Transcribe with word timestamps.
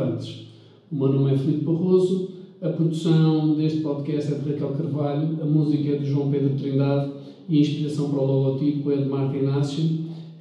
relevantes. 0.00 0.46
O 0.90 0.96
meu 0.96 1.08
nome 1.12 1.34
é 1.34 1.38
Filipe 1.38 1.64
Barroso, 1.64 2.30
a 2.60 2.68
produção 2.70 3.54
deste 3.54 3.80
podcast 3.80 4.32
é 4.32 4.36
de 4.36 4.50
Raquel 4.50 4.70
Carvalho, 4.70 5.38
a 5.40 5.46
música 5.46 5.94
é 5.94 5.98
de 5.98 6.06
João 6.06 6.30
Pedro 6.30 6.56
Trindade 6.58 7.12
e 7.48 7.58
a 7.58 7.60
inspiração 7.60 8.10
para 8.10 8.20
o 8.20 8.26
logotipo 8.26 8.90
é 8.90 8.96
de 8.96 9.08
Marta 9.08 9.36
Inácio. 9.36 9.84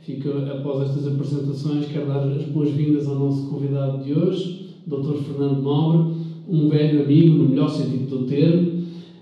Fica, 0.01 0.29
após 0.51 0.89
estas 0.89 1.07
apresentações, 1.07 1.85
quero 1.87 2.07
dar 2.07 2.27
as 2.27 2.45
boas-vindas 2.45 3.07
ao 3.07 3.15
nosso 3.15 3.47
convidado 3.47 4.03
de 4.03 4.13
hoje, 4.13 4.69
Dr. 4.87 5.17
Fernando 5.17 5.61
Nobre, 5.61 6.13
um 6.49 6.67
velho 6.67 7.03
amigo, 7.03 7.37
no 7.37 7.49
melhor 7.49 7.69
sentido 7.69 8.09
do 8.09 8.25
termo, 8.25 8.79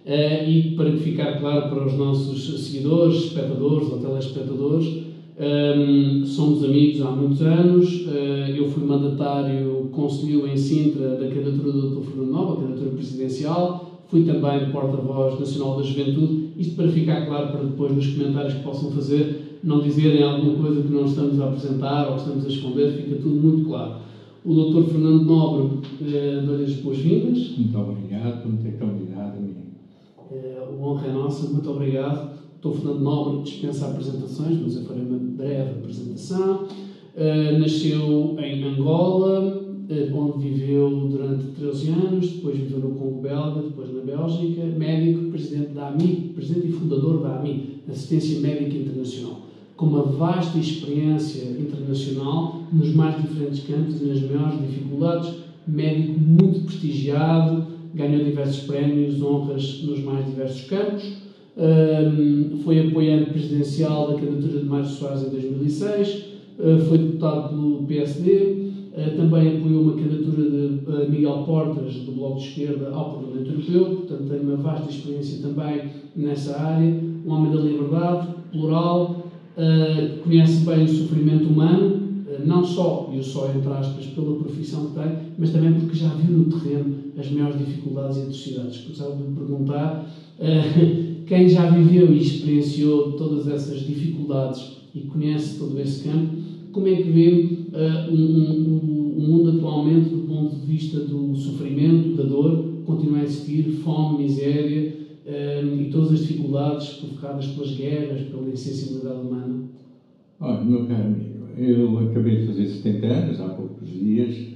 Uh, 0.08 0.50
e 0.50 0.73
para 0.78 0.95
ficar 0.95 1.38
claro 1.38 1.70
para 1.70 1.86
os 1.86 1.98
nossos 1.98 2.66
seguidores, 2.66 3.26
espectadores 3.26 3.90
ou 3.90 3.98
telespectadores, 3.98 5.04
um, 5.40 6.26
somos 6.26 6.64
amigos 6.64 7.00
há 7.02 7.12
muitos 7.12 7.41
anos. 7.44 8.08
Uh, 8.08 8.50
eu 8.55 8.68
fui 8.70 8.84
mandatário 8.84 9.88
conselheiro 9.91 10.48
em 10.48 10.58
Sintra 10.58 11.09
da 11.09 11.28
candidatura 11.28 11.72
do 11.72 11.90
Dr. 11.91 12.08
Fernando 12.08 12.32
Nova, 12.32 12.62
candidatura 12.62 12.90
presidencial. 12.91 14.02
Fui 14.08 14.23
também 14.23 14.72
porta-voz 14.72 15.40
nacional 15.40 15.78
da 15.78 15.84
juventude. 15.84 16.54
Isto 16.58 16.76
para 16.76 16.88
ficar 16.88 17.28
claro, 17.28 17.52
para 17.52 17.64
depois 17.66 17.95
nos 17.95 18.08
comentários 18.08 18.55
que 18.55 18.64
possam 18.64 18.92
fazer, 18.92 19.59
não 19.64 19.81
dizerem 19.81 20.23
alguma 20.23 20.56
coisa 20.56 20.81
que 20.81 20.92
não 20.92 21.06
estamos 21.06 21.39
a 21.39 21.50
apresentar 21.50 22.08
ou 22.08 22.16
que 22.16 22.22
estamos 22.22 22.45
a 22.45 22.48
esconder, 22.48 22.92
fica 22.94 23.16
tudo 23.17 23.36
muito 23.36 23.70
claro. 23.70 23.98
O 24.44 24.54
Dr. 24.54 24.89
Fernando 24.89 25.23
Nobre, 25.23 25.64
uh, 25.66 26.45
dou-lhe 26.48 26.64
as 26.64 26.73
boas-vindas. 26.78 27.58
Muito 27.58 27.78
obrigado 27.78 28.42
por 28.42 28.52
me 28.52 28.58
ter 28.58 28.80
convidado, 28.80 29.38
amigo. 29.38 29.58
É, 30.31 30.58
a 30.59 30.83
honra 30.83 31.08
é 31.08 31.11
nossa, 31.11 31.48
muito 31.52 31.70
obrigado. 31.70 32.38
Estou 32.58 32.73
Fernando 32.73 33.02
Nobre 33.02 33.44
dispensa 33.44 33.86
apresentações, 33.86 34.59
mas 34.59 34.75
eu 34.77 34.83
farei 34.86 35.03
uma 35.03 35.19
breve 35.19 35.80
apresentação. 35.80 36.64
Uh, 37.16 37.59
nasceu 37.59 38.36
em 38.39 38.64
Angola, 38.64 39.61
uh, 39.61 40.17
onde 40.17 40.49
viveu 40.49 41.08
durante 41.08 41.45
13 41.52 41.89
anos, 41.89 42.31
depois 42.31 42.58
viveu 42.58 42.80
no 42.80 42.95
Congo 42.95 43.22
Belga, 43.22 43.61
depois 43.61 43.94
na 43.94 44.02
Bélgica, 44.02 44.66
médico, 44.66 45.30
presidente 45.30 45.69
da 45.73 45.89
AMI, 45.89 46.31
presidente 46.33 46.67
e 46.67 46.72
fundador 46.72 47.22
da 47.22 47.38
AMI, 47.38 47.83
Assistência 47.88 48.39
Médica 48.39 48.75
Internacional, 48.75 49.42
com 49.75 49.86
uma 49.86 50.02
vasta 50.02 50.58
experiência 50.58 51.44
internacional 51.44 52.64
nos 52.73 52.92
mais 52.95 53.21
diferentes 53.21 53.67
campos 53.67 54.02
e 54.02 54.05
nas 54.05 54.21
maiores 54.23 54.59
dificuldades, 54.67 55.31
médico 55.67 56.19
muito 56.19 56.61
prestigiado, 56.61 57.67
ganhou 57.94 58.23
diversos 58.23 58.64
prémios, 58.64 59.21
honras 59.21 59.83
nos 59.83 60.03
mais 60.03 60.25
diversos 60.25 60.67
campos. 60.67 61.27
Foi 62.63 62.88
apoiante 62.88 63.31
presidencial 63.31 64.09
da 64.09 64.19
candidatura 64.19 64.59
de 64.59 64.66
Mário 64.66 64.86
Soares 64.86 65.23
em 65.23 65.30
2006, 65.30 66.25
uh, 66.59 66.77
foi 66.88 66.97
deputado 66.99 67.49
pelo 67.49 67.83
PSD, 67.88 68.72
uh, 68.94 69.17
também 69.17 69.58
apoiou 69.58 69.81
uma 69.81 69.94
candidatura 69.94 70.49
de 70.49 70.80
uh, 70.86 71.09
Miguel 71.09 71.44
Portas, 71.45 71.95
do 71.95 72.11
Bloco 72.11 72.39
de 72.39 72.47
Esquerda, 72.47 72.91
ao 72.91 73.14
Parlamento 73.14 73.52
Europeu, 73.52 73.86
portanto 73.95 74.30
tem 74.30 74.39
uma 74.41 74.58
vasta 74.58 74.91
experiência 74.91 75.41
também 75.41 75.89
nessa 76.16 76.61
área, 76.61 77.02
um 77.25 77.31
homem 77.31 77.52
da 77.52 77.59
liberdade, 77.59 78.27
plural, 78.52 79.23
conhece 80.23 80.64
bem 80.64 80.83
o 80.83 80.88
sofrimento 80.88 81.47
humano, 81.47 81.99
não 82.45 82.64
só, 82.64 83.09
e 83.11 83.17
o 83.17 83.23
só 83.23 83.49
entre 83.49 83.71
aspas, 83.73 84.05
pela 84.05 84.36
profissão 84.36 84.87
que 84.87 84.93
tem, 84.93 85.11
mas 85.39 85.49
também 85.49 85.73
porque 85.73 85.98
já 85.98 86.09
viu 86.09 86.37
no 86.37 86.45
terreno 86.45 86.95
as 87.17 87.32
maiores 87.32 87.58
dificuldades 87.58 88.17
e 88.17 88.21
atrocidades. 88.21 88.87
Gostava 88.87 89.15
de 89.15 89.23
perguntar, 89.33 90.08
quem 91.27 91.49
já 91.49 91.70
viveu 91.70 92.14
e 92.14 92.21
experienciou 92.21 93.14
todas 93.14 93.48
essas 93.48 93.82
dificuldades 93.82 94.77
e 94.95 95.02
conhece 95.02 95.60
todo 95.60 95.80
esse 95.80 96.08
campo, 96.08 96.38
como 96.71 96.88
é 96.88 96.95
que 96.95 97.10
vê 97.10 97.67
uh, 97.73 98.11
um, 98.11 98.15
um, 98.15 99.15
um 99.17 99.27
mundo 99.27 99.58
atualmente 99.58 100.10
do 100.10 100.27
ponto 100.27 100.55
de 100.55 100.65
vista 100.65 100.99
do 101.02 101.36
sofrimento, 101.36 102.15
da 102.15 102.23
dor, 102.23 102.83
continua 102.86 103.20
a 103.20 103.23
existir, 103.23 103.64
fome, 103.83 104.23
miséria 104.23 104.93
uh, 105.26 105.82
e 105.82 105.89
todas 105.92 106.14
as 106.14 106.20
dificuldades 106.21 106.88
provocadas 106.93 107.48
pelas 107.48 107.71
guerras, 107.71 108.21
pela 108.30 108.49
insensibilidade 108.49 109.20
humana? 109.20 109.64
Olha, 110.39 110.64
meu 110.64 110.86
caro 110.86 111.04
amigo, 111.04 111.48
eu 111.58 112.09
acabei 112.09 112.42
de 112.42 112.48
fazer 112.48 112.67
70 112.67 113.05
anos, 113.05 113.42
há 113.42 113.49
poucos 113.49 113.89
dias. 113.89 114.48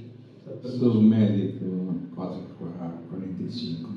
Sou 0.62 1.02
médico 1.02 1.64
quase 2.14 2.38
há 2.80 2.88
45. 3.10 3.90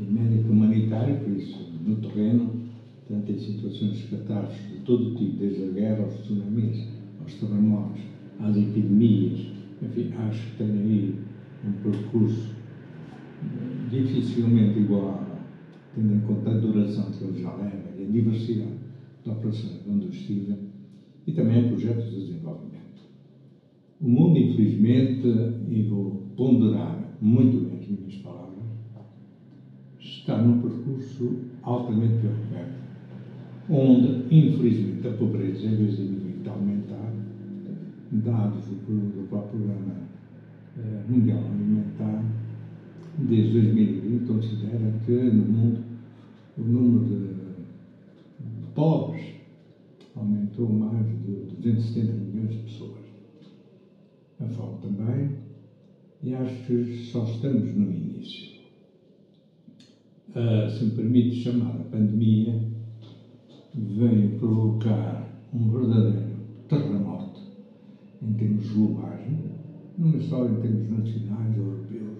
E 0.00 0.04
médico 0.04 0.52
humanitário, 0.52 1.16
por 1.20 1.36
isso, 1.36 1.71
no 1.84 1.96
terreno, 1.96 2.60
tanto 3.08 3.32
em 3.32 3.38
situações 3.38 3.98
de 3.98 4.04
catástrofes 4.04 4.70
de 4.70 4.78
todo 4.84 5.14
tipo, 5.14 5.36
desde 5.38 5.64
a 5.64 5.66
guerra 5.66 6.04
aos 6.04 6.14
tsunamis, 6.22 6.88
aos 7.20 7.34
terremotos, 7.34 8.00
às 8.38 8.56
epidemias. 8.56 9.46
Enfim, 9.82 10.10
acho 10.16 10.50
que 10.50 10.56
tenho 10.58 10.74
aí 10.74 11.14
um 11.66 11.72
percurso 11.82 12.54
dificilmente 13.90 14.78
igual, 14.78 15.20
tendo 15.94 16.14
em 16.14 16.20
conta 16.20 16.50
a 16.50 16.54
duração 16.54 17.10
que 17.10 17.24
ele 17.24 17.42
já 17.42 17.52
leva 17.54 17.90
e 17.98 18.04
a 18.04 18.06
diversidade 18.06 18.70
de 19.22 19.30
operações 19.30 19.80
onde 19.88 20.08
estive 20.08 20.56
e 21.26 21.32
também 21.32 21.68
projetos 21.68 22.08
de 22.10 22.20
desenvolvimento. 22.20 22.82
O 24.00 24.08
mundo, 24.08 24.38
infelizmente, 24.38 25.26
e 25.68 25.82
vou 25.82 26.20
ponderar 26.36 27.16
muito 27.20 27.60
bem 27.60 27.78
as 27.78 27.86
minhas 27.86 28.16
palavras, 28.16 28.64
está 30.00 30.36
num 30.36 30.60
percurso 30.60 31.36
altamente 31.72 32.14
preocupante, 32.18 32.72
onde, 33.68 34.34
infelizmente, 34.34 35.08
a 35.08 35.12
pobreza, 35.12 35.66
em 35.66 35.76
vez 35.76 35.96
de 35.96 36.04
diminuir, 36.04 36.36
está 36.38 36.50
a 36.50 36.54
aumentar, 36.54 37.12
dados 38.12 38.64
do, 38.66 39.28
próprio 39.28 39.60
Programa 39.60 39.94
eh, 40.78 41.02
Mundial 41.08 41.38
Alimentar, 41.38 42.22
desde 43.18 43.52
2020, 43.52 44.26
considera 44.26 44.92
que 45.06 45.12
no 45.12 45.44
mundo 45.44 45.80
o 46.58 46.62
número 46.62 47.04
de 47.06 47.32
pobres 48.74 49.22
aumentou 50.14 50.68
mais 50.68 51.06
de 51.06 51.56
270 51.56 52.12
milhões 52.12 52.50
de 52.50 52.62
pessoas. 52.64 53.02
A 54.40 54.44
fome 54.48 54.78
também, 54.82 55.30
e 56.22 56.34
acho 56.34 56.66
que 56.66 56.96
só 57.10 57.24
estamos 57.24 57.74
no 57.74 57.90
início. 57.90 58.51
Uh, 60.34 60.66
se 60.70 60.84
me 60.84 60.92
permite 60.92 61.34
chamar 61.42 61.76
a 61.76 61.84
pandemia, 61.90 62.58
veio 63.74 64.30
provocar 64.38 65.28
um 65.52 65.68
verdadeiro 65.68 66.38
terremoto 66.68 67.42
em 68.22 68.32
termos 68.32 68.70
globais, 68.70 69.20
não 69.98 70.14
é 70.14 70.20
só 70.20 70.48
em 70.48 70.58
termos 70.60 70.88
nacionais, 70.88 71.54
europeus, 71.54 72.16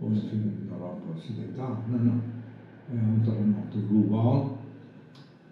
ou 0.00 0.12
enfim, 0.12 0.36
na 0.68 0.76
Europa 0.76 1.12
Ocidental, 1.12 1.82
não, 1.88 1.98
não. 1.98 2.22
É 2.88 3.02
um 3.02 3.20
terremoto 3.24 3.78
global 3.88 4.60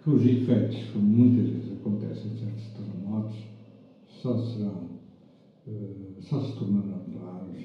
cujos 0.03 0.25
efeitos, 0.25 0.81
como 0.91 1.05
muitas 1.05 1.49
vezes 1.49 1.71
acontece 1.73 2.27
em 2.27 2.37
certos 2.37 2.67
terremotos, 2.69 3.35
só 4.07 4.37
serão, 4.37 4.87
uh, 5.67 6.21
só 6.21 6.39
se 6.39 6.55
tornarão 6.57 7.01
raros 7.21 7.61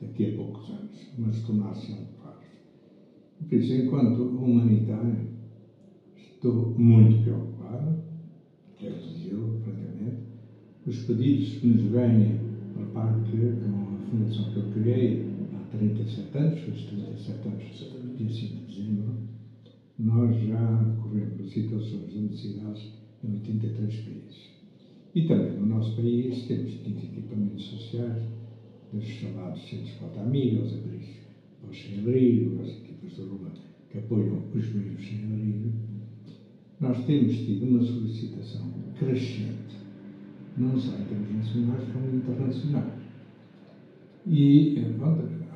daqui 0.00 0.32
a 0.32 0.36
poucos 0.36 0.68
anos, 0.70 1.06
mas 1.16 1.40
tornar-se 1.42 1.92
raros. 1.92 2.05
Por 3.48 3.58
isso, 3.58 3.74
enquanto 3.74 4.22
humanitário, 4.22 5.18
estou 6.16 6.74
muito 6.76 7.22
preocupado, 7.22 8.02
quero 8.76 8.96
dizer 8.96 9.36
francamente, 9.62 10.22
os 10.84 10.98
pedidos 11.04 11.58
que 11.58 11.66
nos 11.68 11.82
vêm 11.92 12.40
para 12.74 12.86
parte 12.86 13.30
com 13.30 13.94
a 13.94 14.10
fundação 14.10 14.52
que 14.52 14.56
eu 14.56 14.72
criei 14.72 15.26
há 15.54 15.76
37 15.76 16.38
anos, 16.38 16.58
fez 16.58 16.82
37 16.86 17.48
anos, 17.48 18.18
dia 18.18 18.28
5 18.28 18.54
de 18.56 18.66
dezembro, 18.66 19.14
nós 19.98 20.36
já 20.48 20.96
corremos 21.00 21.52
situações 21.52 22.12
de 22.12 22.18
necessidades 22.18 22.92
em 23.22 23.32
83 23.32 23.94
países. 23.94 24.50
E 25.14 25.22
também 25.22 25.52
no 25.52 25.66
nosso 25.66 25.94
país 25.94 26.42
temos 26.48 26.74
15 26.74 27.06
equipamentos 27.06 27.64
sociais, 27.64 28.22
dos 28.92 29.04
chamados 29.04 29.68
centros 29.68 29.90
para 29.92 30.22
amigos, 30.22 30.72
os 30.72 30.78
abrigos 30.78 31.08
para 31.60 31.70
os 31.70 31.78
sem-abrigo, 31.80 32.56
que 33.90 33.98
apoiam 33.98 34.42
os 34.54 34.74
meios 34.74 35.06
sem-abrigo. 35.06 35.72
Nós 36.80 37.04
temos 37.06 37.36
tido 37.38 37.64
uma 37.64 37.82
solicitação 37.82 38.70
crescente, 38.98 39.76
não 40.58 40.78
só 40.78 40.94
em 40.96 41.04
termos 41.04 41.34
nacionais 41.34 41.88
como 41.92 42.16
internacionais. 42.16 43.06
E 44.26 44.78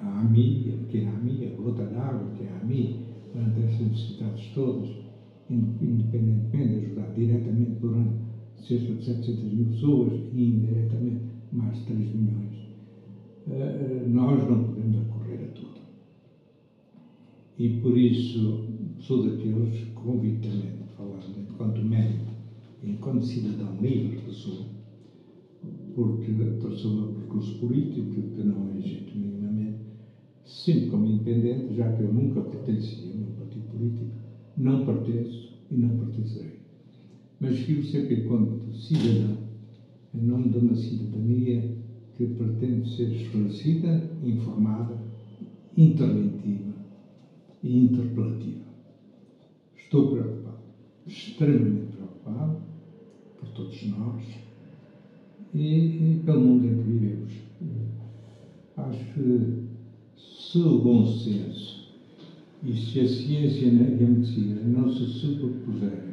a 0.02 0.20
AMI, 0.20 0.74
a 0.74 0.84
pequena 0.86 1.10
AMI, 1.10 1.46
a 1.46 1.62
gota 1.62 1.84
d'água, 1.84 2.30
que 2.36 2.44
é 2.44 2.48
a 2.48 2.60
AMI, 2.62 2.96
perante 3.32 3.60
estas 3.60 3.86
necessidades 3.88 4.46
todas, 4.54 4.88
independentemente 5.50 6.68
de 6.68 6.86
ajudar 6.86 7.14
diretamente 7.14 7.72
por 7.80 7.94
cerca 8.56 8.94
de 8.94 9.04
700 9.04 9.52
mil 9.52 9.66
pessoas 9.66 10.12
e 10.32 10.44
indiretamente 10.44 11.24
mais 11.52 11.76
de 11.78 11.84
3 11.86 12.14
milhões, 12.14 12.68
eh, 13.48 13.52
eh, 13.52 14.08
nós 14.08 14.48
não 14.48 14.64
podemos 14.64 14.96
recorrer 14.96 15.44
a 15.44 15.48
tudo. 15.48 15.69
E 17.60 17.68
por 17.82 17.94
isso 17.98 18.64
sou 19.00 19.22
daqueles, 19.22 19.84
convictamente 19.94 20.82
falando, 20.96 21.36
enquanto 21.38 21.82
médico 21.82 22.32
enquanto 22.82 23.26
cidadão 23.26 23.76
livre 23.82 24.16
que 24.16 24.32
sou, 24.32 24.64
porque 25.94 26.32
traçou 26.58 26.90
o 26.90 26.94
meu 26.94 27.08
percurso 27.08 27.54
político, 27.58 28.06
que 28.12 28.42
não 28.42 28.66
é 28.66 28.72
minimamente, 29.14 29.76
sempre 30.46 30.88
como 30.88 31.04
independente, 31.04 31.74
já 31.74 31.92
que 31.92 32.02
eu 32.02 32.10
nunca 32.10 32.40
pertencia 32.40 33.04
a 33.12 33.28
um 33.28 33.34
partido 33.34 33.68
político, 33.72 34.06
não 34.56 34.86
pertenço 34.86 35.52
e 35.70 35.74
não 35.74 35.90
pertencerei. 35.98 36.60
Mas 37.40 37.58
vivo 37.58 37.84
sempre 37.84 38.22
enquanto 38.22 38.74
cidadão, 38.74 39.36
em 40.14 40.22
nome 40.22 40.48
de 40.48 40.56
uma 40.56 40.74
cidadania 40.74 41.62
que 42.16 42.24
pretende 42.24 42.88
ser 42.88 43.10
esclarecida, 43.12 44.02
informada, 44.24 44.96
interventiva 45.76 46.69
e 47.62 47.84
interpelativa. 47.84 48.70
Estou 49.76 50.12
preocupado, 50.12 50.58
extremamente 51.06 51.96
preocupado, 51.96 52.56
por 53.38 53.48
todos 53.50 53.86
nós 53.88 54.22
e, 55.54 55.58
e 55.58 56.22
pelo 56.24 56.40
mundo 56.40 56.66
em 56.66 56.76
que 56.76 56.82
vivemos. 56.82 57.32
Acho 58.76 59.04
que 59.14 59.70
se 60.16 60.58
o 60.58 60.78
bom 60.80 61.06
senso 61.06 61.90
e 62.62 62.74
se 62.74 63.00
a 63.00 63.08
ciência 63.08 63.66
e 63.66 64.04
a 64.04 64.08
medicina 64.08 64.60
não 64.62 64.90
se 64.92 65.04
superpuserem 65.06 66.10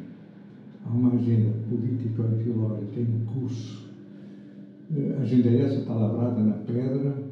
a 0.84 0.90
uma 0.90 1.12
agenda 1.12 1.54
ideológica 2.40 3.00
em 3.00 3.24
curso, 3.26 3.88
a 5.18 5.20
agenda 5.20 5.50
essa 5.50 5.80
está 5.80 5.94
lavrada 5.94 6.42
na 6.42 6.54
pedra 6.54 7.28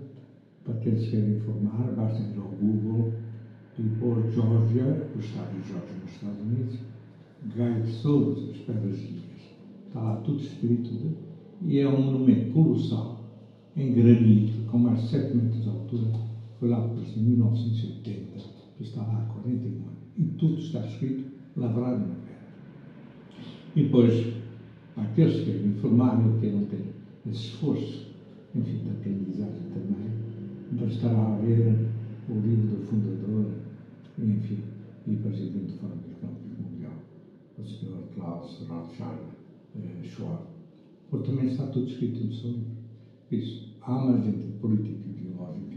para 0.64 0.74
quem 0.74 0.98
se 0.98 1.10
quer 1.10 1.28
informar, 1.28 1.92
basta 1.96 2.20
ir 2.20 2.38
ao 2.38 2.48
Google 2.48 3.12
pôr 4.00 4.23
Georgia, 4.32 5.08
o 5.14 5.19
estado 5.19 5.61
de 5.61 5.69
Georgia 5.69 5.94
nos 6.02 6.12
Estados 6.12 6.40
Unidos, 6.40 6.78
guide 7.44 8.02
todas 8.02 8.50
as 8.50 8.56
pedras 8.58 8.99
Está 9.96 10.00
lá 10.02 10.17
tudo 10.17 10.43
escrito 10.43 10.90
e 11.62 11.78
é 11.78 11.88
um 11.88 12.02
monumento 12.02 12.52
colossal, 12.52 13.25
em 13.75 13.94
granito, 13.94 14.70
com 14.70 14.78
mais 14.78 15.00
de 15.00 15.08
7 15.08 15.37
metros 15.37 15.62
de 15.62 15.69
altura. 15.70 16.12
Foi 16.61 16.69
lá 16.69 16.81
por 16.87 16.99
em 16.99 17.23
1980, 17.23 18.38
está 18.78 19.00
lá 19.02 19.23
há 19.23 19.32
41 19.40 19.69
anos. 19.70 19.96
E 20.19 20.25
tudo 20.38 20.58
está 20.58 20.81
escrito, 20.81 21.25
lavrado 21.56 22.00
na 22.00 22.14
pedra. 22.14 22.37
E 23.75 23.82
depois, 23.84 24.34
aqueles 24.96 25.37
que 25.37 25.44
querem 25.46 25.67
informar, 25.69 26.22
eu 26.26 26.38
que 26.40 26.50
não 26.50 26.64
ter 26.67 26.93
esse 27.31 27.38
esforço, 27.38 28.12
enfim, 28.55 28.79
de 28.84 28.90
aprendizagem 28.90 29.62
também, 29.72 30.11
bastará 30.72 31.37
ver 31.37 31.88
o 32.29 32.34
livro 32.34 32.76
do 32.76 32.87
fundador, 32.87 33.46
enfim, 34.18 34.62
e 35.06 35.16
presidente 35.16 35.72
do 35.72 35.78
Fórum 35.78 35.94
Económico 36.10 36.62
Mundial, 36.62 36.92
o 37.58 37.62
Sr. 37.62 38.14
Klaus 38.14 38.66
Rothschild 38.68 39.20
eh, 39.76 40.02
Schwab 40.04 40.56
porque 41.10 41.30
também 41.30 41.46
está 41.46 41.66
tudo 41.66 41.86
escrito 41.86 42.24
no 42.24 42.32
seu 42.32 42.50
livro. 42.50 42.76
Isso, 43.30 43.74
há 43.82 43.96
uma 43.96 44.18
agenda 44.18 44.44
política 44.60 44.98
e 45.06 45.10
ideológica 45.10 45.76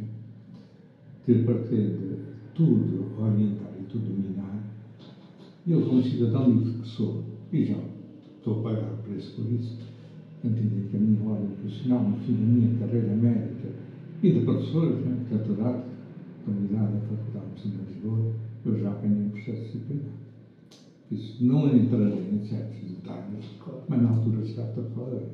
que 1.25 1.43
pretende 1.43 2.17
tudo 2.55 3.21
orientar 3.21 3.71
e 3.79 3.83
tudo 3.83 4.05
dominar. 4.05 4.63
Eu, 5.67 5.85
como 5.85 6.01
cidadão 6.01 6.51
livre 6.51 6.81
que 6.81 6.87
sou, 6.87 7.23
e 7.53 7.65
já 7.65 7.77
estou 8.37 8.59
a 8.59 8.63
pagar 8.63 8.93
o 8.93 8.97
preço 8.97 9.35
por 9.35 9.51
isso, 9.51 9.77
entendi 10.43 10.87
que 10.89 10.97
a 10.97 10.99
minha 10.99 11.29
ordem 11.29 11.47
profissional, 11.57 12.03
no 12.03 12.17
fim 12.17 12.33
da 12.33 12.45
minha 12.45 12.79
carreira 12.79 13.15
médica 13.15 13.69
e 14.23 14.31
de 14.31 14.39
professor, 14.41 14.89
né, 15.01 15.25
catedrático, 15.29 15.88
convidado 16.49 16.97
à 16.97 16.99
Faculdade 17.01 17.45
de 17.45 17.51
Medicina 17.51 17.83
de 17.83 17.93
Lisboa, 17.93 18.33
eu 18.65 18.79
já 18.79 18.89
apanhei 18.89 19.25
um 19.25 19.29
processo 19.29 19.61
disciplinar. 19.61 20.11
Isso 21.11 21.43
não 21.43 21.75
entrarei 21.75 22.29
em 22.31 22.45
certos 22.45 22.81
detalhes, 22.81 23.45
mas 23.87 24.01
na 24.01 24.09
altura 24.09 24.45
certa 24.45 24.81
falarei. 24.95 25.27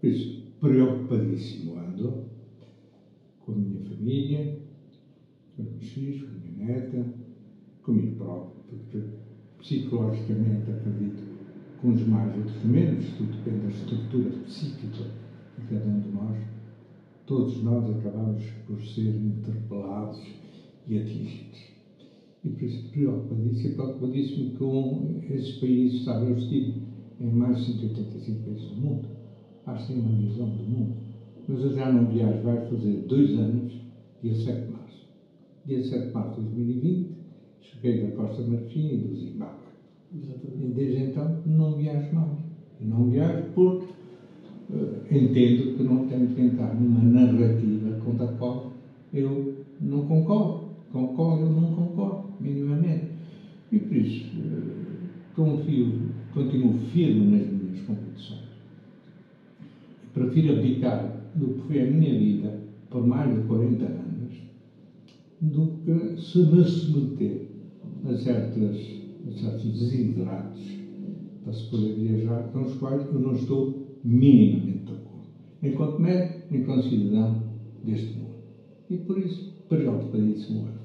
Por 0.00 0.06
isso, 0.06 0.42
preocupadíssimo 0.60 1.78
ando 1.78 2.24
com 3.40 3.52
a 3.52 3.54
minha 3.54 3.80
família, 3.80 4.58
com 5.56 5.62
os 5.62 5.70
meus 5.70 5.88
filhos, 5.90 6.22
com 6.22 6.28
a 6.28 6.54
minha 6.54 6.66
neta, 6.66 7.06
comigo 7.82 8.16
próprio, 8.16 8.52
porque 8.68 9.02
psicologicamente 9.58 10.70
acredito 10.70 11.22
com 11.80 11.92
os 11.92 12.06
mais 12.06 12.34
outros 12.36 12.64
menos, 12.64 13.04
tudo 13.16 13.32
depende 13.36 13.66
da 13.66 13.68
estrutura 13.68 14.30
psíquica 14.44 15.04
de 15.58 15.66
cada 15.68 15.84
um 15.84 16.00
de 16.00 16.08
nós, 16.08 16.55
todos 17.26 17.62
nós 17.62 17.90
acabamos 17.90 18.44
por 18.66 18.80
ser 18.80 19.14
interpelados 19.14 20.20
e 20.86 20.98
atingidos. 20.98 21.58
E 22.44 22.48
por 22.50 22.62
isso 22.62 22.88
preocupadíssimo, 22.90 23.74
preocupadíssimo 23.74 24.50
com 24.56 25.20
esses 25.28 25.56
países, 25.58 26.04
sabe, 26.04 26.30
eu 26.30 26.36
estive 26.36 26.82
em 27.20 27.30
mais 27.32 27.58
de 27.58 27.72
185 27.72 28.44
países 28.44 28.68
do 28.68 28.76
mundo, 28.76 29.08
acho 29.66 29.86
que 29.86 29.92
tem 29.92 30.02
uma 30.02 30.16
visão 30.16 30.48
do 30.48 30.62
mundo, 30.62 30.96
mas 31.48 31.60
eu 31.60 31.74
já 31.74 31.92
não 31.92 32.06
viajo, 32.06 32.42
vai 32.42 32.68
fazer 32.68 33.04
dois 33.08 33.30
anos, 33.38 33.72
dia 34.22 34.34
7 34.34 34.66
de 34.66 34.72
março. 34.72 35.08
Dia 35.64 35.82
7 35.82 36.06
de 36.06 36.12
março 36.12 36.40
de 36.40 36.46
2020, 36.46 37.10
cheguei 37.60 38.02
da 38.02 38.16
Costa 38.16 38.42
Marfim 38.42 38.88
e 38.88 38.96
do 38.98 39.16
Zimbábue. 39.16 39.66
E 40.14 40.72
desde 40.74 41.02
então 41.02 41.42
não 41.44 41.76
viajo 41.76 42.14
mais. 42.14 42.38
Não 42.80 43.10
viajo 43.10 43.50
porque 43.54 43.95
entendo 45.10 45.76
que 45.76 45.82
não 45.82 46.06
tenho 46.06 46.26
que 46.28 46.40
entrar 46.40 46.74
numa 46.74 47.02
narrativa 47.02 48.00
contra 48.04 48.26
a 48.26 48.32
qual 48.32 48.72
eu 49.12 49.54
não 49.80 50.06
concordo. 50.06 50.66
Concordo, 50.92 51.42
eu 51.42 51.50
não 51.50 51.72
concordo 51.72 52.24
minimamente. 52.40 53.06
E 53.70 53.78
por 53.78 53.96
isso, 53.96 54.26
eh, 54.38 54.96
confio, 55.34 55.92
continuo 56.32 56.74
firme 56.92 57.36
nas 57.36 57.46
minhas 57.46 57.80
convicções. 57.80 58.40
Prefiro 60.12 60.58
abdicar 60.58 61.14
do 61.34 61.48
que 61.48 61.60
foi 61.66 61.82
a 61.82 61.90
minha 61.90 62.18
vida 62.18 62.58
por 62.90 63.06
mais 63.06 63.34
de 63.34 63.46
40 63.46 63.84
anos 63.84 64.06
do 65.40 65.66
que 65.84 66.20
se 66.20 66.38
me 66.38 66.64
submeter 66.64 67.42
a, 68.04 68.16
certas, 68.16 68.76
a 69.28 69.38
certos 69.38 69.78
desidratos 69.78 70.60
para 71.44 71.52
se 71.52 71.64
poder 71.64 71.94
viajar 71.94 72.44
com 72.52 72.62
os 72.62 72.74
quais 72.74 73.04
eu 73.12 73.20
não 73.20 73.32
estou 73.32 73.85
minimamente 74.04 74.84
de 74.84 74.92
acordo. 74.92 75.26
Enquanto 75.62 76.00
médico, 76.00 76.54
enquanto 76.54 76.88
cidadão 76.88 77.42
deste 77.84 78.14
mundo. 78.14 78.36
E 78.90 78.96
por 78.96 79.18
isso, 79.18 79.52
preocupadíssimo 79.68 80.68
é. 80.68 80.76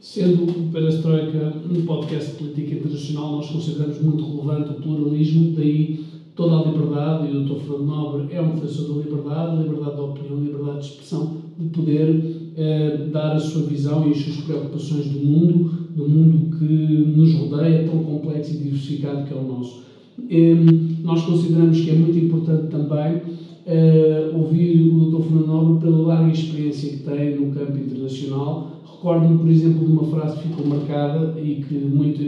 Sendo 0.00 0.44
o 0.44 0.70
Perestroika 0.70 1.52
um 1.68 1.84
podcast 1.86 2.32
de 2.32 2.36
política 2.36 2.74
internacional, 2.74 3.32
nós 3.32 3.50
consideramos 3.50 4.00
muito 4.00 4.24
relevante 4.24 4.70
o 4.70 4.82
pluralismo, 4.82 5.52
daí 5.56 6.04
toda 6.36 6.58
a 6.58 6.70
liberdade, 6.70 7.32
e 7.32 7.36
o 7.36 7.44
Dr. 7.44 7.60
Fernando 7.60 7.86
Nobre 7.86 8.34
é 8.34 8.40
um 8.40 8.54
defensor 8.54 8.88
da 8.88 9.02
liberdade, 9.02 9.62
liberdade 9.62 9.96
de 9.96 10.02
opinião, 10.02 10.44
liberdade 10.44 10.80
de 10.80 10.86
expressão, 10.86 11.36
de 11.58 11.68
poder 11.70 12.52
eh, 12.56 13.08
dar 13.10 13.32
a 13.32 13.40
sua 13.40 13.62
visão 13.62 14.06
e 14.06 14.12
as 14.12 14.18
suas 14.18 14.36
preocupações 14.42 15.06
do 15.06 15.18
mundo, 15.18 15.70
do 15.96 16.06
mundo 16.06 16.56
que 16.58 16.64
nos 16.64 17.34
rodeia, 17.34 17.88
tão 17.88 18.04
complexo 18.04 18.52
e 18.52 18.58
diversificado 18.58 19.26
que 19.26 19.32
é 19.32 19.36
o 19.36 19.42
nosso. 19.42 19.82
Eh, 20.30 20.54
nós 21.02 21.22
consideramos 21.22 21.80
que 21.80 21.90
é 21.90 21.94
muito 21.94 22.18
importante 22.18 22.68
também 22.68 23.22
eh, 23.66 24.30
ouvir 24.34 24.88
o 24.88 25.10
Dr. 25.10 25.22
Fernando 25.22 25.46
Nobre 25.46 25.80
pela 25.80 26.06
larga 26.06 26.32
experiência 26.32 26.90
que 26.90 27.02
tem 27.02 27.36
no 27.36 27.52
campo 27.52 27.76
internacional, 27.76 28.76
Recordo-me, 28.96 29.38
por 29.38 29.48
exemplo, 29.48 29.86
de 29.86 29.92
uma 29.92 30.04
frase 30.04 30.38
que 30.38 30.48
ficou 30.48 30.66
marcada 30.66 31.38
e 31.38 31.56
que 31.56 31.74
muito, 31.74 32.20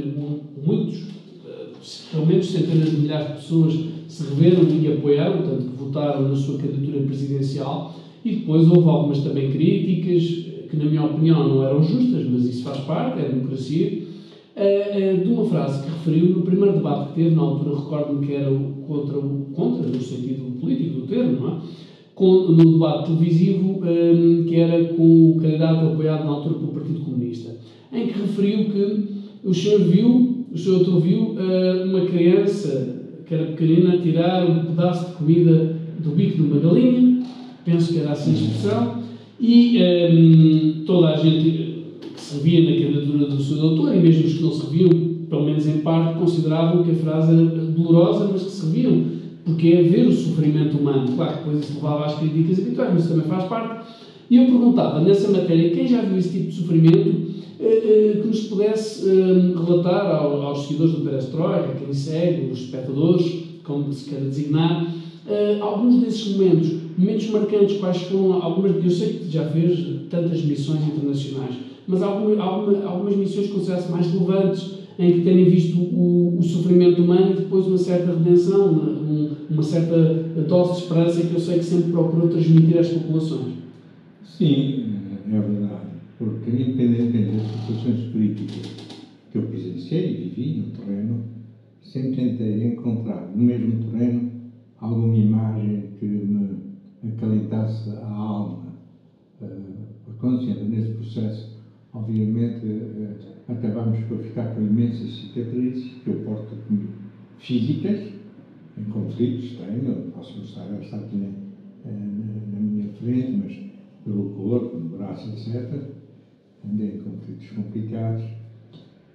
muitos, 0.64 1.02
eh, 1.46 1.66
pelo 2.12 2.26
menos 2.26 2.46
centenas 2.46 2.90
de 2.90 2.96
milhares 2.98 3.26
de 3.28 3.32
pessoas, 3.34 3.78
se 4.06 4.22
reveram 4.24 4.64
e 4.68 4.92
apoiaram, 4.92 5.38
portanto, 5.38 5.70
que 5.70 5.82
votaram 5.82 6.28
na 6.28 6.36
sua 6.36 6.58
candidatura 6.58 7.04
presidencial. 7.04 7.94
E 8.24 8.36
depois 8.36 8.70
houve 8.70 8.88
algumas 8.88 9.20
também 9.20 9.50
críticas, 9.50 10.22
que, 10.70 10.76
na 10.76 10.84
minha 10.84 11.04
opinião, 11.04 11.48
não 11.48 11.64
eram 11.64 11.82
justas, 11.82 12.26
mas 12.28 12.44
isso 12.44 12.64
faz 12.64 12.78
parte, 12.80 13.20
é 13.20 13.28
democracia. 13.28 14.02
Eh, 14.60 14.90
eh, 14.92 15.16
de 15.22 15.30
uma 15.30 15.44
frase 15.44 15.84
que 15.84 15.88
referiu 15.88 16.36
no 16.36 16.42
primeiro 16.42 16.78
debate 16.78 17.10
que 17.10 17.22
teve, 17.22 17.36
na 17.36 17.42
altura 17.42 17.76
recordo-me 17.76 18.26
que 18.26 18.34
era 18.34 18.50
contra 18.88 19.18
contra, 19.54 19.86
no 19.86 20.00
sentido 20.00 20.58
político 20.60 21.00
do 21.00 21.06
termo, 21.06 21.40
não 21.40 21.48
é? 21.48 21.60
com, 22.12 22.50
no 22.50 22.72
debate 22.72 23.06
televisivo 23.06 23.80
um, 23.80 24.44
que 24.48 24.56
era 24.56 24.82
com 24.94 25.30
o 25.30 25.40
candidato 25.40 25.86
apoiado 25.86 26.24
na 26.24 26.30
altura 26.32 26.56
pelo 26.56 26.72
Partido 26.72 27.00
Comunista, 27.04 27.56
em 27.92 28.08
que 28.08 28.18
referiu 28.18 28.64
que 28.64 29.04
o 29.44 29.54
senhor 29.54 29.78
viu, 29.78 30.46
o 30.52 30.58
senhor 30.58 30.78
doutor 30.78 31.00
viu 31.02 31.20
uh, 31.20 31.84
uma 31.84 32.00
criança 32.06 32.96
que 33.26 33.34
era 33.34 33.52
pequenina 33.52 33.98
tirar 33.98 34.44
um 34.44 34.64
pedaço 34.64 35.10
de 35.10 35.12
comida 35.12 35.76
do 36.00 36.10
bico 36.10 36.38
de 36.38 36.42
uma 36.42 36.58
galinha, 36.58 37.22
penso 37.64 37.92
que 37.92 38.00
era 38.00 38.10
assim 38.10 38.32
a 38.32 38.34
expressão, 38.34 39.02
e 39.40 39.78
um, 40.10 40.84
toda 40.84 41.10
a 41.10 41.16
gente 41.16 41.67
que 42.28 42.34
se 42.34 42.40
via 42.40 42.60
na 42.60 42.76
candidatura 42.76 43.26
do 43.26 43.42
seu 43.42 43.56
doutor, 43.56 43.94
e 43.94 44.00
mesmo 44.00 44.26
os 44.26 44.34
que 44.34 44.42
não 44.42 44.52
se 44.52 44.66
viam, 44.66 44.90
pelo 45.28 45.44
menos 45.44 45.66
em 45.66 45.78
parte, 45.78 46.18
consideravam 46.18 46.82
que 46.82 46.90
a 46.90 46.94
frase 46.94 47.32
era 47.32 47.44
dolorosa, 47.44 48.28
mas 48.30 48.42
que 48.42 48.50
se 48.50 48.66
viam 48.66 49.18
porque 49.44 49.68
é 49.68 49.82
ver 49.82 50.06
o 50.06 50.12
sofrimento 50.12 50.76
humano. 50.76 51.10
Claro 51.16 51.32
que 51.32 51.44
depois 51.44 51.64
isso 51.64 51.74
levava 51.76 52.04
às 52.04 52.18
críticas 52.18 52.58
habituais, 52.58 52.90
mas 52.92 53.04
isso 53.04 53.14
também 53.14 53.28
faz 53.28 53.44
parte. 53.44 53.88
E 54.30 54.36
eu 54.36 54.44
perguntava, 54.44 55.00
nessa 55.00 55.30
matéria, 55.30 55.70
quem 55.70 55.88
já 55.88 56.02
viu 56.02 56.18
esse 56.18 56.30
tipo 56.30 56.50
de 56.50 56.54
sofrimento, 56.54 57.28
que 57.58 58.26
nos 58.26 58.40
pudesse 58.40 59.08
relatar 59.08 60.22
aos 60.22 60.66
seguidores 60.66 60.92
do 60.94 61.00
Perestroika, 61.00 61.76
quem 61.82 61.94
segue, 61.94 62.50
os 62.50 62.58
espectadores, 62.60 63.44
como 63.64 63.90
se 63.90 64.10
quer 64.10 64.20
designar, 64.20 64.94
alguns 65.60 66.02
desses 66.02 66.36
momentos, 66.36 66.70
momentos 66.96 67.30
marcantes, 67.30 67.78
quais 67.78 68.02
foram 68.02 68.34
algumas. 68.42 68.84
Eu 68.84 68.90
sei 68.90 69.14
que 69.14 69.30
já 69.30 69.44
fez 69.44 69.78
tantas 70.10 70.42
missões 70.42 70.86
internacionais, 70.86 71.54
mas 71.88 72.02
alguma, 72.02 72.42
alguma, 72.42 72.84
algumas 72.84 73.16
missões 73.16 73.46
que 73.46 73.54
considerasse 73.54 73.90
mais 73.90 74.06
relevantes, 74.08 74.78
em 74.98 75.12
que 75.12 75.20
tenham 75.22 75.48
visto 75.48 75.78
o, 75.78 76.38
o, 76.38 76.42
sofrimento 76.42 77.02
humano 77.02 77.30
e 77.30 77.36
depois 77.36 77.66
uma 77.66 77.78
certa 77.78 78.12
redenção, 78.12 78.72
uma, 78.72 79.30
uma, 79.48 79.62
certa 79.62 79.96
dose 80.46 80.72
de 80.72 80.78
esperança 80.80 81.26
que 81.26 81.34
eu 81.34 81.40
sei 81.40 81.58
que 81.58 81.64
sempre 81.64 81.92
procurou 81.92 82.28
transmitir 82.28 82.78
às 82.78 82.88
populações. 82.88 83.54
Sim, 84.22 84.84
é 85.32 85.40
verdade, 85.40 85.86
porque 86.18 86.50
independentemente 86.50 87.36
das 87.36 87.46
situações 87.46 88.12
críticas 88.12 88.72
que 89.32 89.38
eu 89.38 89.42
presenciei 89.42 90.10
e 90.10 90.28
vivi 90.28 90.58
no 90.58 90.66
terreno, 90.72 91.24
sempre 91.80 92.16
tentei 92.16 92.64
encontrar 92.64 93.32
no 93.34 93.42
mesmo 93.42 93.84
terreno 93.84 94.30
alguma 94.78 95.16
imagem 95.16 95.84
que 95.98 96.04
me 96.04 96.58
acalentasse 97.14 97.90
a 97.90 98.12
alma. 98.12 98.68
Uh, 99.40 99.78
acontecendo 100.10 100.68
nesse 100.68 100.90
processo 100.94 101.57
obviamente 101.98 102.64
eh, 102.64 103.14
acabamos 103.48 103.98
por 104.00 104.18
ficar 104.18 104.54
com 104.54 104.60
imensas 104.60 105.16
cicatrizes 105.16 105.94
que 106.02 106.10
eu 106.10 106.14
porto 106.24 106.54
comigo. 106.66 106.88
Físicas, 107.38 107.98
em 108.76 108.84
conflitos 108.84 109.56
tenho, 109.56 110.10
posso 110.14 110.38
mostrar 110.38 110.72
esta 110.80 110.96
aqui 110.96 111.16
na, 111.16 111.26
eh, 111.26 111.90
na, 111.90 112.58
na, 112.58 112.60
minha 112.60 112.86
frente, 112.86 113.36
mas 113.36 113.58
pelo 114.04 114.30
corpo, 114.30 114.76
no 114.76 114.96
braço, 114.96 115.28
etc. 115.28 115.82
Andei 116.64 116.94
em 116.94 116.98
conflitos 116.98 117.50
complicados. 117.50 118.22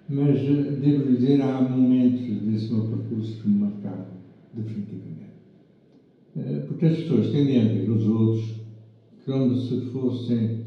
Mas 0.09 0.39
eh, 0.39 0.71
devo 0.81 1.03
dizer, 1.03 1.41
há 1.41 1.61
momentos 1.61 2.21
desse 2.41 2.71
meu 2.71 2.83
percurso 2.83 3.41
que 3.41 3.47
me 3.47 3.59
marcaram 3.59 4.05
definitivamente. 4.53 5.33
Porque 6.67 6.85
as 6.87 6.97
pessoas 6.97 7.27
tendem 7.27 7.61
a 7.61 7.65
ver 7.65 7.89
os 7.91 8.07
outros 8.07 8.55
como 9.23 9.55
se 9.55 9.79
fossem 9.91 10.62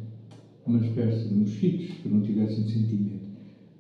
uma 0.67 0.85
espécie 0.85 1.29
de 1.29 1.35
mosquitos 1.35 1.97
que 1.99 2.09
não 2.09 2.21
tivessem 2.23 2.65
sentimento. 2.65 3.27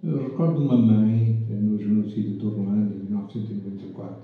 Eu 0.04 0.22
recordo 0.22 0.62
uma 0.62 0.76
mãe, 0.76 1.42
eh, 1.50 1.54
no 1.54 1.78
genocídio 1.78 2.38
de 2.38 2.46
Orlando, 2.46 2.94
em 2.94 3.04
1994, 3.04 4.16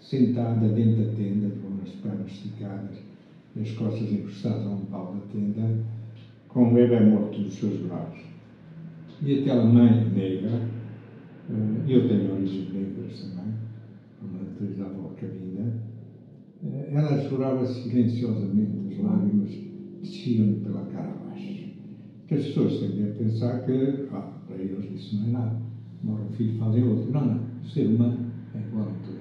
sentada 0.00 0.68
dentro 0.68 1.04
da 1.04 1.12
tenda, 1.12 1.50
com 1.60 1.82
as 1.82 1.90
pernas 1.96 2.30
esticadas 2.30 3.08
as 3.60 3.70
costas 3.72 4.12
encostadas 4.12 4.66
a 4.66 4.70
um 4.70 4.84
pau 4.86 5.14
da 5.14 5.20
tenda, 5.32 5.84
com 6.48 6.68
um 6.68 6.74
bebê 6.74 7.00
morto 7.00 7.40
nos 7.40 7.54
seus 7.54 7.80
braços. 7.80 8.22
E 9.22 9.40
aquela 9.40 9.64
mãe 9.64 10.08
negra, 10.10 10.62
eh, 11.50 11.84
eu 11.88 12.08
tenho 12.08 12.34
origens 12.34 12.72
negras 12.72 13.20
também, 13.20 13.54
uma 14.22 14.44
trisavó 14.56 15.08
cabina, 15.20 15.72
eh, 16.62 16.90
ela 16.92 17.20
chorava 17.28 17.66
silenciosamente, 17.66 18.92
as 18.92 18.98
lágrimas 18.98 19.50
desciam-lhe 20.00 20.60
pela 20.60 20.84
cara 20.86 21.27
que 22.28 22.34
as 22.34 22.44
pessoas 22.44 22.78
tendem 22.78 23.10
a 23.10 23.14
pensar 23.14 23.64
que, 23.64 24.06
ah, 24.12 24.30
para 24.46 24.56
eles 24.56 24.84
isso 24.94 25.16
não 25.16 25.28
é 25.28 25.30
nada. 25.30 25.56
Morre 26.04 26.22
um 26.30 26.32
filho, 26.32 26.58
fazem 26.58 26.84
outro. 26.84 27.10
Não, 27.10 27.24
não. 27.24 27.40
O 27.64 27.68
ser 27.68 27.86
humano 27.86 28.18
é 28.54 28.58
igual 28.58 28.88
a 28.88 29.06
tudo. 29.06 29.18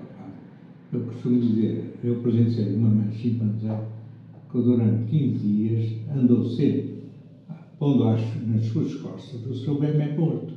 Eu 0.94 1.02
costumo 1.02 1.40
dizer, 1.40 1.98
eu 2.04 2.16
presenciei 2.22 2.76
uma 2.76 2.90
mãe 2.90 3.12
chimpanzé 3.12 3.78
que 4.52 4.58
durante 4.58 5.10
15 5.10 5.38
dias 5.40 5.94
andou 6.16 6.46
sempre 6.46 6.98
pondo 7.80 8.06
nas 8.06 8.66
suas 8.66 8.94
costas 8.96 9.46
o 9.46 9.54
seu 9.54 9.80
bebê 9.80 10.14
morto. 10.18 10.54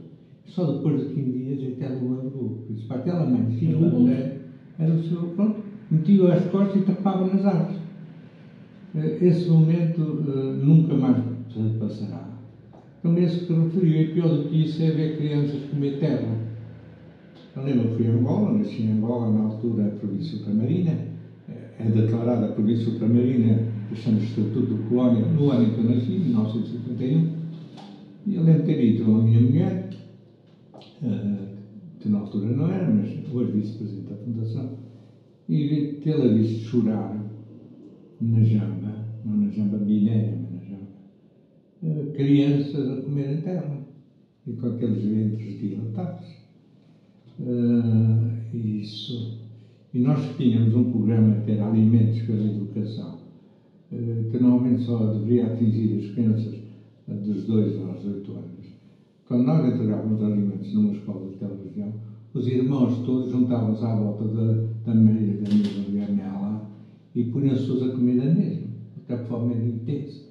Só 0.47 0.73
depois 0.73 1.09
de 1.09 1.15
15 1.15 1.31
dias 1.31 1.63
é 1.63 1.77
que 1.77 1.85
ela 1.85 2.03
o 2.03 2.15
largou. 2.15 2.49
Por 2.67 2.75
isso, 2.75 2.87
para 2.87 2.99
aquela 2.99 3.27
mãe 3.27 3.59
chimpanzé, 3.59 4.39
era 4.79 4.93
o 4.93 5.03
seu, 5.03 5.21
pronto, 5.37 5.61
metia 5.91 6.33
as 6.33 6.45
costas 6.47 6.83
e 6.83 6.85
tapava 6.85 7.27
nas 7.27 7.45
árvores. 7.45 7.81
Eh, 8.95 9.19
esse 9.23 9.49
momento 9.49 10.01
uh, 10.01 10.57
nunca 10.57 10.95
mais 10.95 11.23
passará. 11.79 12.40
Então, 13.01 13.17
esse 13.17 13.47
que 13.47 13.53
referiu, 13.55 14.03
e 14.03 14.15
pior 14.15 14.29
do 14.29 14.49
que 14.51 14.63
isso 14.63 14.83
é 14.83 14.91
ver 14.91 15.17
crianças 15.17 15.71
comer 15.71 15.99
terra. 15.99 16.37
Eu 17.57 17.63
lembro, 17.63 17.97
fui 17.97 18.07
a 18.07 18.11
Angola, 18.11 18.59
nasci 18.59 18.83
em 18.83 18.93
Angola, 18.93 19.33
na 19.33 19.41
altura, 19.41 19.87
a 19.87 19.91
província 19.91 20.39
ultramarina, 20.39 21.09
é 21.79 21.85
declarada 21.85 22.47
a 22.47 22.53
província 22.53 22.93
ultramarina, 22.93 23.59
chama-se 23.95 24.27
Estatuto 24.27 24.75
de 24.75 24.83
Colónia, 24.83 25.25
no 25.25 25.51
ano 25.51 25.65
em 25.65 25.75
que 25.75 25.79
eu 25.79 25.85
nasci, 25.85 26.11
1951, 26.11 27.33
e 28.27 28.35
eu 28.35 28.43
lembro 28.43 28.61
de 28.61 28.67
ter 28.67 28.81
ido 28.85 29.05
a 29.05 29.23
minha 29.23 29.41
mulher, 29.41 29.91
eh, 31.03 31.47
que 32.01 32.09
na 32.11 32.19
altura 32.19 32.51
não 32.51 32.71
era, 32.71 32.87
mas 32.91 33.09
hoje 33.33 33.53
vice-presidente 33.53 34.11
da 34.11 34.17
Fundação, 34.17 34.79
e 35.49 35.99
tê-la 36.05 36.29
visto 36.35 36.69
chorar 36.69 37.17
na 38.21 38.43
jamba, 38.43 39.07
não 39.25 39.39
na 39.39 39.49
jamba 39.49 39.79
eh, 39.89 40.35
crianças 42.15 42.91
a 42.91 43.03
comerem 43.03 43.41
terra 43.41 43.79
e 44.47 44.53
com 44.53 44.67
aqueles 44.67 45.03
ventres 45.03 45.59
dilatados. 45.59 46.27
Uh, 47.39 48.57
isso. 48.57 49.39
E 49.95 49.99
nós 49.99 50.37
tínhamos 50.37 50.75
um 50.75 50.91
programa 50.91 51.41
que 51.41 51.53
era 51.53 51.67
Alimentos 51.67 52.21
pela 52.23 52.45
Educação, 52.45 53.19
uh, 53.93 54.31
que 54.31 54.39
normalmente 54.39 54.83
só 54.83 55.15
deveria 55.15 55.47
atingir 55.47 56.05
as 56.05 56.15
crianças 56.15 56.61
dos 57.09 57.45
2 57.47 57.81
aos 57.83 58.05
8 58.05 58.33
anos. 58.33 58.61
Quando 59.27 59.45
nós 59.45 59.75
entregávamos 59.75 60.23
alimentos 60.23 60.73
numa 60.75 60.93
escola 60.93 61.31
daquela 61.31 61.57
região, 61.63 61.93
os 62.35 62.47
irmãos 62.47 63.05
todos 63.05 63.31
juntavam-se 63.31 63.85
à 63.85 63.95
volta 63.97 64.25
da, 64.25 64.53
da 64.87 64.95
meia 64.95 65.35
da 65.35 65.55
mesa 65.55 65.85
onde 65.89 66.23
a 66.23 66.41
lá 66.41 66.71
e 67.15 67.25
punham-se 67.25 67.85
a 67.85 67.89
comida 67.91 68.25
mesmo, 68.25 68.69
porque 68.95 69.13
a 69.13 69.19
fome 69.25 69.55
era 69.55 69.65
intensa. 69.65 70.30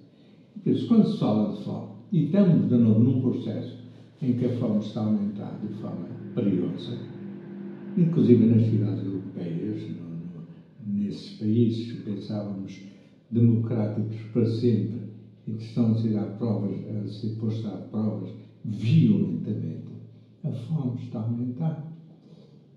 Quando 0.64 1.08
se 1.08 1.18
fala 1.20 1.56
de 1.56 1.64
fome, 1.64 1.88
e 2.12 2.26
estamos 2.26 2.68
de 2.68 2.76
novo 2.76 3.00
num 3.00 3.22
processo 3.22 3.78
em 4.22 4.34
que 4.34 4.46
a 4.46 4.58
fome 4.58 4.80
está 4.80 5.02
a 5.02 5.06
aumentar 5.06 5.58
de 5.62 5.74
forma 5.76 6.06
perigosa, 6.36 6.98
inclusive 7.98 8.46
nas 8.46 8.70
cidades 8.70 9.06
europeias, 9.06 9.82
no, 9.84 10.10
no, 10.10 11.00
nesses 11.00 11.40
países 11.40 11.94
que 11.94 12.02
pensávamos 12.02 12.78
democráticos 13.32 14.18
para 14.34 14.46
sempre 14.46 15.00
e 15.48 15.54
que 15.54 15.64
estão 15.64 15.92
a 15.92 15.96
ser 15.96 16.18
a 16.18 16.24
provas, 16.24 16.76
a 16.90 17.08
ser 17.08 17.36
postos 17.40 17.66
a 17.66 17.78
provas 17.78 18.30
violentamente, 18.66 19.88
a 20.44 20.52
fome 20.52 21.02
está 21.02 21.20
a 21.20 21.24
aumentar. 21.24 21.90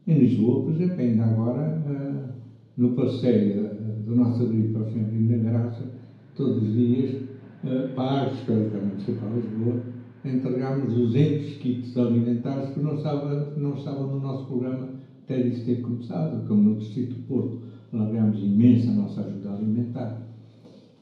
Em 0.07 0.19
Lisboa, 0.21 0.63
por 0.63 0.73
exemplo, 0.73 1.01
ainda 1.01 1.25
agora, 1.25 1.83
uh, 1.85 2.33
no 2.77 2.93
passeio 2.93 3.71
do 4.07 4.15
nosso 4.15 4.45
abrigo 4.45 4.73
para 4.73 4.83
o 4.83 4.93
Senhor 4.93 5.11
da 5.11 5.51
Graça, 5.51 5.91
todos 6.37 6.63
os 6.63 6.73
dias 6.75 7.22
uh, 7.65 7.95
pagos 7.95 8.39
pela 8.41 8.71
Câmara 8.71 8.87
Municipal 8.87 9.31
Lisboa, 9.35 9.83
entregámos 10.25 10.95
200 10.95 11.57
kits 11.57 11.97
alimentares 11.97 12.75
que 12.75 12.81
não 12.81 12.97
estavam, 12.97 13.57
não 13.57 13.75
estavam 13.77 14.07
no 14.07 14.21
nosso 14.21 14.47
programa 14.47 14.89
até 15.25 15.41
isso 15.41 15.65
ter 15.65 15.81
começado, 15.81 16.47
como 16.47 16.63
no 16.63 16.77
Distrito 16.77 17.15
do 17.15 17.23
Porto, 17.23 17.59
largámos 17.93 18.39
imensa 18.39 18.91
a 18.91 18.95
nossa 18.95 19.21
ajuda 19.23 19.53
alimentar. 19.53 20.23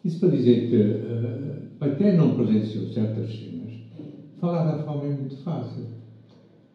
Isso 0.05 0.21
para 0.21 0.31
dizer 0.31 0.69
que, 0.69 1.79
para 1.79 1.95
quem 1.95 2.17
não 2.17 2.35
presenciou 2.35 2.87
certas 2.87 3.31
cenas, 3.31 3.73
falar 4.39 4.65
da 4.65 4.83
fome 4.85 5.09
é 5.09 5.15
muito 5.15 5.37
fácil. 5.39 5.85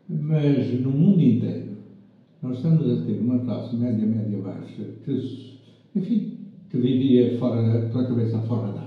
Mas 0.08 0.80
no 0.82 0.92
mundo 0.92 1.22
inteiro, 1.22 1.76
nós 2.42 2.58
estamos 2.58 2.88
a 2.88 3.06
ter 3.06 3.20
uma 3.20 3.40
classe 3.40 3.76
média, 3.76 4.06
média 4.06 4.38
baixa, 4.40 4.84
que, 5.04 5.58
enfim, 5.96 6.38
que 6.70 6.78
vivia 6.78 7.38
fora, 7.40 7.88
a 7.88 8.08
cabeça 8.08 8.40
fora 8.42 8.72
da 8.72 8.85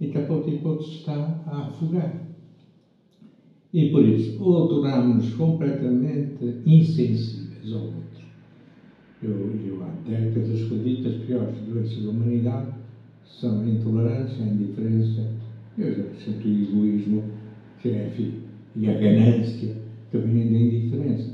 e 0.00 0.08
que 0.08 0.18
a 0.18 0.22
e 0.22 0.58
pouco 0.58 0.82
se 0.82 0.96
está 0.96 1.42
a 1.46 1.68
afogar. 1.68 2.26
E 3.72 3.90
por 3.90 4.04
isso, 4.04 4.42
ou 4.42 4.68
tornamos-nos 4.68 5.34
completamente 5.34 6.62
insensíveis 6.66 7.72
ao 7.72 7.82
outro. 7.82 8.00
Eu, 9.22 9.30
eu 9.30 9.82
há 9.82 10.08
décadas 10.08 10.62
que 10.62 11.06
as 11.06 11.14
piores 11.26 11.58
doenças 11.68 12.02
da 12.02 12.10
humanidade 12.10 12.72
são 13.24 13.60
a 13.60 13.68
intolerância, 13.68 14.42
a 14.42 14.48
indiferença, 14.48 15.28
eu 15.78 15.94
já 15.94 16.04
sinto 16.24 16.48
o 16.48 16.50
egoísmo, 16.50 17.22
que 17.80 17.90
é, 17.90 18.08
enfim, 18.08 18.34
e 18.74 18.88
a 18.88 18.94
ganância, 18.94 19.76
que 20.10 20.18
vem 20.18 20.52
da 20.52 20.58
indiferença. 20.58 21.30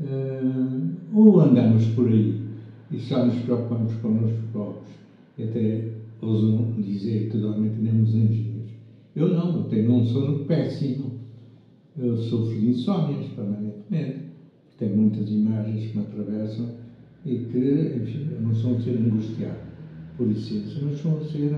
Uh, 0.00 0.90
ou 1.12 1.40
andamos 1.40 1.86
por 1.88 2.08
aí 2.08 2.40
e 2.90 2.98
só 2.98 3.24
nos 3.24 3.38
preocupamos 3.40 3.94
connosco 3.96 4.38
próprios, 4.52 4.88
e 5.38 5.44
até 5.44 5.95
ousam 6.26 6.72
dizer 6.78 7.30
que 7.30 7.38
dormem 7.38 7.70
que 7.70 7.80
nem 7.80 8.02
os 8.02 8.14
anjinhos. 8.14 8.70
Eu 9.14 9.28
não, 9.28 9.56
eu 9.56 9.64
tenho 9.64 9.92
um 9.92 10.04
sono 10.04 10.44
péssimo. 10.44 11.12
Eu 11.96 12.16
sofro 12.16 12.58
de 12.58 12.70
insónias 12.70 13.26
permanentemente. 13.32 14.26
Tenho 14.78 14.96
muitas 14.96 15.30
imagens 15.30 15.90
que 15.90 15.98
me 15.98 16.04
atravessam 16.04 16.68
e 17.24 17.38
que, 17.38 17.92
enfim, 17.96 18.28
eu 18.32 18.40
não 18.42 18.54
sou 18.54 18.72
um 18.72 18.80
ser 18.80 18.98
angustiado 18.98 19.66
por 20.16 20.28
licença, 20.28 20.78
mas 20.82 20.98
sou 20.98 21.12
um 21.12 21.24
ser 21.24 21.50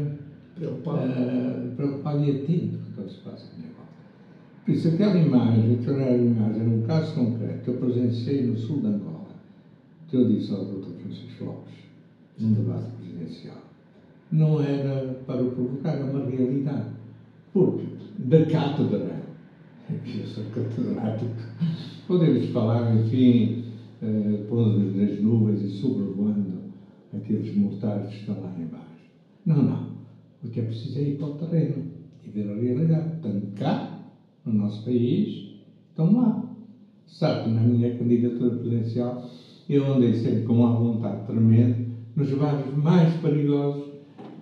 preocupado, 0.55 1.13
uh, 1.13 1.77
preocupado 1.77 2.25
e 2.25 2.31
atento 2.31 2.79
com 2.95 3.03
o 3.03 3.05
que 3.05 3.13
se 3.13 3.21
passa 3.21 3.47
à 3.53 3.59
minha 3.59 3.73
volta. 3.73 3.93
Por 4.65 4.73
isso, 4.73 4.89
aquela 4.89 5.17
imagem, 5.17 5.75
aquela 5.75 6.11
imagem 6.11 6.61
era 6.61 6.71
um 6.71 6.83
caso 6.83 7.15
concreto 7.15 7.65
que 7.65 7.69
eu 7.71 7.75
presenciei 7.75 8.47
no 8.47 8.57
sul 8.57 8.81
de 8.81 8.87
Angola, 8.87 9.29
que 10.09 10.17
eu 10.17 10.29
disse 10.29 10.53
ao 10.53 10.65
Dr. 10.65 10.91
Francisco 11.01 11.45
Lopes, 11.45 11.75
num 12.39 12.53
debate 12.53 12.93
presidencial, 12.93 13.58
não 14.31 14.63
era 14.63 15.15
para 15.27 15.43
o 15.43 15.51
provocar, 15.53 15.95
era 15.95 16.05
uma 16.05 16.25
realidade. 16.29 16.91
Porque 17.53 17.87
da 18.19 18.45
cátedra, 18.47 19.23
que 20.05 20.19
eu 20.19 20.27
sou 20.27 20.45
catedrático, 20.55 21.31
podemos 22.07 22.47
falar, 22.51 22.95
enfim, 22.97 23.65
uh, 24.03 24.45
pondo 24.49 24.97
nas 24.97 25.21
nuvens 25.21 25.63
e 25.63 25.69
sobrevoando 25.69 26.59
aqueles 27.15 27.57
mortais 27.57 28.09
que 28.09 28.21
estão 28.21 28.41
lá 28.41 28.53
embaixo. 28.59 28.87
Não, 29.47 29.63
não. 29.63 29.89
Porque 30.41 30.61
é 30.61 30.65
preciso 30.65 30.99
ir 31.01 31.17
para 31.17 31.27
o 31.27 31.35
terreno 31.37 31.85
e 32.25 32.31
ver 32.31 32.51
a 32.51 32.55
realidade. 32.55 33.21
Tanto 33.23 33.47
cá, 33.55 33.99
no 34.45 34.53
nosso 34.53 34.85
país, 34.85 35.55
estão 35.91 36.15
lá. 36.15 36.45
Sabe 37.07 37.45
que 37.45 37.51
na 37.51 37.63
minha 37.63 37.97
candidatura 37.97 38.57
presidencial 38.57 39.25
eu 39.69 39.95
andei 39.95 40.15
sempre 40.15 40.43
com 40.43 40.55
uma 40.55 40.73
vontade 40.73 41.27
tremenda 41.27 41.89
nos 42.15 42.31
bairros 42.33 42.75
mais 42.77 43.15
perigosos 43.21 43.88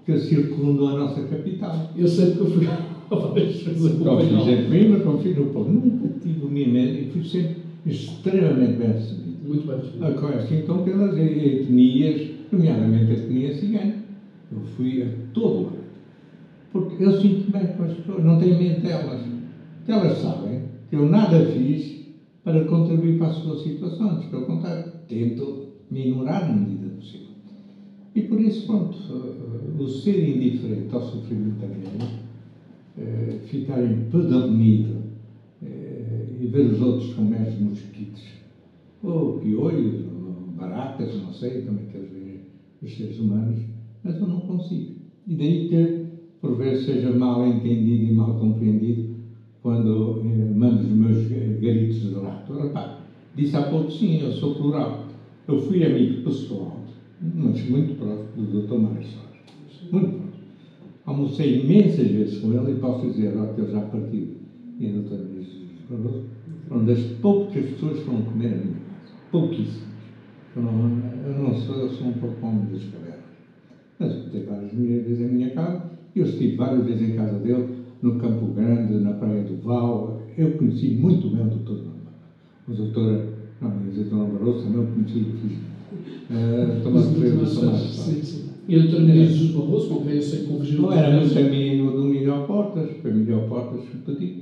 que 0.06 0.18
circundam 0.20 0.88
a 0.88 0.98
nossa 0.98 1.22
capital. 1.22 1.90
Eu 1.96 2.06
sei 2.06 2.32
que 2.32 2.38
eu 2.38 2.46
fui 2.46 2.64
várias 3.10 3.60
vezes 3.62 3.98
Como 3.98 4.20
fiz 4.20 4.46
em 4.46 4.68
Coimbra, 4.68 5.00
como 5.00 5.18
fiz 5.18 5.36
no 5.36 5.46
Porto. 5.46 5.70
Nunca 5.70 6.08
tive 6.20 6.44
o 6.44 6.48
minha 6.48 6.84
e 6.84 7.10
fui 7.10 7.24
sempre 7.24 7.56
extremamente 7.84 8.76
bem 8.76 8.92
recebido. 8.92 9.48
Muito 9.48 9.66
bem 9.66 9.76
recebido. 9.76 10.04
Agora, 10.04 10.36
assim, 10.36 10.58
então, 10.58 10.84
pelas 10.84 11.18
etnias, 11.18 12.30
nomeadamente 12.52 13.10
a 13.10 13.14
etnia 13.14 13.52
cigana. 13.52 13.94
Eu 14.52 14.60
fui 14.76 15.02
a 15.02 15.06
todo 15.34 15.64
lado. 15.64 15.86
Porque 16.72 17.02
eu 17.02 17.12
sinto 17.20 17.50
bem 17.50 17.66
com 17.76 17.82
as 17.82 17.92
pessoas, 17.92 18.24
não 18.24 18.38
tenho 18.38 18.58
medo 18.58 18.82
delas. 18.82 19.20
Elas 19.88 20.18
sabem 20.18 20.62
que 20.88 20.94
eu 20.94 21.08
nada 21.08 21.46
fiz 21.46 21.96
para 22.44 22.64
contribuir 22.66 23.18
para 23.18 23.28
a 23.28 23.32
sua 23.32 23.58
situação, 23.58 24.20
pelo 24.30 24.46
contrário, 24.46 24.84
tento 25.08 25.66
minorar 25.90 26.48
na 26.48 26.54
medida 26.54 26.75
possível. 26.75 26.75
E 28.16 28.22
por 28.22 28.40
isso, 28.40 28.64
pronto, 28.64 28.96
uh, 29.12 29.82
o 29.82 29.86
ser 29.86 30.22
indiferente 30.22 30.94
ao 30.94 31.02
sofrimento 31.02 31.62
alheio, 31.66 32.00
uh, 32.96 33.36
ficar 33.42 33.84
empedernido 33.84 34.92
uh, 35.60 36.40
e 36.40 36.46
ver 36.46 36.64
os 36.64 36.80
outros 36.80 37.12
com 37.12 37.22
meros 37.22 37.54
mosquitos, 37.56 38.22
ou 39.02 39.32
piolhos, 39.32 39.96
baratas, 40.56 41.14
não 41.14 41.30
sei, 41.30 41.58
também 41.58 41.84
quero 41.84 42.06
ver 42.06 42.40
os 42.82 42.96
seres 42.96 43.18
humanos, 43.18 43.58
mas 44.02 44.18
eu 44.18 44.26
não 44.26 44.40
consigo. 44.40 44.86
E 45.26 45.34
daí 45.34 45.58
que, 45.68 45.92
por 46.40 46.54
vezes, 46.54 46.84
seja 46.84 47.10
mal 47.10 47.44
entendido 47.44 48.02
e 48.06 48.10
mal 48.10 48.32
compreendido 48.32 49.04
quando 49.62 50.16
eh, 50.22 50.50
mando 50.50 50.82
os 50.84 50.92
meus 50.92 51.26
garitos 51.60 51.98
de 52.00 52.16
rato. 52.18 52.54
Repare, 52.54 52.88
disse 53.34 53.56
há 53.56 53.62
pouco, 53.62 53.92
sim, 53.92 54.20
eu 54.20 54.30
sou 54.30 54.48
plural. 54.48 54.94
Eu 55.46 55.56
fui 55.56 55.84
amigo 55.84 56.14
pessoal, 56.22 56.80
mas 57.20 57.68
muito 57.68 57.98
próximo 57.98 58.46
do 58.46 58.62
Dr. 58.62 58.68
Soares. 58.68 59.92
Muito 59.92 60.08
próximo. 60.08 60.36
Almocei 61.06 61.62
imensas 61.62 62.08
vezes 62.08 62.38
com 62.38 62.52
ele 62.52 62.72
e 62.72 62.80
posso 62.80 63.06
dizer, 63.06 63.36
ó, 63.36 63.44
eu 63.56 63.70
já 63.70 63.80
partiu. 63.80 64.36
E 64.78 64.88
a 64.88 64.92
doutora 64.92 65.24
Barroso, 65.88 66.24
foram 66.68 66.84
das 66.84 67.00
poucas 67.22 67.64
pessoas 67.64 67.98
que 67.98 68.04
foram 68.04 68.22
comer 68.22 68.46
a 68.46 68.56
minha 68.56 68.74
casa. 68.74 69.14
Pouquíssimas. 69.30 69.86
Eu 70.56 70.62
não, 70.62 70.72
eu 71.24 71.42
não 71.42 71.54
sou, 71.54 71.76
eu 71.76 71.90
sou 71.90 72.08
um 72.08 72.12
pouco 72.14 72.44
homem 72.44 72.66
das 72.72 72.84
cavernas. 72.84 73.20
Mas 73.98 74.12
eu 74.12 74.30
tenho 74.30 74.46
várias 74.46 74.72
vezes 74.72 75.20
em 75.20 75.32
minha 75.32 75.50
casa. 75.50 75.90
Eu 76.14 76.24
estive 76.24 76.56
várias 76.56 76.84
vezes 76.84 77.08
em 77.08 77.14
casa 77.14 77.38
dele, 77.38 77.68
no 78.02 78.18
Campo 78.18 78.46
Grande, 78.46 78.98
na 78.98 79.12
Praia 79.12 79.44
do 79.44 79.56
Val. 79.62 80.20
Eu 80.36 80.52
conheci 80.56 80.88
muito 80.88 81.28
bem 81.28 81.46
o 81.46 81.50
doutor 81.50 81.78
O 82.66 82.72
doutor, 82.72 83.26
não, 83.60 83.70
o 83.70 84.38
doutor 84.38 84.62
também 84.62 84.80
eu 84.80 84.86
conheci 84.92 85.24
físico. 85.40 85.75
Uh, 86.28 86.82
Tomás 86.82 87.06
Pereira 87.06 87.36
do 87.36 87.54
Tomás. 87.54 88.46
E 88.68 88.76
o 88.76 88.82
doutor 88.82 89.00
Miguel 89.02 89.26
Jesus 89.26 89.50
Barroso, 89.52 89.88
com 89.88 90.04
quem 90.04 90.16
eu 90.16 90.22
sei 90.22 90.40
que 90.40 90.46
convergiu 90.46 90.82
Não 90.82 90.92
era 90.92 91.20
muito 91.20 91.38
amigo 91.38 91.90
do 91.92 92.04
Miguel 92.04 92.46
Portas, 92.46 92.90
foi 93.00 93.12
Miguel 93.12 93.46
Portas 93.48 93.80
que 93.88 93.96
pediu 93.98 94.34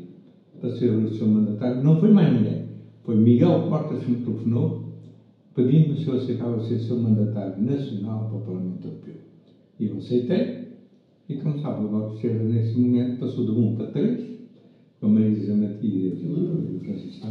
para 0.61 0.70
ser 0.70 0.90
o 0.90 1.12
seu 1.12 1.27
mandatário. 1.27 1.83
Não 1.83 2.01
foi 2.01 2.11
mais 2.11 2.33
ninguém. 2.33 2.64
Foi 3.05 3.16
Miguel 3.16 3.68
Portas 3.68 4.03
que 4.03 4.11
me 4.11 4.25
telefonou 4.25 4.85
pedindo-me 5.55 5.99
se 5.99 6.09
eu 6.09 6.14
aceitava 6.16 6.61
ser 6.61 6.79
seu 6.81 6.97
mandatário 6.97 7.62
nacional 7.62 8.29
para 8.29 8.38
o 8.38 8.40
Parlamento 8.40 8.88
Europeu. 8.88 9.14
E 9.79 9.87
eu 9.87 9.99
aceitei, 9.99 10.68
e 11.29 11.37
como 11.37 11.61
sabe, 11.61 11.85
o 11.85 12.14
Esquerda 12.14 12.44
nesse 12.44 12.79
momento 12.79 13.20
passou 13.20 13.44
de 13.44 13.53
1 13.53 13.77
para 13.77 13.87
3, 13.88 14.25
com 15.01 15.07
a 15.07 15.11
Marisa 15.11 15.55
Matias 15.55 16.18
e 16.18 16.27
o 16.27 16.81
Francisco 16.81 17.27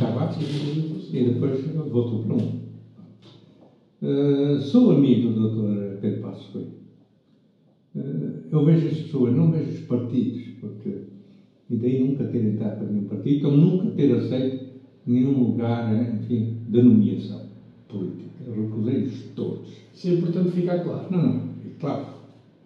Tavares, 0.00 0.36
e 1.12 1.24
depois 1.24 1.64
voltou 1.90 2.24
para 2.24 2.34
1. 2.34 2.65
Uh, 4.02 4.60
sou 4.60 4.90
amigo 4.90 5.32
do 5.32 5.48
Dr. 5.48 6.00
Pedro 6.00 6.20
Passos 6.20 6.46
Coelho. 6.48 6.68
Uh, 7.94 8.42
eu 8.52 8.64
vejo 8.64 8.88
as 8.88 8.96
pessoas, 8.98 9.34
não 9.34 9.50
vejo 9.50 9.70
os 9.70 9.80
partidos, 9.80 10.42
porque 10.60 10.98
e 11.68 11.76
daí 11.76 11.98
nunca 11.98 12.24
ter 12.24 12.44
entrado 12.44 12.78
para 12.78 12.88
nenhum 12.88 13.08
partido, 13.08 13.48
ou 13.48 13.56
nunca 13.56 13.90
ter 13.92 14.12
aceito 14.14 14.66
nenhum 15.06 15.38
lugar, 15.38 16.14
enfim, 16.14 16.58
de 16.68 16.82
nomeação 16.82 17.42
política. 17.88 18.44
Eu 18.46 18.62
recusei-os 18.62 19.22
todos. 19.34 19.68
Isso 19.92 20.08
é 20.08 20.12
importante 20.12 20.50
ficar 20.50 20.80
claro. 20.80 21.06
Não, 21.10 21.22
não, 21.22 21.42
claro. 21.80 22.06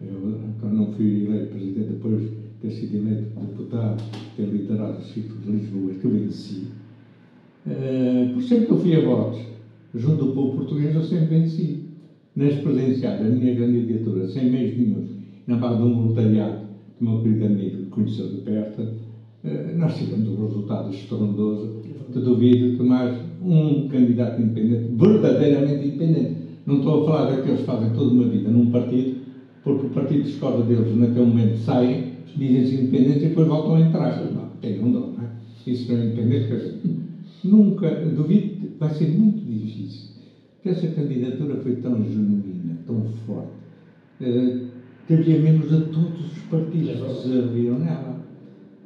Eu, 0.01 0.39
quando 0.59 0.73
não 0.73 0.91
fui 0.93 1.25
eleito 1.25 1.51
presidente, 1.51 1.89
depois 1.89 2.21
de 2.21 2.29
ter 2.61 2.71
sido 2.71 2.97
eleito 2.97 3.39
deputado, 3.39 4.03
ter 4.35 4.45
liderado 4.45 4.99
o 4.99 5.03
ciclo 5.03 5.37
de 5.41 5.51
Lisboa, 5.51 5.93
que 5.93 6.05
eu 6.05 6.11
venci, 6.11 6.67
uh, 7.65 8.33
por 8.33 8.43
sempre 8.43 8.65
que 8.65 8.71
eu 8.71 8.79
fui 8.79 8.95
a 8.95 9.05
votos, 9.05 9.41
junto 9.95 10.25
ao 10.25 10.31
povo 10.31 10.57
português, 10.57 10.95
eu 10.95 11.03
sempre 11.03 11.39
venci. 11.39 11.85
Nas 12.35 12.55
presidenciais, 12.55 13.19
a 13.19 13.25
minha 13.25 13.55
candidatura, 13.55 14.27
sem 14.29 14.49
meios 14.49 14.77
nenhum, 14.77 15.05
na 15.47 15.57
base 15.57 15.77
de 15.77 15.83
um 15.83 15.95
voluntariado 15.95 16.59
que 16.97 17.05
o 17.05 17.09
meu 17.09 17.21
querido 17.21 17.45
amigo 17.45 17.85
conheceu 17.89 18.29
de 18.29 18.37
perto, 18.37 18.81
uh, 18.81 19.77
nós 19.77 19.97
tivemos 19.97 20.29
um 20.29 20.47
resultado 20.47 20.89
estrondoso. 20.93 21.81
Te 22.13 22.19
duvido 22.19 22.77
que 22.77 22.83
mais 22.83 23.17
um 23.43 23.87
candidato 23.89 24.41
independente, 24.41 24.93
verdadeiramente 24.95 25.87
independente, 25.87 26.35
não 26.65 26.77
estou 26.77 27.01
a 27.01 27.05
falar 27.05 27.31
daqueles 27.31 27.61
que 27.61 27.65
fazem 27.65 27.89
toda 27.91 28.11
uma 28.11 28.25
vida 28.25 28.49
num 28.49 28.71
partido, 28.71 29.15
porque 29.63 29.87
o 29.87 29.89
partido 29.89 30.23
discorda 30.23 30.63
deles 30.63 30.95
naquele 30.95 31.25
momento, 31.25 31.57
saem, 31.57 32.13
dizem-se 32.35 32.75
independentes 32.75 33.23
e 33.23 33.27
depois 33.27 33.47
voltam 33.47 33.75
a 33.75 33.81
entrar. 33.81 34.31
Não, 34.31 34.49
tem 34.61 34.79
um 34.81 34.91
dom, 34.91 35.13
não 35.17 35.23
é? 35.23 35.29
Isso 35.67 35.91
não 35.91 35.99
é 35.99 36.05
independente, 36.05 36.47
quer 36.47 36.55
dizer, 36.55 36.79
nunca, 37.47 37.89
duvido, 38.05 38.71
vai 38.79 38.93
ser 38.93 39.09
muito 39.09 39.43
difícil. 39.45 40.11
Porque 40.55 40.69
essa 40.69 40.87
candidatura 40.87 41.55
foi 41.57 41.75
tão 41.77 42.03
genuína, 42.03 42.77
tão 42.85 43.03
forte, 43.25 43.49
uh, 44.21 44.67
que 45.07 45.13
havia 45.13 45.39
membros 45.39 45.69
de 45.69 45.85
todos 45.91 46.19
os 46.19 46.37
partidos 46.49 47.01
que 47.01 47.23
se 47.23 47.37
haviam 47.37 47.79
nela. 47.79 48.21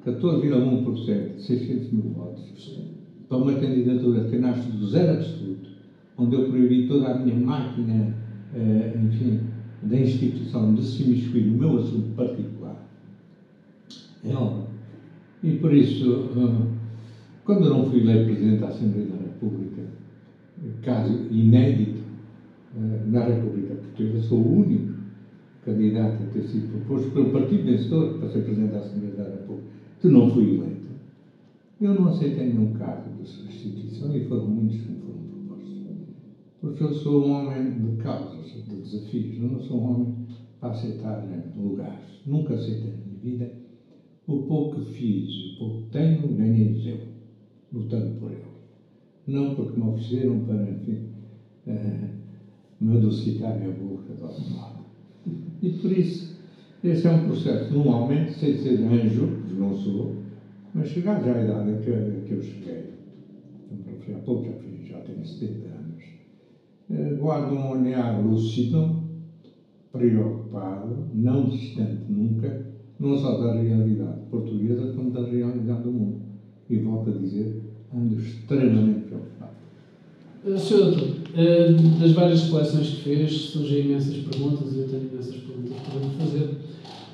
14,1%, 0.06 1.40
600 1.40 1.92
mil 1.92 2.14
votos. 2.16 2.80
Para 3.28 3.38
uma 3.38 3.54
candidatura 3.56 4.26
que 4.26 4.38
nasce 4.38 4.70
do 4.70 4.88
zero 4.88 5.14
absoluto, 5.14 5.70
onde 6.18 6.36
eu 6.36 6.48
proibi 6.48 6.88
toda 6.88 7.08
a 7.08 7.18
minha 7.18 7.36
máquina, 7.36 8.16
uh, 8.54 9.06
enfim, 9.06 9.42
da 9.82 9.98
instituição 9.98 10.74
de 10.76 10.84
se 10.84 11.04
imiscuir 11.04 11.46
no 11.46 11.58
meu 11.58 11.80
assunto 11.80 12.16
particular. 12.16 12.88
É 14.24 14.34
óbvio. 14.34 14.68
E 15.44 15.52
por 15.58 15.74
isso, 15.74 16.10
uh, 16.12 16.75
quando 17.46 17.66
eu 17.66 17.70
não 17.76 17.90
fui 17.90 18.02
eleito 18.02 18.26
Presidente 18.26 18.60
da 18.60 18.70
Assembleia 18.70 19.08
da 19.08 19.18
República, 19.18 19.84
caso 20.82 21.14
inédito 21.32 22.02
uh, 22.76 23.12
na 23.12 23.24
República 23.24 23.76
Portuguesa, 23.76 24.24
sou 24.24 24.40
o 24.40 24.62
único 24.62 24.96
candidato 25.64 26.24
a 26.24 26.26
ter 26.34 26.42
sido 26.42 26.72
proposto 26.72 27.12
pelo 27.12 27.32
partido 27.32 27.64
vencedor 27.64 28.18
para 28.18 28.30
ser 28.30 28.42
Presidente 28.42 28.72
da 28.72 28.80
Assembleia 28.80 29.16
da 29.16 29.24
República, 29.24 29.68
que 30.02 30.08
não 30.08 30.32
fui 30.32 30.56
eleito. 30.56 30.86
Eu 31.80 31.94
não 31.94 32.08
aceitei 32.08 32.48
nenhum 32.48 32.74
cargo 32.74 33.22
de 33.22 33.30
substituição 33.30 34.16
e 34.16 34.26
foram 34.26 34.48
muitos 34.48 34.78
que 34.78 34.92
me 34.92 35.00
foram 35.02 35.20
propostos. 35.20 35.84
Porque 36.62 36.84
eu 36.84 36.94
sou 36.94 37.28
um 37.28 37.32
homem 37.32 37.80
de 37.80 38.02
causas, 38.02 38.46
de 38.46 38.76
desafios. 38.76 39.38
Eu 39.38 39.50
não 39.50 39.60
sou 39.60 39.82
um 39.82 39.92
homem 39.92 40.16
para 40.60 40.72
aceitar 40.72 41.28
lugares. 41.56 42.22
Nunca 42.26 42.56
aceitei 42.56 42.92
na 42.92 42.98
minha 43.06 43.38
vida. 43.38 43.52
O 44.26 44.44
pouco 44.44 44.80
que 44.80 44.94
fiz, 44.94 45.54
o 45.54 45.60
pouco 45.60 45.82
que 45.84 45.92
tenho, 45.92 46.28
ganhei 46.30 46.92
eu, 46.92 47.15
lutando 47.76 48.20
por 48.20 48.32
ele. 48.32 48.42
Não 49.28 49.56
porque 49.56 49.80
me 49.80 49.88
ofereceram 49.88 50.40
para, 50.46 50.70
enfim, 50.70 51.02
uh, 51.68 52.10
me 52.80 52.94
adocicarem 52.98 53.68
a 53.68 53.72
boca 53.72 54.14
de 54.14 54.24
algum 54.24 54.50
modo. 54.50 54.86
E 55.62 55.70
por 55.70 55.92
isso, 55.92 56.40
esse 56.84 57.08
é 57.08 57.10
um 57.10 57.26
processo 57.26 57.70
de 57.70 57.76
um 57.76 57.88
homem, 57.88 58.28
sem 58.28 58.54
ser 58.54 58.84
anjo, 58.84 59.28
que 59.48 59.54
não 59.56 59.74
sou, 59.74 60.14
mas 60.74 60.88
chegar 60.90 61.22
já 61.24 61.36
à 61.36 61.42
idade 61.44 61.74
que, 61.84 62.28
que 62.28 62.34
eu 62.34 62.42
cheguei, 62.42 62.86
referi 63.86 64.14
há 64.14 64.20
pouco, 64.20 64.46
já, 64.46 64.54
fiz, 64.54 64.88
já 64.88 65.00
tenho 65.00 65.26
70 65.26 65.68
anos, 65.68 66.04
uh, 66.90 67.18
guardo 67.18 67.54
um 67.54 67.70
olhar 67.70 68.22
lúcido, 68.22 69.04
preocupado, 69.92 71.08
não 71.14 71.50
distante 71.50 72.12
nunca, 72.12 72.66
não 73.00 73.18
só 73.18 73.38
da 73.38 73.60
realidade 73.60 74.20
portuguesa, 74.30 74.94
como 74.94 75.12
da 75.12 75.26
realidade 75.26 75.84
do 75.84 75.92
mundo. 75.92 76.22
E 76.70 76.78
volto 76.78 77.10
a 77.10 77.14
dizer, 77.14 77.65
ando 77.96 78.22
extremamente 78.22 79.08
preocupado. 79.08 79.52
Sr. 80.60 80.78
Doutor, 80.78 81.10
uh, 81.34 82.00
das 82.00 82.12
várias 82.12 82.44
reflexões 82.44 82.90
que 82.90 83.02
fez, 83.02 83.32
surgem 83.32 83.86
imensas 83.86 84.18
perguntas 84.18 84.74
e 84.74 84.80
eu 84.80 84.88
tenho 84.88 85.10
imensas 85.12 85.36
perguntas 85.36 85.78
para 85.82 86.26
fazer. 86.26 86.50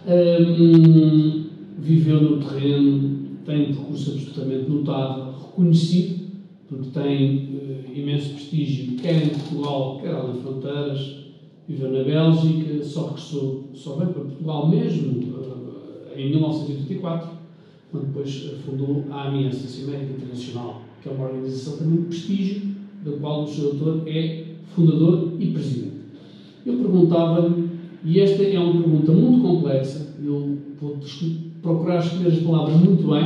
Um, 0.08 1.46
viveu 1.80 2.22
no 2.22 2.44
terreno, 2.44 3.20
tem 3.46 3.62
um 3.62 3.76
percurso 3.76 4.12
absolutamente 4.12 4.70
notável, 4.70 5.34
reconhecido, 5.34 6.22
porque 6.68 6.90
tem 6.90 7.38
uh, 7.38 7.98
imenso 7.98 8.34
prestígio, 8.34 8.98
quer 8.98 9.24
em 9.24 9.30
Portugal, 9.30 10.00
quer 10.02 10.14
além 10.14 10.34
de 10.34 10.42
fronteiras, 10.42 11.22
viveu 11.68 11.92
na 11.92 12.04
Bélgica, 12.04 12.84
só 12.84 13.08
regressou, 13.08 13.70
só 13.74 13.96
veio 13.96 14.10
para 14.10 14.24
Portugal 14.24 14.68
mesmo 14.68 15.32
em 16.16 16.30
1984, 16.30 17.41
quando 17.92 18.08
depois 18.08 18.54
fundou 18.66 19.06
a 19.12 19.28
AMIES, 19.28 19.66
a 19.66 19.68
Cimétrica 19.68 20.14
Internacional, 20.14 20.82
que 21.02 21.10
é 21.10 21.12
uma 21.12 21.26
organização 21.26 21.78
também 21.78 22.00
de 22.00 22.06
prestígio, 22.06 22.62
da 23.04 23.12
qual 23.18 23.44
o 23.44 23.48
Sr. 23.48 23.62
Doutor 23.74 24.04
é 24.08 24.44
fundador 24.74 25.34
e 25.40 25.48
presidente. 25.48 25.92
Eu 26.66 26.76
perguntava-lhe, 26.76 27.70
e 28.06 28.20
esta 28.20 28.44
é 28.44 28.60
uma 28.60 28.82
pergunta 28.82 29.12
muito 29.12 29.42
complexa, 29.42 30.16
eu 30.24 30.58
vou 30.80 31.00
procurar 31.62 32.00
escolher 32.00 32.28
as 32.30 32.40
palavras 32.40 32.78
muito 32.78 33.08
bem, 33.08 33.26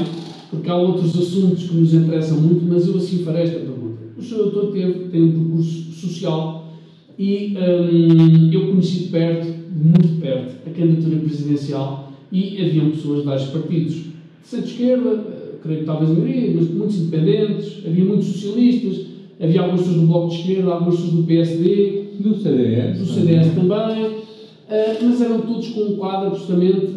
porque 0.49 0.69
há 0.69 0.75
outros 0.75 1.15
assuntos 1.17 1.67
que 1.67 1.75
nos 1.75 1.93
interessam 1.93 2.41
muito, 2.41 2.65
mas 2.65 2.87
eu 2.87 2.97
assim 2.97 3.23
farei 3.23 3.43
esta 3.43 3.59
pergunta. 3.59 3.99
O 4.17 4.21
Sr. 4.21 4.37
Doutor 4.37 4.71
teve, 4.71 5.09
tem 5.09 5.23
um 5.23 5.31
percurso 5.31 5.91
social 5.91 6.73
e 7.19 7.55
hum, 7.57 8.51
eu 8.51 8.69
conheci 8.69 9.03
de 9.03 9.09
perto, 9.09 9.47
muito 9.71 10.19
perto, 10.19 10.67
a 10.67 10.71
candidatura 10.71 11.19
presidencial 11.19 12.13
e 12.31 12.61
haviam 12.61 12.91
pessoas 12.91 13.19
de 13.19 13.25
vários 13.25 13.47
partidos. 13.49 14.14
De 14.45 14.51
centro-esquerda, 14.51 15.09
eh, 15.09 15.55
creio 15.61 15.79
que 15.79 15.85
talvez 15.85 16.11
a 16.11 16.13
maioria, 16.13 16.53
mas 16.55 16.69
muitos 16.69 16.97
independentes, 16.97 17.83
havia 17.85 18.05
muitos 18.05 18.27
socialistas, 18.27 19.07
havia 19.41 19.61
algumas 19.61 19.81
pessoas 19.81 20.01
do 20.01 20.07
Bloco 20.07 20.29
de 20.29 20.35
Esquerda, 20.35 20.71
algumas 20.71 20.95
pessoas 20.95 21.13
do 21.13 21.23
PSD, 21.23 22.03
do 22.19 22.35
CDS, 22.35 22.99
do 22.99 23.05
CDS 23.05 23.55
também 23.55 24.25
Uh, 24.65 24.97
mas 24.99 25.21
eram 25.21 25.41
todos 25.41 25.67
com 25.69 25.81
um 25.81 25.95
quadro 25.95 26.29
absolutamente, 26.29 26.87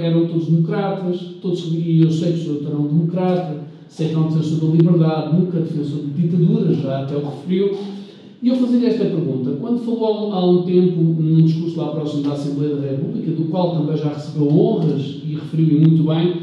eram 0.00 0.26
todos 0.28 0.46
democratas, 0.46 1.20
todos, 1.42 1.70
e 1.70 2.00
eu 2.00 2.10
sei 2.10 2.32
que 2.32 2.38
o 2.38 2.42
senhor 2.42 2.62
era 2.66 2.76
um 2.78 2.86
democrata, 2.86 3.60
sei 3.86 4.08
que 4.08 4.14
é 4.14 4.18
um 4.18 4.28
defensor 4.28 4.60
da 4.60 4.76
liberdade, 4.76 5.36
nunca 5.36 5.60
defensor 5.60 6.00
de 6.06 6.22
ditadura, 6.22 6.72
já 6.72 7.02
até 7.02 7.14
o 7.14 7.22
referiu. 7.22 7.76
E 8.42 8.48
eu 8.48 8.56
fazia 8.56 8.88
esta 8.88 9.04
pergunta. 9.04 9.50
Quando 9.60 9.84
falou 9.84 10.32
há 10.32 10.50
um 10.50 10.62
tempo, 10.62 11.02
num 11.02 11.44
discurso 11.44 11.78
lá 11.78 11.88
próximo 11.88 12.22
da 12.22 12.32
Assembleia 12.32 12.76
da 12.76 12.90
República, 12.90 13.30
do 13.30 13.44
qual 13.44 13.76
também 13.76 13.96
já 13.98 14.08
recebeu 14.08 14.48
honras 14.48 15.20
e 15.22 15.34
referiu 15.34 15.80
muito 15.80 16.02
bem, 16.04 16.40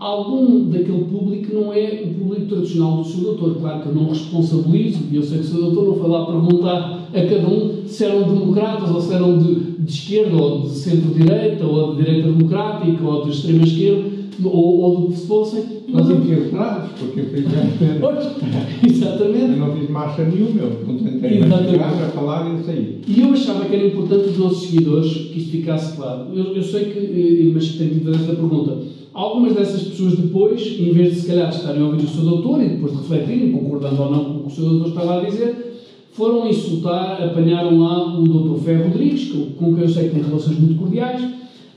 algum 0.00 0.70
daquele 0.70 1.04
público 1.04 1.54
não 1.54 1.72
é 1.74 2.02
o 2.04 2.14
público 2.14 2.46
tradicional 2.46 2.96
do 2.96 3.04
seu 3.04 3.20
doutor. 3.20 3.56
Claro 3.60 3.82
que 3.82 3.88
eu 3.88 3.94
não 3.94 4.08
responsabilizo, 4.08 5.00
e 5.12 5.16
eu 5.16 5.22
sei 5.22 5.38
que 5.38 5.44
o 5.44 5.48
seu 5.48 5.60
doutor 5.60 5.84
não 5.88 5.94
foi 5.96 6.08
lá 6.08 6.24
perguntar 6.24 7.08
a 7.12 7.26
cada 7.26 7.46
um 7.46 7.82
se 7.86 8.04
eram 8.04 8.22
democratas 8.22 8.90
ou 8.90 9.00
se 9.00 9.12
eram 9.12 9.38
de, 9.38 9.54
de 9.78 9.92
esquerda 9.92 10.36
ou 10.36 10.62
de 10.62 10.70
centro-direita 10.70 11.66
ou 11.66 11.94
de 11.94 12.02
direita 12.02 12.32
democrática 12.32 13.04
ou 13.06 13.24
de 13.24 13.30
extrema-esquerda 13.30 14.20
ou, 14.42 14.80
ou 14.80 15.00
do 15.00 15.12
que 15.12 15.20
fossem. 15.26 15.80
Nós 15.88 16.08
infiltrados, 16.08 16.92
porque 16.98 17.20
eu 17.20 17.26
fiz 17.26 17.44
Exatamente. 18.88 19.52
Eu 19.52 19.56
não 19.56 19.76
fiz 19.76 19.90
marcha 19.90 20.24
nenhuma, 20.24 20.60
eu 20.60 20.70
contentei 20.86 21.40
a 21.42 22.10
falar 22.14 22.58
e 22.58 22.64
saí. 22.64 23.00
E 23.06 23.20
eu 23.20 23.32
achava 23.32 23.64
que 23.64 23.74
era 23.74 23.86
importante 23.86 24.30
os 24.30 24.38
nossos 24.38 24.68
seguidores 24.68 25.12
que 25.12 25.38
isto 25.38 25.50
ficasse 25.50 25.96
claro. 25.96 26.28
Eu, 26.32 26.54
eu 26.54 26.62
sei 26.62 26.84
que, 26.84 26.98
eh, 26.98 27.50
mas 27.52 27.70
tenho 27.70 27.90
que 27.90 28.00
fazer 28.04 28.16
esta 28.16 28.34
pergunta 28.34 28.78
Algumas 29.20 29.54
dessas 29.54 29.82
pessoas 29.82 30.16
depois, 30.16 30.62
em 30.80 30.94
vez 30.94 31.12
de 31.12 31.20
se 31.20 31.26
calhar 31.26 31.50
estarem 31.50 31.82
a 31.82 31.84
ouvir 31.84 32.06
o 32.06 32.08
seu 32.08 32.22
doutor 32.22 32.62
e 32.62 32.70
depois 32.70 32.92
de 32.92 32.98
refletirem, 33.00 33.52
concordando 33.52 34.02
ou 34.02 34.10
não 34.10 34.24
com 34.24 34.30
o 34.30 34.40
que 34.44 34.46
o 34.46 34.50
seu 34.50 34.64
doutor 34.64 34.88
estava 34.88 35.20
a 35.20 35.24
dizer, 35.26 35.82
foram 36.12 36.48
insultar, 36.48 37.22
apanharam 37.22 37.78
lá 37.78 38.18
o 38.18 38.24
doutor 38.24 38.58
Ferro 38.60 38.84
Rodrigues, 38.84 39.30
com 39.58 39.74
quem 39.74 39.82
eu 39.82 39.88
sei 39.90 40.08
que 40.08 40.14
tem 40.14 40.22
relações 40.22 40.58
muito 40.58 40.78
cordiais, 40.78 41.22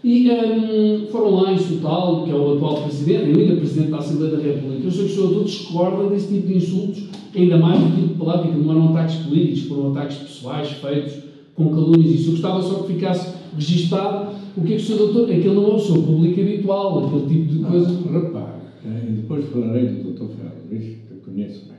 e 0.01 0.31
um, 0.31 1.05
foram 1.07 1.31
lá 1.31 1.51
insultá-lo, 1.51 2.23
que 2.23 2.31
é 2.31 2.33
o 2.33 2.53
atual 2.53 2.83
presidente, 2.83 3.37
ainda 3.37 3.57
presidente 3.57 3.91
da 3.91 3.97
Assembleia 3.97 4.37
da 4.37 4.41
República. 4.41 4.85
Eu 4.85 4.91
sei 4.91 5.05
que 5.05 5.11
o 5.11 5.13
seu 5.13 5.27
doutor 5.27 5.43
discorda 5.43 6.09
desse 6.11 6.33
tipo 6.33 6.47
de 6.47 6.55
insultos, 6.55 7.03
ainda 7.35 7.57
mais 7.57 7.77
do 7.77 7.93
tipo 7.93 8.07
de 8.07 8.13
palavra, 8.13 8.49
que 8.49 8.57
não 8.57 8.71
eram 8.71 8.89
ataques 8.91 9.15
políticos, 9.17 9.63
foram 9.63 9.91
ataques 9.91 10.15
pessoais 10.15 10.69
feitos 10.69 11.32
com 11.55 11.69
calúnias. 11.69 12.11
Isso 12.11 12.29
eu 12.29 12.31
gostava 12.33 12.61
só 12.61 12.83
que 12.83 12.93
ficasse 12.93 13.35
registado 13.55 14.35
o 14.55 14.61
que 14.61 14.73
é 14.73 14.77
que 14.77 14.83
o 14.83 14.85
Sr. 14.85 14.97
Doutor. 14.97 15.23
Aquele 15.23 15.53
não 15.53 15.71
é 15.71 15.75
o 15.75 15.79
seu 15.79 16.01
público 16.03 16.39
habitual, 16.39 17.05
aquele 17.05 17.27
tipo 17.27 17.53
de 17.53 17.59
não, 17.59 17.71
coisa. 17.71 17.89
Repare, 18.11 18.61
eh, 18.85 19.05
e 19.09 19.11
depois 19.13 19.45
falarei 19.45 19.87
do 19.87 20.11
Dr. 20.13 20.23
Luís, 20.69 20.83
que 20.83 21.13
eu 21.13 21.17
conheço 21.25 21.67
bem. 21.67 21.77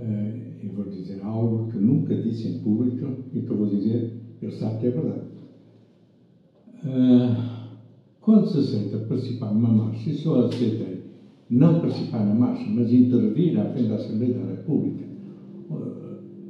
Eh, 0.00 0.34
e 0.64 0.68
vou 0.68 0.84
dizer 0.86 1.20
algo 1.22 1.70
que 1.70 1.78
nunca 1.78 2.14
disse 2.14 2.48
em 2.48 2.58
público 2.58 3.06
e 3.34 3.40
que 3.40 3.50
eu 3.50 3.56
vou 3.56 3.66
dizer, 3.66 4.12
ele 4.42 4.52
sabe 4.52 4.80
que 4.80 4.86
é 4.86 4.90
verdade. 4.90 5.26
Eh, 6.84 7.36
quando 8.20 8.48
se 8.48 8.58
aceita 8.58 8.98
participar 8.98 9.52
numa 9.52 9.68
marcha, 9.68 10.10
e 10.10 10.14
só 10.14 10.46
aceitei 10.46 10.96
não 11.48 11.80
participar 11.80 12.24
na 12.24 12.34
marcha, 12.34 12.64
mas 12.68 12.92
intervir 12.92 13.58
à 13.58 13.66
frente 13.66 13.88
da 13.88 13.94
Assembleia 13.94 14.34
da 14.34 14.46
República, 14.46 15.05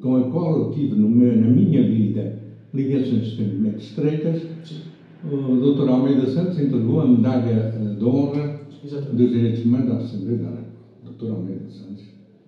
com 0.01 0.17
a 0.17 0.31
qual 0.31 0.59
eu 0.59 0.71
tive 0.73 0.95
no 0.95 1.09
meu, 1.09 1.37
na 1.37 1.49
minha 1.49 1.83
vida 1.83 2.39
ligações 2.73 3.29
extremamente 3.29 3.79
estreitas, 3.79 4.43
o 5.25 5.75
Dr. 5.75 5.89
Almeida 5.89 6.27
Santos 6.27 6.59
entregou 6.59 7.01
a 7.01 7.07
medalha 7.07 7.73
de 7.99 8.05
honra 8.05 8.61
Exatamente. 8.85 9.17
dos 9.17 9.31
direitos 9.31 9.65
humanos 9.65 9.91
à 9.91 9.97
Assembleia. 9.97 10.67
Dr. 11.05 11.31
Almeida 11.31 11.69
Santos. 11.69 12.05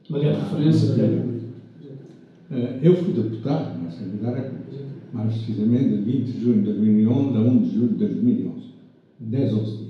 Uma 0.08 0.20
grande 0.20 0.40
referência 0.40 0.94
da 0.94 2.56
eh, 2.56 2.78
Eu 2.82 2.96
fui 2.96 3.14
deputado 3.14 3.82
na 3.82 3.88
Assembleia 3.88 4.22
da 4.22 4.42
República, 4.42 4.84
mais 5.12 5.34
precisamente 5.34 5.88
de 5.88 6.02
20 6.02 6.24
de 6.24 6.40
junho 6.40 6.62
de 6.62 6.72
2011 6.72 7.36
a 7.36 7.40
1 7.40 7.58
de 7.58 7.74
julho 7.74 7.88
de 7.88 7.94
2011. 7.94 8.68
10, 9.20 9.52
11 9.52 9.76
dias. 9.76 9.88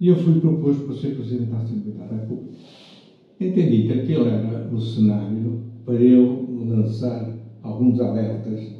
E 0.00 0.08
eu 0.08 0.16
fui 0.16 0.40
proposto 0.40 0.84
para 0.84 0.96
ser 0.96 1.14
Presidente 1.16 1.50
da 1.50 1.58
Assembleia 1.58 2.08
da 2.08 2.16
República. 2.16 2.52
Entendi 3.38 3.82
que 3.82 3.92
aquele 3.92 4.28
era 4.28 4.70
o 4.72 4.80
cenário 4.80 5.65
para 5.86 5.94
eu 5.94 6.44
lançar 6.68 7.32
alguns 7.62 8.00
alertas 8.00 8.74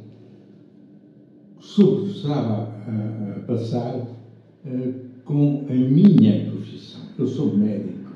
sobre 1.57 2.01
o 2.01 2.03
que 2.03 2.11
estava 2.11 2.63
a, 2.63 3.39
passar 3.47 3.95
uh, 3.95 4.93
com 5.23 5.65
a 5.69 5.73
minha 5.73 6.51
profissão. 6.51 7.01
Eu 7.17 7.25
sou 7.25 7.57
médico. 7.57 8.11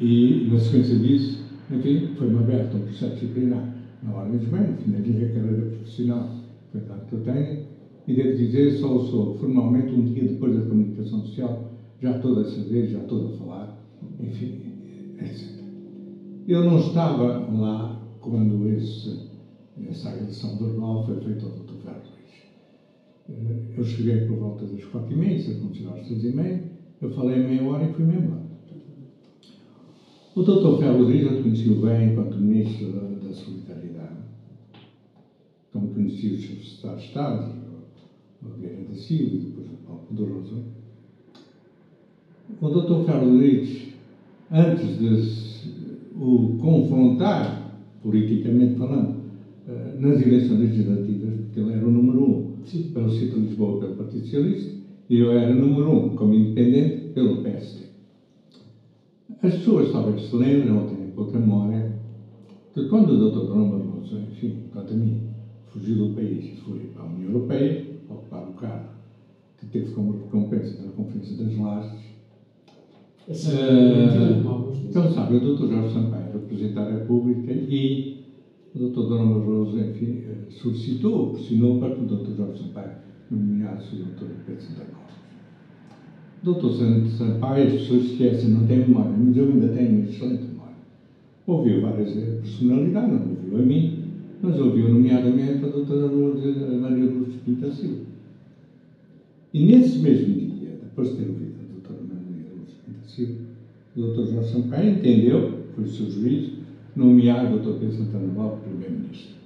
E, 0.00 0.48
na 0.50 0.58
sequência 0.58 0.98
disso, 0.98 1.44
enfim, 1.70 2.08
foi-me 2.18 2.38
aberto 2.40 2.76
um 2.76 2.80
processo 2.80 3.14
disciplinar 3.14 3.74
na 4.02 4.14
Ordem 4.14 4.38
dos 4.38 4.48
enfim, 4.48 4.90
na 4.90 4.98
minha 4.98 5.28
carreira 5.28 5.70
profissional, 5.70 6.30
foi 6.72 6.80
que 6.80 7.12
eu 7.14 7.20
tenho, 7.20 7.64
e 8.06 8.14
devo 8.14 8.36
dizer, 8.36 8.72
só 8.72 8.94
o 8.94 9.06
sou 9.06 9.38
formalmente 9.38 9.92
um 9.94 10.04
dia 10.04 10.24
depois 10.24 10.54
da 10.54 10.66
comunicação 10.66 11.20
social, 11.20 11.72
já 12.02 12.16
estou 12.16 12.38
a 12.40 12.44
saber, 12.44 12.88
já 12.88 12.98
estou 12.98 13.28
a 13.28 13.38
falar, 13.38 13.78
enfim, 14.20 14.60
etc. 15.18 15.55
Eu 16.48 16.62
não 16.62 16.76
estava 16.76 17.50
lá 17.50 18.00
quando 18.20 18.68
esse, 18.68 19.18
essa 19.84 20.10
agressão 20.10 20.56
verbal 20.56 21.04
foi 21.04 21.20
feita 21.20 21.44
ao 21.44 21.50
Dr. 21.50 21.74
Ferro 21.82 22.02
Luís. 23.28 23.76
Eu 23.76 23.82
cheguei 23.82 24.26
por 24.26 24.36
volta 24.36 24.64
das 24.64 24.84
quatro 24.84 25.12
e 25.12 25.16
meia, 25.16 25.34
isso 25.34 25.50
aconteceu 25.50 25.92
às 25.92 26.06
três 26.06 26.22
e 26.22 26.30
meia, 26.30 26.62
eu 27.02 27.10
falei 27.10 27.40
meia 27.40 27.64
hora 27.64 27.84
e 27.84 27.92
fui-me 27.92 28.14
embora. 28.14 28.46
O 30.36 30.42
Dr. 30.42 30.78
Ferro 30.78 30.98
Luís 31.02 31.24
eu 31.24 31.42
conheci 31.42 31.68
bem 31.74 32.10
enquanto 32.10 32.38
Ministro 32.38 32.92
da, 32.92 33.26
da 33.26 33.32
Solidariedade, 33.32 34.14
como 35.72 35.88
conheci 35.88 36.28
o 36.28 36.36
Sr. 36.36 36.62
Secretário 36.62 36.96
de 36.98 37.02
Estado, 37.06 37.44
o 38.40 38.48
Vieira 38.50 38.84
da 38.84 38.94
Silva 38.94 39.34
e 39.34 39.38
depois 39.38 39.66
o 39.66 39.74
Paulo 39.84 40.00
Poderoso. 40.06 40.62
O 42.60 42.68
Dr. 42.68 43.04
Ferro 43.04 43.26
Luís, 43.26 43.88
antes 44.48 44.96
de 44.96 45.55
o 46.18 46.56
confrontar 46.58 47.78
politicamente 48.02 48.76
falando, 48.76 49.16
eh, 49.68 49.96
nas 49.98 50.20
eleições 50.20 50.60
legislativas, 50.60 51.34
porque 51.34 51.60
ele 51.60 51.72
era 51.72 51.86
o 51.86 51.90
número 51.90 52.22
um 52.22 52.64
Sim. 52.64 52.90
pelo 52.94 53.10
Cito 53.10 53.38
de 53.38 53.46
Lisboa 53.46 53.80
pelo 53.80 53.96
Partido 53.96 54.24
Socialista 54.24 54.72
e 55.08 55.18
eu 55.18 55.32
era 55.32 55.52
o 55.52 55.58
número 55.58 55.90
um 55.90 56.16
como 56.16 56.34
independente 56.34 57.08
pelo 57.12 57.42
PSD. 57.42 57.86
As 59.42 59.54
pessoas 59.54 59.92
talvez 59.92 60.22
se 60.22 60.36
lembrem 60.36 60.72
ou 60.72 60.86
tenham 60.86 61.10
pouca 61.10 61.38
memória 61.38 61.92
que 62.72 62.88
quando 62.88 63.10
o 63.10 63.30
Dr. 63.30 63.46
Dom 63.48 63.68
Barroso, 63.68 64.16
enfim, 64.18 64.56
quanto 64.72 64.92
a 64.92 64.96
mim, 64.96 65.20
fugiu 65.66 65.96
do 65.96 66.14
país 66.14 66.44
e 66.44 66.56
foi 66.56 66.78
para 66.94 67.02
a 67.02 67.06
União 67.06 67.30
Europeia, 67.30 67.84
ocupar 68.08 68.42
o 68.48 68.52
cargo 68.52 68.88
que 69.58 69.66
teve 69.66 69.90
como 69.92 70.12
recompensa 70.12 70.82
da 70.82 70.90
Conferência 70.92 71.36
das 71.36 71.56
Lajes, 71.56 72.06
Uh, 73.28 74.75
então, 74.96 75.12
sabe, 75.12 75.36
o 75.36 75.40
Dr. 75.40 75.68
Jorge 75.68 75.92
Sampaio 75.92 76.24
era 76.30 76.38
Presidente 76.38 76.74
da 76.74 76.90
República 76.90 77.52
e 77.52 78.24
o 78.74 78.78
Dr. 78.78 79.08
Dona 79.08 79.34
Barroso, 79.34 79.78
enfim, 79.78 80.22
eh, 80.26 80.50
solicitou, 80.50 81.34
pressionou 81.34 81.78
para 81.78 81.94
que 81.94 82.00
o 82.00 82.06
Dr. 82.06 82.34
Jorge 82.34 82.62
Sampaio 82.62 82.92
nomeado 83.30 83.82
o 83.82 83.96
Dr. 83.96 84.24
Pedro 84.46 84.62
Santa 84.62 84.84
Cruz. 84.86 85.16
Doutor 86.42 86.72
Sampaio, 87.10 87.66
as 87.66 87.72
pessoas 87.74 88.04
esquecem, 88.04 88.48
não 88.48 88.66
têm 88.66 88.78
memória, 88.78 89.12
mas 89.18 89.36
eu 89.36 89.44
ainda 89.44 89.68
tenho 89.68 89.98
uma 89.98 90.08
excelente 90.08 90.44
memória. 90.44 90.76
Ouviu 91.46 91.82
várias 91.82 92.12
personalidades, 92.12 93.20
não 93.20 93.30
ouviu 93.32 93.58
a 93.58 93.62
mim, 93.62 93.98
mas 94.40 94.58
ouviu 94.58 94.88
nomeadamente 94.88 95.62
a 95.62 95.68
doutora 95.68 96.08
Maria 96.08 97.04
Lúcia 97.04 97.38
Pinta 97.44 97.70
Silva. 97.70 98.00
E 99.52 99.62
nesse 99.66 99.98
mesmo 99.98 100.34
dia, 100.36 100.78
depois 100.82 101.10
de 101.10 101.16
ter 101.16 101.28
ouvido 101.28 101.54
a 101.60 101.72
doutora 101.72 102.00
Maria 102.02 102.50
Lúcia 102.58 102.78
Pinta 102.86 103.06
Silva, 103.06 103.46
o 103.96 104.00
doutor 104.00 104.26
Jorge 104.26 104.52
Sampaio 104.52 104.90
entendeu, 104.90 105.64
foi 105.74 105.84
o 105.84 105.88
seu 105.88 106.10
juiz, 106.10 106.50
nomear 106.94 107.46
o 107.46 107.58
doutor 107.58 107.80
Pedro 107.80 107.96
Santana 107.96 108.32
Lopes 108.34 108.64
primeiro-ministro. 108.64 109.36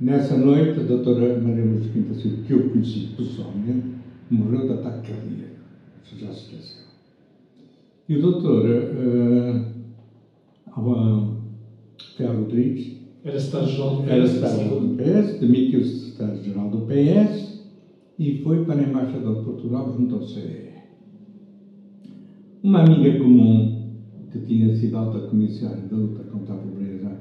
Nessa 0.00 0.36
noite, 0.36 0.80
a 0.80 0.84
doutora 0.84 1.38
Maria 1.40 1.64
Lúcia 1.64 1.90
Pinta 1.92 2.14
Silva, 2.14 2.42
que 2.46 2.52
eu 2.52 2.70
conheci 2.70 3.08
pessoalmente, 3.16 3.86
morreu 4.30 4.66
de 4.66 4.72
ataque 4.74 5.12
cardíaco. 5.12 5.50
Isso 6.04 6.18
já 6.18 6.32
se 6.32 6.40
esqueceu. 6.44 6.84
E 8.08 8.16
o 8.16 8.22
doutor 8.22 8.64
uh, 8.64 9.66
Ferro 12.16 12.44
Rodrigues 12.44 12.96
era 13.24 13.38
secretário-geral 13.38 13.96
do 13.96 14.02
PS. 14.02 14.10
Era 14.10 14.26
secretário 14.26 14.80
do 14.80 14.96
PS, 14.96 15.40
demitiu-se 15.40 16.10
secretário-geral 16.10 16.70
do 16.70 16.86
PS 16.86 17.60
e 18.18 18.38
foi 18.42 18.64
para 18.64 18.80
a 18.80 18.82
Embaixador 18.82 19.38
de 19.38 19.44
Portugal 19.44 19.94
junto 19.96 20.14
ao 20.14 20.22
CDE. 20.22 20.70
Uma 22.62 22.82
amiga 22.82 23.18
comum 23.18 23.79
tinha 24.50 24.74
sido 24.74 24.96
alta 24.96 25.28
comissária 25.28 25.80
da 25.88 25.96
luta 25.96 26.24
contra 26.24 26.54
a 26.54 26.58
pobreza, 26.58 27.16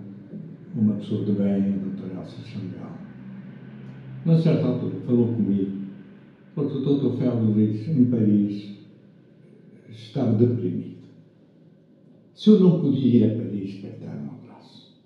uma 0.75 0.93
pessoa 0.95 1.23
de 1.25 1.33
bem, 1.33 1.75
a 1.75 1.77
doutora 1.77 2.21
Elsa 2.21 2.41
Xangal, 2.41 2.97
a 4.25 4.41
certa 4.41 4.67
altura 4.67 4.95
falou 5.05 5.27
comigo, 5.27 5.71
porque 6.55 6.77
o 6.77 6.81
doutor 6.81 7.19
Rodrigues, 7.19 7.87
em 7.87 8.05
Paris, 8.05 8.79
estava 9.91 10.33
deprimido. 10.39 10.97
Se 12.33 12.49
eu 12.49 12.59
não 12.59 12.81
podia 12.81 13.27
ir 13.27 13.31
a 13.31 13.43
Paris 13.43 13.75
para 13.75 14.07
dar 14.07 14.17
um 14.23 14.31
abraço, 14.31 14.99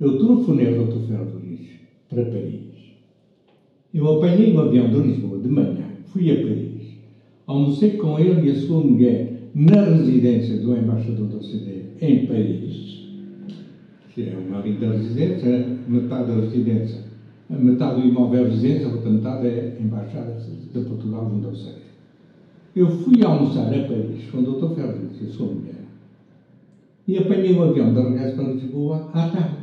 eu 0.00 0.16
telefonei 0.16 0.78
ao 0.78 0.86
Dr. 0.86 1.06
Ferro 1.06 1.30
Rodrigues 1.30 1.72
para 2.08 2.24
Paris. 2.24 2.94
Eu 3.92 4.16
apanhei 4.16 4.54
o 4.54 4.56
um 4.56 4.60
avião 4.60 4.88
de 4.88 5.08
Lisboa 5.08 5.38
de 5.40 5.48
manhã, 5.48 5.90
fui 6.06 6.30
a 6.30 6.36
Paris, 6.36 6.96
almocei 7.46 7.98
com 7.98 8.18
ele 8.18 8.48
e 8.48 8.50
a 8.50 8.56
sua 8.56 8.80
mulher 8.82 9.33
na 9.54 9.84
residência 9.84 10.56
do 10.58 10.76
embaixador 10.76 11.28
da 11.28 11.36
OCDE 11.36 11.84
em 12.00 12.26
Paris, 12.26 13.04
que 14.14 14.22
é 14.22 14.36
uma 14.36 14.60
linda 14.60 14.92
residência, 14.92 15.66
metade 15.88 16.28
da 16.28 16.40
residência, 16.40 17.04
metade 17.50 18.00
do 18.00 18.08
imóvel 18.08 18.46
é 18.46 18.48
residência, 18.48 18.86
a 18.86 18.92
outra 18.92 19.10
metade 19.10 19.46
é 19.46 19.78
embaixada 19.80 20.36
de 20.72 20.80
Portugal 20.80 21.30
junto 21.30 21.46
ao 21.46 21.52
OCDE. 21.52 21.84
Eu 22.74 22.90
fui 22.90 23.22
almoçar 23.22 23.66
a 23.66 23.86
Paris 23.86 24.30
com 24.32 24.38
o 24.38 24.42
Dr. 24.42 24.80
E 25.20 25.26
a 25.26 25.32
sua 25.32 25.46
mulher 25.46 25.84
e 27.06 27.18
apanhei 27.18 27.52
o 27.52 27.62
avião 27.62 27.92
de 27.92 28.00
regresso 28.00 28.36
para 28.36 28.52
Lisboa 28.52 29.10
à 29.12 29.28
tarde. 29.28 29.56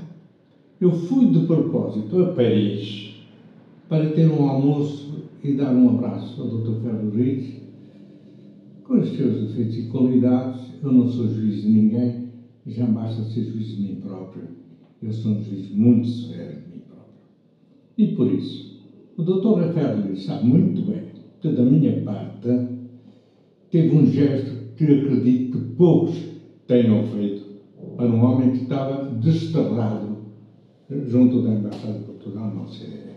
Eu 0.80 0.92
fui 0.92 1.26
de 1.28 1.46
propósito 1.46 2.22
a 2.22 2.34
Paris 2.34 3.16
para 3.90 4.10
ter 4.12 4.30
um 4.30 4.48
almoço 4.48 5.26
e 5.44 5.54
dar 5.54 5.74
um 5.74 5.90
abraço 5.90 6.42
ao 6.42 6.48
Dr. 6.48 6.88
Rodrigues. 6.88 7.61
Com 8.92 9.00
os 9.00 9.16
seus 9.16 9.48
defeitos 9.48 9.78
e 9.78 9.84
qualidades, 9.84 10.64
eu 10.84 10.92
não 10.92 11.08
sou 11.08 11.26
juiz 11.30 11.62
de 11.62 11.70
ninguém, 11.70 12.28
já 12.68 12.86
basta 12.86 13.24
ser 13.24 13.46
juiz 13.46 13.78
de 13.78 13.84
mim 13.84 14.02
próprio. 14.02 14.44
Eu 15.02 15.14
sou 15.14 15.32
um 15.32 15.42
juiz 15.42 15.72
muito 15.72 16.06
severo 16.10 16.60
de 16.60 16.76
mim 16.76 16.82
próprio. 16.90 17.14
E 17.98 18.08
por 18.08 18.30
isso, 18.30 18.82
o 19.16 19.24
Dr. 19.24 19.62
Rafael 19.62 19.96
Rodrigues 19.96 20.26
sabe 20.26 20.46
muito 20.46 20.82
bem 20.82 21.04
que, 21.40 21.54
da 21.54 21.64
minha 21.64 22.02
parte, 22.02 22.50
teve 23.70 23.96
um 23.96 24.06
gesto 24.08 24.76
que 24.76 24.84
acredito 24.84 25.58
que 25.58 25.66
poucos 25.76 26.22
tenham 26.68 27.06
feito 27.06 27.44
para 27.96 28.10
um 28.10 28.22
homem 28.22 28.52
que 28.52 28.64
estava 28.64 29.10
desterrado 29.10 30.18
junto 31.08 31.42
da 31.44 31.54
Embaixada 31.54 31.98
de 31.98 32.04
Portugal 32.04 32.54
na 32.54 32.64
OCDE. 32.64 33.16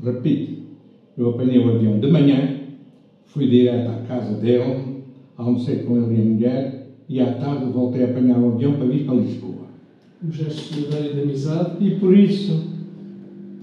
Repito, 0.00 0.62
eu 1.16 1.30
apanhei 1.30 1.58
o 1.58 1.74
avião 1.74 1.98
de 1.98 2.08
manhã, 2.08 2.60
fui 3.24 3.48
direto 3.48 3.88
à 3.88 4.02
casa 4.06 4.38
dele, 4.38 4.87
almocei 5.38 5.84
com 5.84 5.96
ele 5.96 6.16
e 6.16 6.20
a 6.20 6.24
mulher, 6.24 6.88
e 7.08 7.20
à 7.20 7.32
tarde 7.34 7.72
voltei 7.72 8.04
a 8.04 8.10
apanhar 8.10 8.38
o 8.38 8.54
avião 8.54 8.72
para 8.74 8.86
vir 8.86 9.06
para 9.06 9.14
Lisboa. 9.14 9.68
Um 10.22 10.30
gesto 10.30 10.74
solidário 10.74 11.14
de 11.14 11.20
amizade. 11.22 11.84
E 11.84 11.94
por 11.98 12.16
isso, 12.16 12.60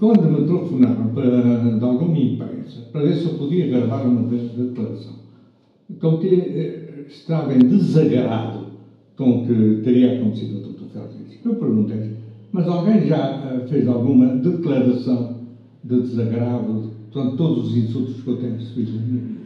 quando 0.00 0.22
me 0.22 0.46
telefonaram 0.46 1.08
para, 1.14 1.78
de 1.78 1.84
alguma 1.84 2.18
imprensa 2.18 2.80
para 2.90 3.02
ver 3.02 3.14
se 3.14 3.26
eu 3.26 3.34
podia 3.34 3.68
gravar 3.68 4.02
uma 4.02 4.22
declaração, 4.22 5.16
então 5.88 6.18
que 6.18 6.28
eh, 6.28 7.04
estava 7.08 7.54
em 7.54 7.58
desagrado 7.58 8.66
com 9.16 9.42
o 9.42 9.46
que 9.46 9.82
teria 9.84 10.18
acontecido 10.18 10.56
ao 10.56 10.72
Dr. 10.72 10.92
Félix. 10.92 11.44
Eu 11.44 11.54
perguntei, 11.56 12.16
mas 12.52 12.66
alguém 12.66 13.06
já 13.06 13.62
uh, 13.62 13.68
fez 13.68 13.86
alguma 13.86 14.26
declaração 14.36 15.36
de 15.84 16.00
desagravo, 16.00 16.90
portanto, 17.12 17.36
todos 17.36 17.68
os 17.68 17.76
insultos 17.76 18.22
que 18.22 18.28
eu 18.28 18.36
tenho 18.38 18.54
recebido 18.54 18.96
na 18.96 19.06
minha 19.06 19.22
vida? 19.22 19.40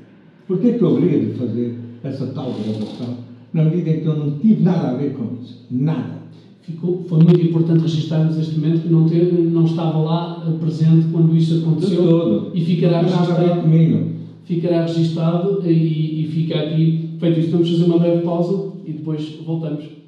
Por 0.47 0.59
que 0.59 0.69
é 0.69 0.73
que 0.79 0.83
eu 0.83 0.97
haveria 0.97 1.21
de 1.27 1.35
fazer 1.35 1.75
essa 2.03 2.27
tal 2.29 2.53
gravação 2.53 3.31
na 3.53 3.65
medida 3.65 3.91
em 3.91 4.01
que 4.01 4.07
eu 4.07 4.17
não 4.17 4.39
tive 4.39 4.63
nada 4.63 4.91
a 4.91 4.95
ver 4.95 5.15
com 5.15 5.43
isso? 5.43 5.67
Nada. 5.71 6.21
Ficou, 6.63 7.05
foi 7.09 7.19
muito 7.19 7.41
importante 7.41 7.83
registarmos 7.83 8.39
este 8.39 8.59
momento 8.59 8.83
que 8.83 8.89
não, 8.89 9.09
ter, 9.09 9.33
não 9.33 9.65
estava 9.65 9.99
lá 9.99 10.45
eh, 10.47 10.53
presente 10.61 11.07
quando 11.11 11.37
isso 11.37 11.59
aconteceu. 11.59 12.03
De 12.03 12.09
todo. 12.09 12.51
E 12.55 12.65
ficará 12.65 13.01
registado. 13.03 13.63
comigo. 13.63 14.11
Ficará 14.45 14.83
registado 14.83 15.63
e, 15.67 16.23
e 16.23 16.29
fica 16.29 16.61
aqui 16.61 17.11
feito 17.19 17.41
isso. 17.41 17.51
Vamos 17.51 17.71
fazer 17.71 17.85
uma 17.85 17.99
breve 17.99 18.23
pausa 18.23 18.73
e 18.87 18.93
depois 18.93 19.37
voltamos. 19.45 20.00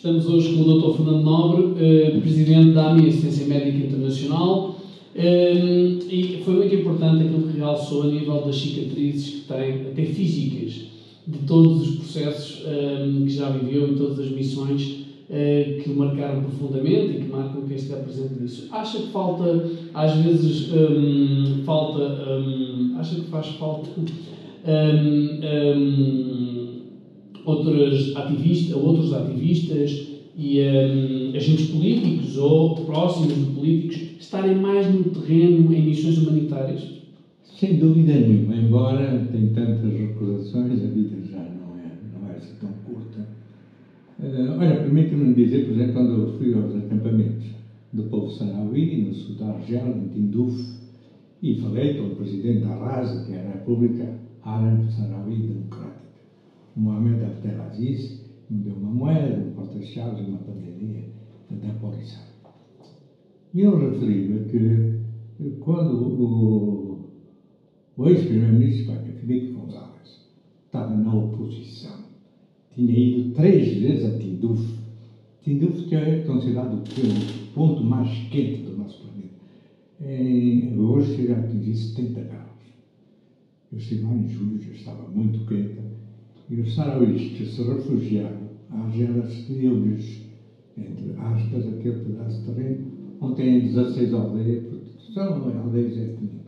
Estamos 0.00 0.26
hoje 0.26 0.54
com 0.54 0.62
o 0.62 0.80
Dr. 0.80 0.96
Fernando 0.96 1.22
Nobre, 1.22 1.74
eh, 1.78 2.18
presidente 2.22 2.70
da 2.70 2.88
AMI 2.88 3.10
Assistência 3.10 3.46
Médica 3.46 3.86
Internacional, 3.86 4.76
eh, 5.14 5.98
e 6.10 6.40
foi 6.42 6.54
muito 6.54 6.74
importante 6.74 7.24
aquilo 7.24 7.48
que 7.48 7.58
realçou 7.58 8.04
a 8.04 8.06
nível 8.06 8.40
das 8.40 8.56
cicatrizes 8.56 9.28
que 9.28 9.40
tem, 9.40 9.82
até 9.82 10.02
físicas, 10.06 10.86
de 11.26 11.38
todos 11.46 11.86
os 11.86 11.96
processos 11.96 12.62
eh, 12.64 13.10
que 13.24 13.28
já 13.28 13.50
viveu 13.50 13.92
e 13.92 13.96
todas 13.96 14.20
as 14.20 14.30
missões 14.30 15.00
que 15.28 15.90
o 15.90 15.96
marcaram 15.96 16.44
profundamente 16.44 17.12
e 17.12 17.20
que 17.20 17.28
marcam 17.30 17.60
quem 17.62 17.76
estiver 17.76 18.02
presente 18.02 18.40
nisso. 18.40 18.68
Acha 18.72 18.98
que 18.98 19.08
falta, 19.08 19.68
às 19.94 20.14
vezes, 20.14 20.72
um, 20.72 21.62
falta, 21.62 22.02
um, 22.02 22.94
acha 22.98 23.16
que 23.16 23.30
faz 23.30 23.48
falta 23.48 23.90
um, 24.00 24.06
outras 27.44 28.16
ativistas, 28.16 28.76
outros 28.76 29.12
ativistas 29.12 30.08
e 30.36 30.60
um, 30.60 31.36
agentes 31.36 31.70
políticos 31.70 32.36
ou 32.38 32.74
próximos 32.86 33.34
de 33.34 33.52
políticos 33.52 33.96
estarem 34.20 34.56
mais 34.56 34.92
no 34.92 35.04
terreno 35.04 35.72
em 35.72 35.86
missões 35.86 36.18
humanitárias? 36.18 37.00
Sem 37.42 37.78
dúvida 37.78 38.14
nenhuma, 38.14 38.56
embora 38.56 39.26
tenha 39.30 39.50
tantas 39.52 39.92
recordações, 39.92 40.82
a 40.82 40.86
vida 40.86 41.16
já 41.30 41.38
não 41.38 41.76
é, 41.78 41.92
não 42.14 42.30
é 42.30 42.36
assim 42.36 42.54
tão 42.60 42.70
curta. 42.86 43.26
Uh, 44.18 44.58
olha, 44.58 44.76
permite-me 44.76 45.34
dizer, 45.34 45.66
por 45.66 45.74
exemplo, 45.74 45.92
quando 45.92 46.22
eu 46.22 46.38
fui 46.38 46.54
aos 46.54 46.74
acampamentos 46.76 47.46
do 47.92 48.04
povo 48.04 48.30
sanaui, 48.30 49.04
no 49.06 49.14
sul 49.14 49.34
da 49.34 49.48
Argélia, 49.48 49.94
em 49.94 50.08
Tinduf, 50.08 50.80
e 51.42 51.54
falei 51.60 51.94
com 51.94 52.04
o 52.04 52.16
presidente 52.16 52.60
da 52.60 52.74
RASA, 52.74 53.24
que 53.24 53.32
é 53.32 53.40
a 53.40 53.52
República 53.52 54.08
Árabe 54.42 54.92
Sanaui 54.92 55.36
Democrática. 55.36 55.99
Mohamed 56.80 57.22
Abdelaziz 57.22 58.24
me 58.48 58.62
deu 58.62 58.74
uma 58.74 58.90
moeda, 58.90 59.36
um 59.36 59.52
porta-chaves, 59.52 60.26
uma 60.26 60.38
pandemia 60.38 61.04
da 61.50 61.72
polícia. 61.74 62.18
E 63.52 63.60
eu 63.60 63.78
referi-me 63.78 64.48
que 64.48 65.58
quando 65.60 65.92
o, 65.94 67.10
o 67.98 68.08
ex-primeiro-ministro 68.08 68.94
Espanha, 68.94 69.12
Felipe 69.12 69.52
González, 69.52 70.30
estava 70.64 70.96
na 70.96 71.14
oposição, 71.14 71.98
tinha 72.74 72.98
ido 72.98 73.34
três 73.34 73.78
vezes 73.78 74.14
a 74.14 74.18
Tinduf. 74.18 74.78
Tinduf 75.42 75.86
que 75.86 75.94
é 75.94 76.20
considerado 76.20 76.82
o 76.82 77.52
ponto 77.54 77.84
mais 77.84 78.08
quente 78.30 78.62
do 78.62 78.78
nosso 78.78 79.02
planeta. 79.02 79.34
Em, 80.00 80.78
hoje 80.78 81.16
chega 81.16 81.36
a 81.36 81.40
atingir 81.40 81.76
70 81.76 82.20
graus. 82.22 82.46
Eu 83.70 83.78
estive 83.78 84.02
lá 84.04 84.14
em 84.14 84.28
julho, 84.28 84.62
já 84.62 84.72
estava 84.72 85.08
muito 85.08 85.46
quente 85.46 85.89
e 86.50 86.60
os 86.60 86.74
sarauís 86.74 87.32
que 87.32 87.46
se 87.46 87.62
refugiaram 87.62 88.50
à 88.70 88.80
Argélia 88.82 89.24
cedeu-lhes, 89.24 90.28
entre 90.76 91.12
aspas, 91.16 91.66
aquele 91.68 92.04
pedaço 92.04 92.40
de 92.40 92.52
terreno, 92.52 92.86
onde 93.20 93.36
têm 93.36 93.60
16 93.60 94.12
aldeias, 94.12 94.64
porque 94.64 95.12
são 95.14 95.58
aldeias 95.62 95.96
étnicas. 95.96 96.40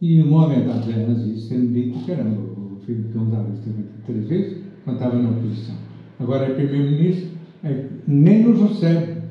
E 0.00 0.20
o 0.20 0.26
Mohamed 0.26 0.70
Abdelaziz 0.70 1.48
tem 1.48 1.66
dito, 1.72 2.06
caramba, 2.06 2.42
fui 2.84 2.94
Gonzalo 3.14 3.52
esteve 3.54 3.80
aqui 3.80 4.02
três 4.06 4.28
vezes, 4.28 4.62
quando 4.84 4.96
estava 4.96 5.18
na 5.18 5.30
oposição. 5.30 5.74
Agora 6.20 6.46
é 6.46 6.54
primeiro-ministro, 6.54 7.30
é, 7.64 7.86
nem 8.06 8.42
nos 8.42 8.60
recebe, 8.60 9.22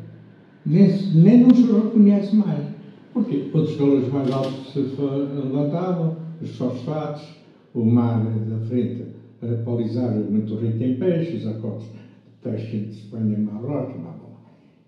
nem, 0.66 0.90
nem 1.14 1.46
nos 1.46 1.60
reconhece 1.60 2.36
mais. 2.36 2.66
Porquê? 3.14 3.50
Outros 3.54 3.78
valores 3.78 4.12
mais 4.12 4.32
altos 4.32 4.74
se 4.74 4.80
levantavam, 4.80 6.18
os 6.42 6.56
fosfatos, 6.56 7.38
o 7.78 7.86
mar 7.86 8.24
da 8.24 8.60
frente 8.66 9.04
a 9.42 9.63
paulizar 9.63 10.12
muito 10.16 10.56
rico 10.56 10.84
em 10.84 10.96
peixes, 10.98 11.46
a 11.46 11.54
costa 11.60 11.96
peixe 12.42 12.78
de 12.80 12.92
Espanha, 12.92 13.38
Marrocos, 13.38 14.02
blá, 14.02 14.12
blá. 14.13 14.28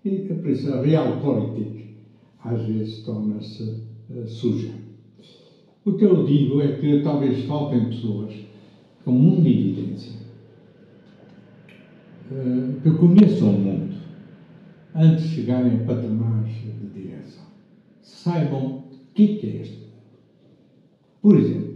E 0.04 0.34
por 0.34 0.50
isso 0.50 0.72
a 0.72 0.82
realpolitik 0.82 1.94
às 2.42 2.60
vezes 2.64 3.04
torna-se 3.04 3.62
uh, 4.10 4.26
suja. 4.26 4.72
O 5.84 5.92
que 5.92 6.04
eu 6.04 6.24
digo 6.24 6.60
é 6.60 6.72
que 6.72 7.02
talvez 7.02 7.44
faltem 7.44 7.86
pessoas 7.86 8.34
com 9.04 9.12
muita 9.12 9.48
evidência 9.48 10.12
uh, 12.32 12.80
que 12.82 12.90
conheçam 12.90 13.50
o 13.50 13.58
mundo 13.58 13.94
antes 14.96 15.28
de 15.28 15.36
chegarem 15.36 15.76
a 15.76 15.84
patamares 15.84 16.54
de 16.54 17.02
direção. 17.02 17.44
Saibam 18.02 18.66
o 18.66 18.82
que 19.14 19.40
é 19.44 19.62
este 19.62 19.76
mundo. 19.76 19.90
Por 21.22 21.36
exemplo, 21.36 21.69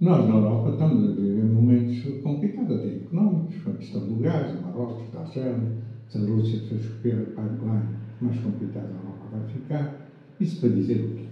nós 0.00 0.28
na 0.28 0.36
Europa 0.36 0.70
estamos 0.70 1.10
a 1.10 1.12
viver 1.12 1.44
momentos 1.44 2.22
complicados, 2.22 2.78
até 2.78 2.88
económicos, 2.88 3.62
com 3.62 3.70
a 3.70 3.74
questão 3.74 4.06
do 4.06 4.14
gás, 4.16 4.58
o 4.58 4.62
Marrocos 4.62 5.04
está 5.06 5.22
a 5.22 5.26
se 5.26 6.18
a 6.18 6.20
Rússia 6.20 6.60
fez 6.68 6.82
chover 6.82 7.34
a 7.36 7.42
pipeline, 7.42 7.88
mais 8.20 8.38
complicada 8.40 8.86
a 8.86 8.90
Europa 8.90 9.28
vai 9.32 9.48
ficar. 9.48 10.08
Isso 10.40 10.60
para 10.60 10.68
dizer 10.70 11.04
o 11.04 11.14
quê? 11.16 11.24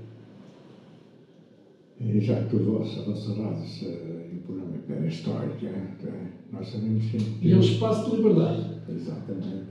E 2.01 2.21
já 2.21 2.43
que 2.45 2.57
o 2.57 2.65
vosso, 2.65 3.01
a 3.01 3.05
vossa 3.05 3.43
raça 3.43 3.87
e 3.87 4.37
o 4.37 4.43
programa 4.45 4.75
é 4.91 5.07
nós 6.53 6.69
sabemos 6.69 7.05
que. 7.07 7.17
E 7.41 7.53
é 7.53 7.57
um 7.57 7.61
espaço 7.61 8.11
de 8.11 8.17
liberdade. 8.17 8.67
Exatamente. 8.89 9.65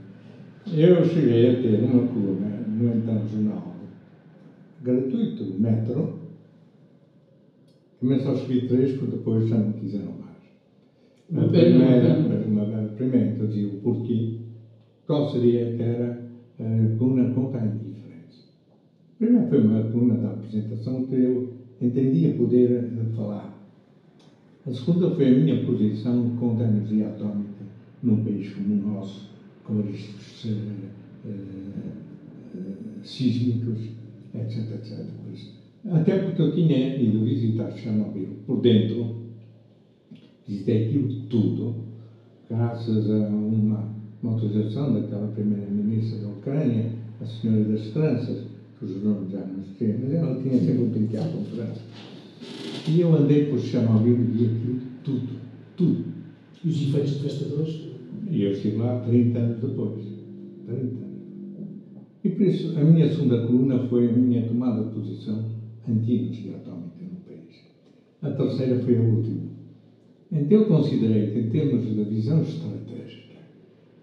Eu 0.66 1.04
cheguei 1.04 1.50
a 1.50 1.62
ter 1.62 1.84
uma 1.84 2.08
coluna 2.08 2.66
no 2.66 2.96
então 2.96 3.28
jornal 3.28 3.76
gratuito, 4.82 5.54
Metro, 5.58 6.18
Começo 7.98 8.28
a 8.28 8.32
escrever 8.32 8.68
três, 8.68 8.92
porque 8.92 9.16
depois 9.16 9.48
já 9.48 9.56
não 9.56 9.72
quiseram 9.72 10.12
mais. 10.12 10.36
A 11.34 11.48
primeira, 11.48 12.44
uma, 12.46 12.88
primeira 12.94 13.46
dizia 13.46 13.66
o 13.66 13.78
porquê, 13.78 14.38
qual 15.06 15.28
seria 15.30 15.74
que 15.74 15.82
era 15.82 16.26
a 16.58 16.98
coluna 16.98 17.32
contra 17.34 17.60
a 17.60 17.66
indiferença. 17.66 18.44
A 19.14 19.18
primeira 19.18 19.48
foi 19.48 19.60
uma 19.60 19.82
coluna 19.84 20.14
da 20.16 20.28
apresentação 20.28 21.06
que 21.06 21.14
eu 21.14 21.48
entendia 21.80 22.34
poder 22.34 22.70
eh, 22.70 23.04
falar. 23.14 23.56
A 24.66 24.72
segunda 24.72 25.14
foi 25.14 25.28
a 25.28 25.32
minha 25.32 25.64
posição 25.64 26.36
contra 26.36 26.66
a 26.66 26.68
energia 26.68 27.06
atómica 27.06 27.64
num 28.02 28.22
país 28.22 28.50
como 28.50 28.74
o 28.74 28.76
nosso, 28.76 29.30
com 29.64 29.80
riscos 29.80 30.44
uh, 30.44 31.28
uh, 31.28 33.02
sísmicos, 33.02 33.90
etc, 34.34 34.70
etc. 34.72 35.04
Até 35.90 36.18
porque 36.18 36.42
eu 36.42 36.52
tinha 36.52 36.96
ido 36.96 37.24
visitar 37.24 37.70
Chernobyl 37.70 38.28
por 38.44 38.60
dentro, 38.60 39.14
visitei 40.46 40.86
aquilo 40.86 41.08
tudo, 41.28 41.74
graças 42.50 43.08
a 43.08 43.28
uma, 43.28 43.88
uma 44.20 44.32
autorização 44.32 44.94
daquela 44.94 45.28
primeira-ministra 45.28 46.18
da 46.18 46.28
Ucrânia, 46.28 46.90
a 47.20 47.24
Senhora 47.24 47.64
das 47.64 47.82
Esperanças, 47.82 48.44
os 48.82 49.02
nomes 49.02 49.30
já 49.30 49.38
não 49.38 49.62
sei, 49.78 49.96
mas 50.02 50.12
ela 50.12 50.42
tinha 50.42 50.58
sempre 50.58 50.82
um 50.82 50.90
penteado 50.90 51.30
com 51.30 51.44
França. 51.44 51.80
E 52.88 53.00
eu 53.00 53.14
andei 53.14 53.46
por 53.46 53.60
Chernobyl 53.60 54.12
e 54.12 54.24
vi 54.24 54.44
aquilo 54.44 54.80
tudo, 55.04 55.28
tudo. 55.76 56.04
E 56.64 56.68
os 56.68 56.82
efeitos 56.82 57.16
devastadores? 57.18 57.80
E 58.28 58.42
eu 58.42 58.52
estive 58.52 58.76
lá 58.76 59.00
30 59.00 59.38
anos 59.38 59.60
depois. 59.60 60.04
30 60.66 60.82
anos. 60.82 60.96
E 62.24 62.28
por 62.28 62.42
isso 62.42 62.76
a 62.76 62.82
minha 62.82 63.08
segunda 63.08 63.46
coluna 63.46 63.78
foi 63.88 64.08
a 64.08 64.12
minha 64.12 64.42
tomada 64.48 64.82
de 64.84 64.90
posição 64.90 65.55
anti-energia 65.88 66.56
atómica 66.56 67.04
no 67.04 67.16
país. 67.26 67.64
A 68.22 68.30
terceira 68.30 68.84
foi 68.84 68.98
a 68.98 69.02
última. 69.02 69.56
Então 70.32 70.58
eu 70.58 70.66
considerei 70.66 71.30
que, 71.30 71.38
em 71.38 71.50
termos 71.50 71.94
da 71.94 72.02
visão 72.04 72.42
estratégica, 72.42 73.36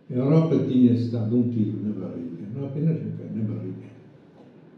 a 0.09 0.13
Europa 0.13 0.65
tinha-se 0.67 1.11
dado 1.11 1.35
um 1.35 1.49
tiro 1.49 1.81
na 1.83 1.91
barriga, 1.91 2.47
não 2.55 2.65
apenas 2.65 3.03
no 3.03 3.11
pé, 3.17 3.29
na 3.33 3.43
barriga, 3.43 3.93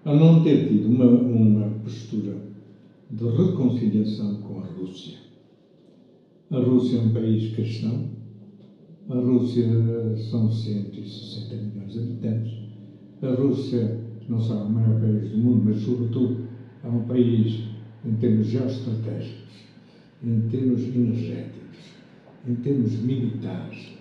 a 0.06 0.14
não 0.14 0.44
ter 0.44 0.68
tido 0.68 0.88
uma, 0.88 1.06
uma 1.06 1.70
postura 1.84 2.36
de 3.10 3.24
reconciliação 3.24 4.36
com 4.42 4.60
a 4.60 4.66
Rússia. 4.66 5.18
A 6.52 6.60
Rússia 6.60 6.98
é 6.98 7.02
um 7.02 7.14
país 7.14 7.54
cristão, 7.56 8.06
a 9.10 9.16
Rússia 9.16 9.68
são 10.30 10.52
160 10.52 11.56
milhões 11.56 11.94
de 11.94 12.00
habitantes, 12.00 12.54
a 13.22 13.30
Rússia 13.30 14.00
não 14.28 14.40
só 14.40 14.60
é 14.60 14.64
o 14.64 14.70
maior 14.70 15.00
país 15.00 15.30
do 15.30 15.38
mundo, 15.38 15.64
mas, 15.66 15.78
sobretudo, 15.82 16.45
é 16.86 16.88
um 16.88 17.02
país, 17.02 17.64
em 18.06 18.14
termos 18.16 18.48
geoestratégicos, 18.48 19.66
em 20.24 20.42
termos 20.50 20.84
energéticos, 20.84 21.80
em 22.48 22.56
termos 22.56 22.94
militares, 23.00 23.94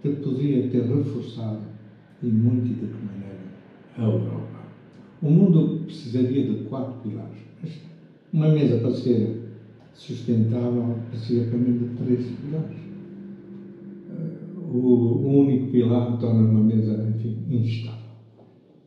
que 0.00 0.08
poderia 0.14 0.66
ter 0.68 0.84
reforçado, 0.84 1.60
e 2.22 2.26
muito 2.26 2.66
e 2.66 2.74
de 2.74 2.86
que 2.86 3.04
maneira, 3.04 3.38
a 3.98 4.02
Europa. 4.02 4.62
O 5.20 5.28
mundo 5.28 5.84
precisaria 5.84 6.48
de 6.48 6.64
quatro 6.64 6.94
pilares, 7.02 7.38
mas 7.60 7.80
uma 8.32 8.48
mesa 8.48 8.78
para 8.78 8.94
ser 8.94 9.42
sustentável 9.92 10.96
precisa 11.10 11.50
também 11.50 11.76
de 11.76 11.84
três 11.96 12.26
pilares. 12.40 12.78
O 14.72 15.42
único 15.42 15.70
pilar 15.70 16.18
torna 16.18 16.48
uma 16.48 16.62
mesa, 16.62 17.06
enfim, 17.14 17.36
instável. 17.50 18.00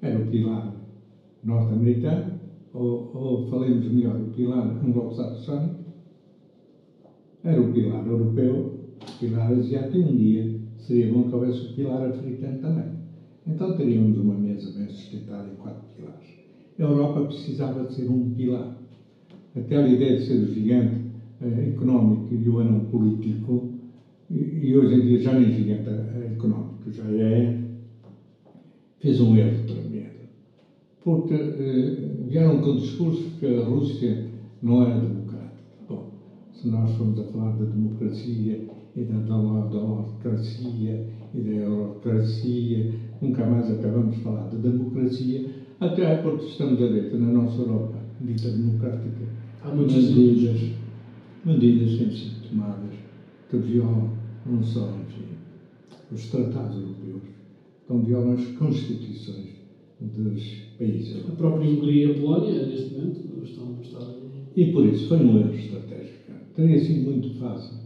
Era 0.02 0.18
o 0.18 0.26
pilar 0.28 0.74
norte-americano, 1.44 2.35
ou, 2.76 3.12
ou 3.14 3.48
falemos 3.48 3.88
melhor, 3.88 4.20
o 4.20 4.26
pilar 4.32 4.68
anglo-saxónico, 4.84 5.76
era 7.44 7.62
o 7.62 7.72
pilar 7.72 8.06
europeu, 8.06 8.80
o 9.02 9.20
pilar 9.20 9.52
asiático, 9.54 9.98
e 9.98 10.02
um 10.02 10.18
dia 10.18 10.60
seria 10.78 11.12
bom 11.12 11.24
que 11.24 11.36
houvesse 11.36 11.68
o 11.68 11.74
pilar 11.74 12.10
africano 12.10 12.60
também. 12.60 12.92
Então 13.48 13.78
teríamos 13.78 14.18
uma 14.18 14.34
mesa 14.34 14.78
bem 14.78 14.90
sustentada 14.90 15.48
em 15.48 15.56
quatro 15.56 15.84
pilares. 15.96 16.28
A 16.78 16.82
Europa 16.82 17.26
precisava 17.28 17.86
de 17.86 17.94
ser 17.94 18.10
um 18.10 18.32
pilar. 18.32 18.76
Aquela 19.56 19.88
ideia 19.88 20.18
de 20.18 20.26
ser 20.26 20.44
o 20.44 20.48
gigante 20.48 21.06
eh, 21.42 21.70
económico 21.74 22.34
e 22.34 22.50
o 22.50 22.60
anão 22.60 22.86
político, 22.86 23.70
e, 24.30 24.38
e, 24.38 24.76
hoje 24.76 24.96
em 24.96 25.02
dia 25.02 25.20
já 25.20 25.40
nem 25.40 25.54
gigante 25.54 25.88
eh, 25.88 26.32
económico, 26.34 26.92
já 26.92 27.06
é, 27.06 27.58
fez 29.00 29.22
um 29.22 29.38
erro 29.38 29.66
tremendo 29.66 29.95
porque 31.06 31.36
eh, 31.36 32.26
vieram 32.28 32.62
com 32.62 32.72
o 32.72 32.78
discurso 32.80 33.30
que 33.40 33.46
a 33.46 33.64
Rússia 33.64 34.26
não 34.64 34.82
era 34.82 35.00
democrática. 35.00 35.62
Bom, 35.88 36.10
se 36.52 36.68
nós 36.68 36.90
formos 36.98 37.20
a 37.20 37.24
falar 37.26 37.52
da 37.58 37.66
democracia 37.66 38.68
e 38.96 39.04
da 39.04 39.20
democracia 39.70 41.08
e 41.36 41.42
da 41.42 41.52
eurocracia, 41.52 42.92
nunca 43.22 43.46
mais 43.46 43.70
acabamos 43.70 44.16
de 44.16 44.22
falar 44.24 44.50
de 44.50 44.58
democracia, 44.58 45.48
até 45.80 46.16
porque 46.24 46.46
estamos 46.48 46.82
a 46.82 46.88
ver 46.88 47.14
na 47.14 47.32
nossa 47.32 47.62
Europa, 47.62 48.00
dita 48.22 48.50
democrática, 48.50 49.28
há 49.62 49.76
muitas 49.76 50.10
medidas, 50.10 50.72
medidas 51.46 52.00
têm 52.00 52.10
sido 52.10 52.50
tomadas 52.50 52.96
que 53.52 53.58
violam 53.58 54.10
não 54.44 54.64
só, 54.64 54.90
enfim, 54.90 55.26
os 56.12 56.32
tratados 56.32 56.78
europeus, 56.78 57.22
como 57.88 58.04
violam 58.04 58.34
as 58.34 58.46
constituições 58.58 59.54
dos 60.02 60.65
países. 60.78 61.26
A 61.28 61.32
própria 61.32 61.70
Hungria 61.70 62.06
e 62.06 62.12
a 62.12 62.14
Polónia, 62.16 62.66
neste 62.66 62.94
momento, 62.94 63.22
estão, 63.44 63.78
estão. 63.82 64.16
E 64.56 64.66
por 64.72 64.86
isso 64.86 65.08
foi 65.08 65.18
um 65.18 65.40
erro 65.40 65.54
estratégico. 65.54 66.16
Teria 66.56 66.80
sido 66.80 67.12
muito 67.12 67.38
fácil 67.40 67.78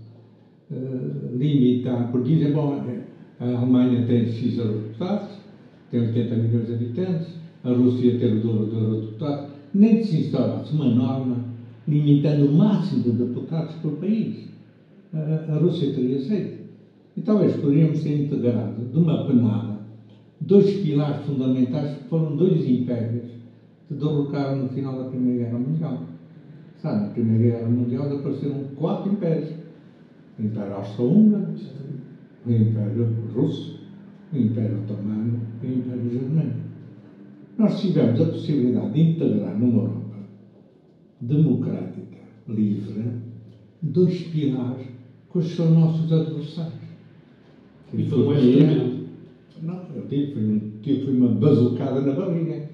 uh, 0.72 1.38
limitar, 1.38 2.12
porque 2.12 2.36
dizem, 2.36 2.52
bom, 2.52 2.76
é, 2.88 3.44
a 3.44 3.58
Alemanha 3.58 4.06
tem 4.06 4.26
X 4.26 4.58
deputados, 4.58 5.38
tem 5.90 6.02
80 6.02 6.36
milhões 6.36 6.68
de 6.68 6.74
habitantes, 6.74 7.28
a 7.64 7.72
Rússia 7.72 8.20
tem 8.20 8.38
o 8.38 8.42
dobro 8.42 8.66
de 8.68 8.76
eurodeputados, 8.76 9.52
nem 9.74 9.98
que 9.98 10.04
se 10.06 10.22
instaurasse 10.22 10.74
uma 10.74 10.86
norma 10.86 11.46
limitando 11.88 12.46
o 12.46 12.54
máximo 12.54 13.04
de 13.04 13.12
deputados 13.12 13.76
por 13.76 13.94
país. 13.94 14.48
Uh, 15.14 15.52
a 15.52 15.58
Rússia 15.58 15.92
teria 15.94 16.18
aceito. 16.18 16.60
E 17.18 17.22
talvez 17.22 17.56
poderíamos 17.56 18.02
ter 18.02 18.26
integrado 18.26 18.86
de 18.86 18.98
uma 18.98 19.26
penada 19.26 19.79
dois 20.42 20.72
pilares 20.78 21.26
fundamentais 21.26 21.98
que 21.98 22.10
foram 22.10 22.36
dois 22.36 22.68
impérios 22.68 23.26
que 23.88 23.94
derrocaram 23.94 24.64
no 24.64 24.70
final 24.70 25.04
da 25.04 25.10
Primeira 25.10 25.46
Guerra 25.46 25.60
Mundial. 25.60 26.04
Sabe, 26.82 27.02
na 27.02 27.10
Primeira 27.10 27.58
Guerra 27.58 27.70
Mundial 27.70 28.18
apareceram 28.18 28.64
quatro 28.76 29.12
impérios. 29.12 29.50
O 30.38 30.44
Império 30.44 30.74
Austro-Húngaro, 30.74 31.54
o 32.46 32.52
Império 32.52 33.08
Russo, 33.36 33.80
o 34.32 34.38
Império 34.38 34.78
Otomano 34.78 35.40
e 35.62 35.68
o 35.68 35.74
Império 35.74 36.10
Germânico. 36.10 36.60
Nós 37.58 37.82
tivemos 37.82 38.22
a 38.22 38.26
possibilidade 38.26 38.94
de 38.94 39.02
integrar 39.02 39.60
numa 39.60 39.82
Europa 39.82 40.16
democrática, 41.20 42.20
livre, 42.48 43.12
dois 43.82 44.22
pilares 44.28 44.88
que 45.32 45.42
são 45.42 45.72
nossos 45.72 46.12
adversários. 46.14 46.80
E 47.94 48.04
foi 48.06 48.20
um 48.20 48.34
erro 48.34 48.99
eu 49.96 50.06
digo, 50.08 50.34
foi, 50.34 50.44
um, 50.44 51.06
foi 51.06 51.14
uma 51.18 51.30
bazucada 51.30 52.02
na 52.02 52.14
barriga, 52.14 52.70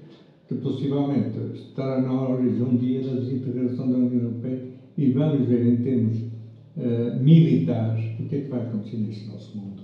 que 0.48 0.54
possivelmente 0.56 1.38
estará 1.54 2.00
na 2.00 2.28
origem 2.28 2.62
um 2.62 2.76
dia 2.76 3.02
da 3.02 3.14
desintegração 3.14 3.90
da 3.90 3.96
União 3.96 4.22
Europeia 4.22 4.62
e 4.96 5.10
vamos 5.10 5.46
ver 5.48 5.66
em 5.66 5.76
termos 5.82 6.18
uh, 6.18 7.20
militares 7.20 8.04
o 8.20 8.24
que 8.24 8.36
é 8.36 8.40
que 8.42 8.48
vai 8.48 8.62
acontecer 8.62 8.96
neste 8.98 9.26
nosso 9.28 9.56
mundo, 9.56 9.82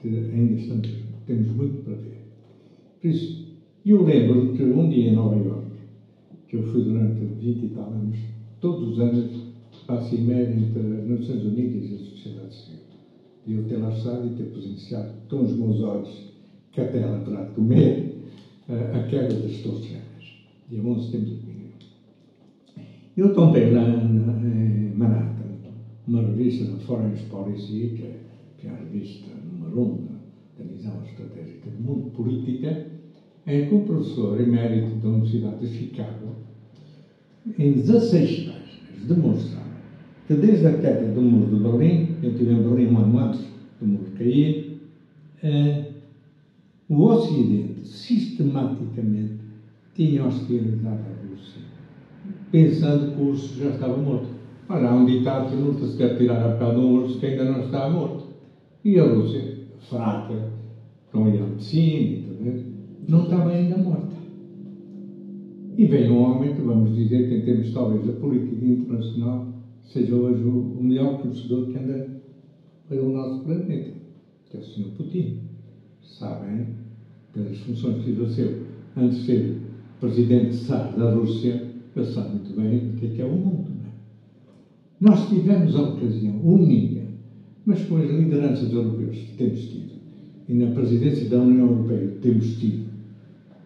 que 0.00 0.08
ainda 0.08 0.54
estamos, 0.54 0.88
temos 1.26 1.48
muito 1.48 1.84
para 1.84 1.94
ver. 1.94 2.22
Por 3.00 3.08
isso, 3.08 3.44
eu 3.84 4.02
lembro 4.02 4.54
que 4.54 4.62
um 4.62 4.88
dia 4.88 5.10
em 5.10 5.14
Nova 5.14 5.36
Iorque, 5.36 5.64
que 6.48 6.56
eu 6.56 6.62
fui 6.62 6.82
durante 6.82 7.20
20 7.20 7.64
e 7.64 7.68
tal 7.68 7.90
anos, 7.90 8.18
todos 8.60 8.92
os 8.92 8.98
anos 8.98 9.44
em 10.12 10.22
média 10.22 10.54
entre 10.54 10.80
as 10.80 11.06
Nações 11.06 11.44
Unidas 11.44 11.90
e 11.90 11.94
a 11.94 11.98
sociedade 11.98 12.54
civil. 12.54 12.78
E 13.46 13.52
eu 13.52 13.64
ter 13.64 13.76
lá 13.76 13.90
estado 13.90 14.26
e 14.26 14.30
ter 14.30 14.44
presenciado 14.44 15.12
com 15.28 15.42
os 15.42 15.52
meus 15.52 15.80
olhos 15.80 16.33
que 16.74 16.80
até 16.80 16.98
ela 16.98 17.20
terá 17.20 17.44
de 17.44 17.54
comer 17.54 18.16
a, 18.68 18.98
a 18.98 19.02
queda 19.04 19.34
das 19.34 19.58
torres 19.58 19.84
gêmeas, 19.84 20.44
dia 20.68 20.82
11 20.82 20.98
de 20.98 21.06
setembro 21.06 21.26
de 21.26 21.34
2001. 21.36 21.64
Eu 23.16 23.34
comprei 23.34 23.70
lá 23.70 23.84
em 23.84 24.92
Manhattan 24.96 25.44
uma 26.06 26.20
revista 26.20 26.64
da 26.64 26.76
Foreign 26.78 27.16
Policy, 27.30 27.94
que 27.96 28.02
é, 28.02 28.66
é 28.66 28.70
a 28.70 28.76
revista 28.76 29.26
número 29.52 29.80
1 29.80 29.98
da 30.58 30.64
visão 30.64 31.02
estratégica 31.04 31.70
do 31.70 31.82
mundo 31.82 32.10
política, 32.10 32.86
em 33.46 33.68
que 33.68 33.74
o 33.74 33.80
professor 33.80 34.40
emérito 34.40 34.96
da 34.96 35.08
Universidade 35.08 35.66
de 35.66 35.78
Chicago, 35.78 36.34
em 37.58 37.72
16 37.72 38.30
páginas, 38.48 39.06
demonstrava 39.06 39.64
que 40.26 40.34
desde 40.34 40.66
a 40.66 40.78
queda 40.78 41.12
do 41.12 41.22
muro 41.22 41.54
de 41.54 41.62
Berlim, 41.62 42.16
eu 42.22 42.30
estive 42.30 42.52
em 42.52 42.62
Berlim 42.62 42.86
um 42.86 42.98
ano 42.98 43.18
antes 43.18 43.40
do 43.80 43.86
muro 43.86 44.10
cair, 44.16 44.80
eh, 45.42 45.93
o 46.88 47.02
Ocidente 47.02 47.86
sistematicamente 47.86 49.34
tinha 49.94 50.26
hostilizado 50.26 51.00
a 51.00 51.28
Rússia, 51.28 51.62
pensando 52.50 53.14
que 53.14 53.22
o 53.22 53.28
urso 53.28 53.58
já 53.58 53.70
estava 53.70 53.96
morto. 53.96 54.28
Ora, 54.68 54.90
há 54.90 54.94
um 54.94 55.06
ditado 55.06 55.50
que 55.50 55.56
nunca 55.56 55.86
se 55.86 55.96
deve 55.96 56.16
tirar 56.16 56.44
a 56.44 56.56
pele 56.56 56.72
de 56.72 56.80
um 56.80 56.94
urso 56.94 57.18
que 57.18 57.26
ainda 57.26 57.44
não 57.44 57.64
está 57.64 57.88
morto. 57.88 58.24
E 58.84 58.98
a 58.98 59.04
Rússia, 59.04 59.58
fraca, 59.88 60.50
com 61.12 61.28
Yeltsin, 61.28 62.24
não 63.08 63.24
estava 63.24 63.50
ainda 63.50 63.78
morta. 63.78 64.14
E 65.76 65.86
vem 65.86 66.10
um 66.10 66.22
homem 66.22 66.54
que 66.54 66.62
vamos 66.62 66.94
dizer 66.94 67.28
que, 67.28 67.34
em 67.36 67.44
termos 67.44 67.72
talvez 67.72 68.06
da 68.06 68.12
política 68.12 68.64
internacional, 68.64 69.48
seja 69.82 70.14
hoje 70.14 70.42
o 70.42 70.78
melhor 70.80 71.20
conhecedor 71.20 71.66
que 71.68 71.78
anda 71.78 72.22
pelo 72.88 73.12
nosso 73.12 73.42
planeta, 73.44 73.90
que 74.50 74.56
é 74.56 74.60
o 74.60 74.62
Sr. 74.62 74.90
Putin. 74.96 75.40
Sabem, 76.04 76.66
pelas 77.32 77.58
funções 77.58 78.04
que 78.04 78.10
exerceu 78.10 78.62
antes 78.96 79.18
de 79.18 79.24
ser 79.24 79.56
presidente 80.00 80.54
SAR 80.54 80.96
da 80.96 81.12
Rússia, 81.12 81.70
ele 81.96 82.06
sabe 82.06 82.30
muito 82.30 82.54
bem 82.54 82.90
o 82.90 82.92
que 82.98 83.06
é, 83.06 83.08
que 83.08 83.22
é 83.22 83.24
o 83.24 83.32
mundo. 83.32 83.70
É? 83.84 83.90
Nós 85.00 85.28
tivemos 85.28 85.74
a 85.74 85.82
ocasião 85.82 86.40
única, 86.44 87.02
mas 87.64 87.84
com 87.86 87.96
as 87.96 88.10
lideranças 88.10 88.72
europeias 88.72 89.16
que 89.16 89.36
temos 89.36 89.60
tido, 89.60 89.94
e 90.48 90.54
na 90.54 90.72
presidência 90.72 91.28
da 91.28 91.38
União 91.38 91.66
Europeia 91.68 92.08
que 92.08 92.18
temos 92.18 92.58
tido, 92.58 92.84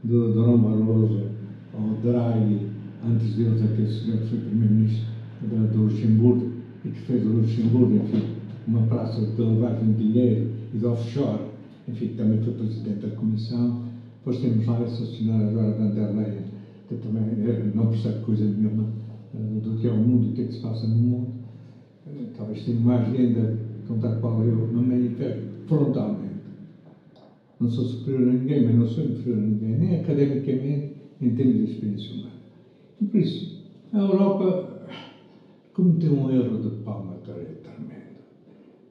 do 0.05 0.32
Durão 0.32 0.59
Barroso 0.59 1.22
ao 1.74 1.95
Draghi, 2.03 2.68
antes 3.05 3.34
deles 3.34 3.62
aquele 3.62 3.89
senhor 3.89 4.18
que 4.18 4.26
foi 4.28 4.39
primeiro-ministro 4.39 5.07
do 5.43 5.82
Luxemburgo 5.82 6.53
e 6.84 6.89
que 6.89 7.01
fez 7.01 7.24
o 7.24 7.28
Luxemburgo, 7.28 7.97
enfim, 7.97 8.24
uma 8.66 8.82
praça 8.82 9.20
de 9.20 9.41
lavagem 9.41 9.93
de 9.93 10.05
dinheiro 10.05 10.51
e 10.74 10.78
de 10.78 10.86
offshore, 10.86 11.47
enfim, 11.89 12.09
também 12.16 12.39
foi 12.39 12.53
presidente 12.53 13.07
da 13.07 13.16
Comissão. 13.16 13.82
Depois 14.18 14.39
temos 14.39 14.66
lá 14.66 14.80
essa 14.82 15.07
senhora 15.07 15.49
agora 15.49 15.72
van 15.72 15.91
que 16.89 16.95
também 16.97 17.22
eh, 17.22 17.70
não 17.74 17.89
percebe 17.89 18.20
coisa 18.20 18.45
nenhuma 18.45 18.84
eh, 19.34 19.61
do 19.62 19.76
que 19.76 19.86
é 19.86 19.91
o 19.91 19.97
mundo 19.97 20.26
e 20.26 20.30
o 20.30 20.32
que 20.32 20.43
é 20.43 20.45
que 20.45 20.55
se 20.55 20.61
passa 20.61 20.86
no 20.86 20.97
mundo. 20.97 21.28
Eh, 22.07 22.26
talvez 22.36 22.64
tenha 22.64 22.80
mais 22.80 23.09
agenda 23.09 23.59
contra 23.86 24.11
a 24.11 24.16
qual 24.16 24.43
eu 24.43 24.66
me 24.68 24.86
manifesto 24.86 25.43
frontalmente. 25.66 26.28
Não 27.61 27.68
sou 27.68 27.84
superior 27.84 28.28
a 28.28 28.32
ninguém, 28.32 28.64
mas 28.64 28.74
não 28.76 28.86
sou 28.86 29.05
inferior 29.05 29.39
a 29.39 29.43
ninguém, 29.43 29.78
nem 29.78 30.01
academicamente, 30.01 30.93
nem 31.20 31.30
em 31.30 31.34
termos 31.34 31.57
de 31.57 31.72
experiência 31.72 32.14
humana. 32.14 32.32
E 33.01 33.05
por 33.05 33.20
isso, 33.20 33.64
a 33.93 33.99
Europa 33.99 34.89
cometeu 35.74 36.12
um 36.12 36.30
erro 36.30 36.59
de 36.59 36.76
palmataria 36.82 37.61
tremendo. 37.62 38.18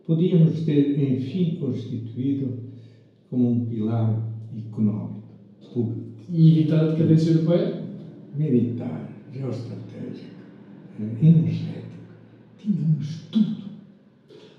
Podíamos 0.05 0.61
ter, 0.61 0.99
enfim, 0.99 1.57
constituído 1.59 2.66
como 3.29 3.51
um 3.51 3.65
pilar 3.65 4.21
económico, 4.57 5.23
público. 5.73 6.07
E 6.29 6.59
evitar 6.59 6.81
a 6.81 6.91
decadência 6.91 7.31
europeia? 7.31 7.83
Militar, 8.35 9.09
geoestratégico, 9.33 10.35
eh, 10.99 11.25
energético. 11.25 11.87
Tínhamos 12.57 13.21
tudo. 13.31 13.57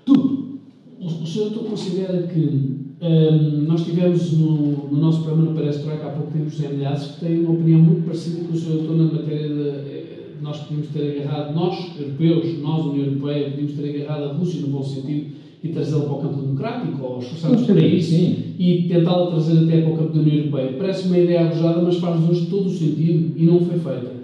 Tudo. 0.05 0.59
O 0.99 1.25
senhor 1.25 1.53
considera 1.53 2.23
que 2.27 2.79
um, 3.01 3.61
nós 3.61 3.85
tivemos 3.85 4.33
no, 4.33 4.89
no, 4.89 4.97
nosso 4.97 5.23
programa 5.23 5.51
no 5.51 5.55
Perestroika 5.55 6.07
há 6.07 6.11
pouco 6.11 6.31
tempo 6.33 6.49
José 6.49 6.69
Milhazes 6.69 7.11
que 7.11 7.25
tem 7.25 7.39
uma 7.39 7.53
opinião 7.53 7.79
muito 7.79 8.05
parecida 8.05 8.43
com 8.43 8.53
o 8.53 8.57
senhor 8.57 8.79
doutor 8.79 8.97
na 8.97 9.03
matéria 9.05 9.47
de 9.47 9.69
eh, 9.69 10.35
nós 10.41 10.57
podíamos 10.63 10.87
ter 10.89 11.21
agarrado, 11.21 11.53
nós, 11.53 11.97
europeus, 11.97 12.59
nós, 12.59 12.85
União 12.85 13.05
Europeia, 13.05 13.51
podíamos 13.51 13.73
ter 13.73 14.03
agarrado 14.03 14.23
a 14.23 14.33
Rússia 14.33 14.61
no 14.61 14.67
bom 14.67 14.83
sentido 14.83 15.33
e 15.61 15.69
trazê-la 15.69 16.03
para 16.03 16.13
o 16.13 16.21
campo 16.21 16.41
democrático, 16.41 17.03
ou 17.03 17.19
esforçarmos 17.19 17.63
para 17.63 17.85
isso, 17.85 18.11
sim. 18.11 18.55
e 18.57 18.83
tentá-la 18.87 19.31
trazer 19.31 19.63
até 19.63 19.81
para 19.81 19.93
o 19.93 19.97
campo 19.97 20.13
da 20.13 20.21
União 20.21 20.37
Europeia. 20.37 20.73
Parece 20.77 21.07
uma 21.07 21.17
ideia 21.17 21.41
arrojada, 21.41 21.81
mas 21.81 21.97
faz 21.97 22.29
hoje 22.29 22.45
todo 22.45 22.67
o 22.67 22.71
sentido 22.71 23.33
e 23.37 23.45
não 23.45 23.59
foi 23.59 23.77
feita. 23.77 24.19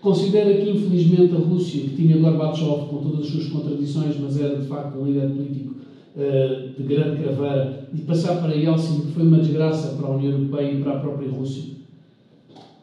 Considera 0.00 0.54
que, 0.54 0.70
infelizmente, 0.70 1.34
a 1.34 1.38
Rússia, 1.38 1.82
que 1.82 1.96
tinha 1.96 2.16
Gorbachev 2.16 2.86
com 2.88 2.98
todas 2.98 3.20
as 3.20 3.26
suas 3.26 3.46
contradições, 3.48 4.16
mas 4.18 4.40
era 4.40 4.56
de 4.56 4.66
facto 4.66 4.98
um 4.98 5.06
líder 5.06 5.28
político 5.28 5.74
uh, 6.16 6.80
de 6.80 6.82
grande 6.84 7.22
craveira, 7.22 7.88
e 7.92 7.98
passar 8.02 8.40
para 8.40 8.54
Yeltsin, 8.54 9.00
que 9.02 9.12
foi 9.12 9.24
uma 9.24 9.38
desgraça 9.38 9.96
para 9.96 10.06
a 10.06 10.16
União 10.16 10.32
Europeia 10.32 10.72
e 10.72 10.82
para 10.82 10.96
a 10.96 11.00
própria 11.00 11.28
Rússia? 11.28 11.64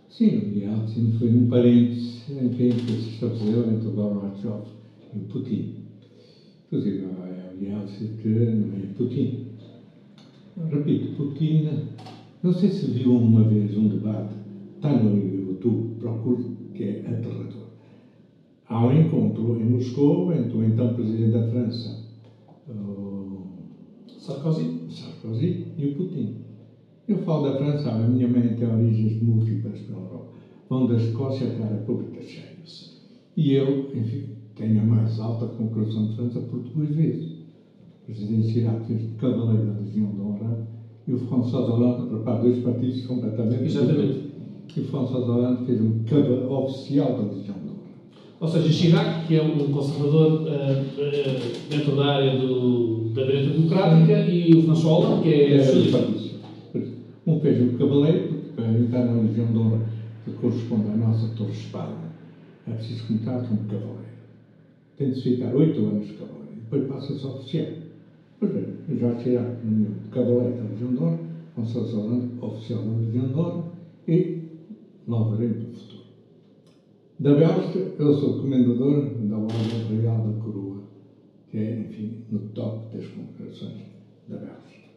Sim, 0.09 0.51
o 0.53 0.57
Yeltsin 0.59 1.13
foi 1.17 1.29
um 1.29 1.47
parênteses, 1.47 2.21
enfim, 2.29 2.69
que 2.69 2.91
se 2.91 3.09
estabeleceu 3.11 3.71
entre 3.71 3.87
o 3.87 3.91
Gorbachev 3.91 4.63
e 5.15 5.17
o 5.17 5.21
Putin. 5.23 5.73
Inclusive, 6.67 7.05
é 7.63 8.55
não 8.55 8.73
é 8.73 8.87
Putin. 8.95 9.45
Repito, 10.69 11.15
Putin, 11.15 11.69
não 12.41 12.51
sei 12.53 12.69
se 12.69 12.87
viu 12.87 13.15
uma 13.15 13.43
vez 13.43 13.75
um 13.77 13.87
debate, 13.87 14.33
está 14.75 14.93
no 14.93 15.17
YouTube, 15.17 15.95
procure, 15.99 16.43
que 16.73 16.83
é 16.83 16.99
aterrador. 17.01 17.65
Há 18.67 18.85
um 18.85 18.99
encontro 18.99 19.59
em 19.59 19.65
Moscou 19.65 20.33
entre 20.33 20.57
o 20.57 20.63
então 20.63 20.93
Presidente 20.93 21.31
da 21.31 21.47
França, 21.49 22.05
Sarkozy. 24.17 24.87
Sarkozy 24.89 25.67
e 25.77 25.85
o 25.85 25.95
Putin. 25.95 26.37
Eu 27.07 27.19
falo 27.19 27.43
da 27.43 27.57
França, 27.57 27.91
a 27.91 28.07
minha 28.07 28.27
mãe 28.27 28.55
tem 28.55 28.67
origens 28.67 29.21
múltiplas 29.21 29.87
na 29.87 29.97
Europa. 29.97 30.31
Vão 30.67 30.87
da 30.87 30.95
Escócia 30.95 31.47
até 31.47 31.61
a 31.61 31.67
República 31.67 32.21
Cheia. 32.23 32.55
E 33.37 33.53
eu, 33.53 33.95
enfim, 33.95 34.29
tenho 34.55 34.81
a 34.81 34.85
mais 34.85 35.19
alta 35.19 35.45
conclusão 35.45 36.07
de 36.07 36.15
França 36.15 36.39
por 36.39 36.59
duas 36.59 36.89
vezes. 36.89 37.34
O 38.05 38.11
presidente 38.11 38.53
Chirac 38.53 38.85
fez 38.85 39.01
cavaleiro 39.19 39.65
da 39.65 39.79
Legião 39.79 40.11
de 40.11 40.21
Honra 40.21 40.67
e 41.07 41.13
o 41.13 41.17
François 41.17 41.67
Hollande, 41.67 42.07
prepara 42.07 42.43
dois 42.43 42.59
partidos 42.59 43.03
completamente 43.07 43.63
Exatamente. 43.63 44.19
E 44.77 44.79
o 44.79 44.83
François 44.85 45.25
Hollande 45.25 45.65
fez 45.65 45.81
um 45.81 46.03
cavaleiro 46.03 46.51
oficial 46.53 47.13
da 47.13 47.33
Legião 47.33 47.55
de 47.55 47.69
Honra. 47.69 47.75
Ou 48.41 48.47
seja, 48.47 48.71
Chirac, 48.71 49.25
que 49.25 49.35
é 49.37 49.41
um 49.41 49.71
conservador 49.71 50.43
uh, 50.43 50.45
uh, 50.45 51.67
dentro 51.67 51.95
da 51.95 52.05
área 52.05 52.37
do, 52.37 53.09
da 53.09 53.23
direita 53.23 53.53
democrática, 53.53 54.19
e 54.19 54.53
o 54.53 54.63
François 54.63 55.03
Hollande, 55.03 55.23
que 55.23 55.33
é, 55.33 55.57
é. 55.57 55.61
Um 57.25 57.39
fez 57.39 57.59
um 57.59 57.75
cavaleiro, 57.75 58.27
porque 58.27 58.51
para 58.55 58.71
entrar 58.71 59.05
na 59.05 59.21
Legião 59.23 59.47
de 59.47 59.57
Honra, 59.57 59.79
que 60.23 60.31
corresponde 60.33 60.89
à 60.89 60.95
nossa 60.95 61.27
Torre 61.35 61.53
Espada, 61.53 61.95
é 62.67 62.71
preciso 62.71 63.07
começar 63.07 63.47
como 63.47 63.61
cavaleiro. 63.61 64.05
Tem 64.95 65.09
de 65.09 65.15
se 65.15 65.21
ficar 65.23 65.55
oito 65.55 65.79
anos 65.79 66.05
de 66.05 66.13
cavaleiro, 66.13 66.55
depois 66.55 66.87
passa-se 66.87 67.25
a 67.25 67.29
oficial. 67.29 67.84
Já 68.99 69.09
da 69.09 70.31
Legião 70.31 70.93
de 70.93 71.17
François 71.55 71.93
Hollande, 71.93 72.27
oficial 72.41 72.83
de 73.11 73.19
Honra, 73.19 73.63
e 74.07 74.37
lá 75.07 75.29
veremos 75.29 75.63
o 75.63 75.71
futuro. 75.71 76.03
Da 77.19 77.33
Bélgica, 77.33 77.79
eu 77.97 78.13
sou 78.13 78.41
comendador 78.41 79.09
da 79.21 79.37
Ordem 79.37 80.01
Real 80.01 80.17
da 80.17 80.43
Coroa, 80.43 80.83
que 81.49 81.57
é, 81.57 81.79
enfim, 81.79 82.11
no 82.31 82.39
top 82.53 82.95
das 82.95 83.05
congregações 83.07 83.85
da 84.27 84.37
Bélgica. 84.37 84.89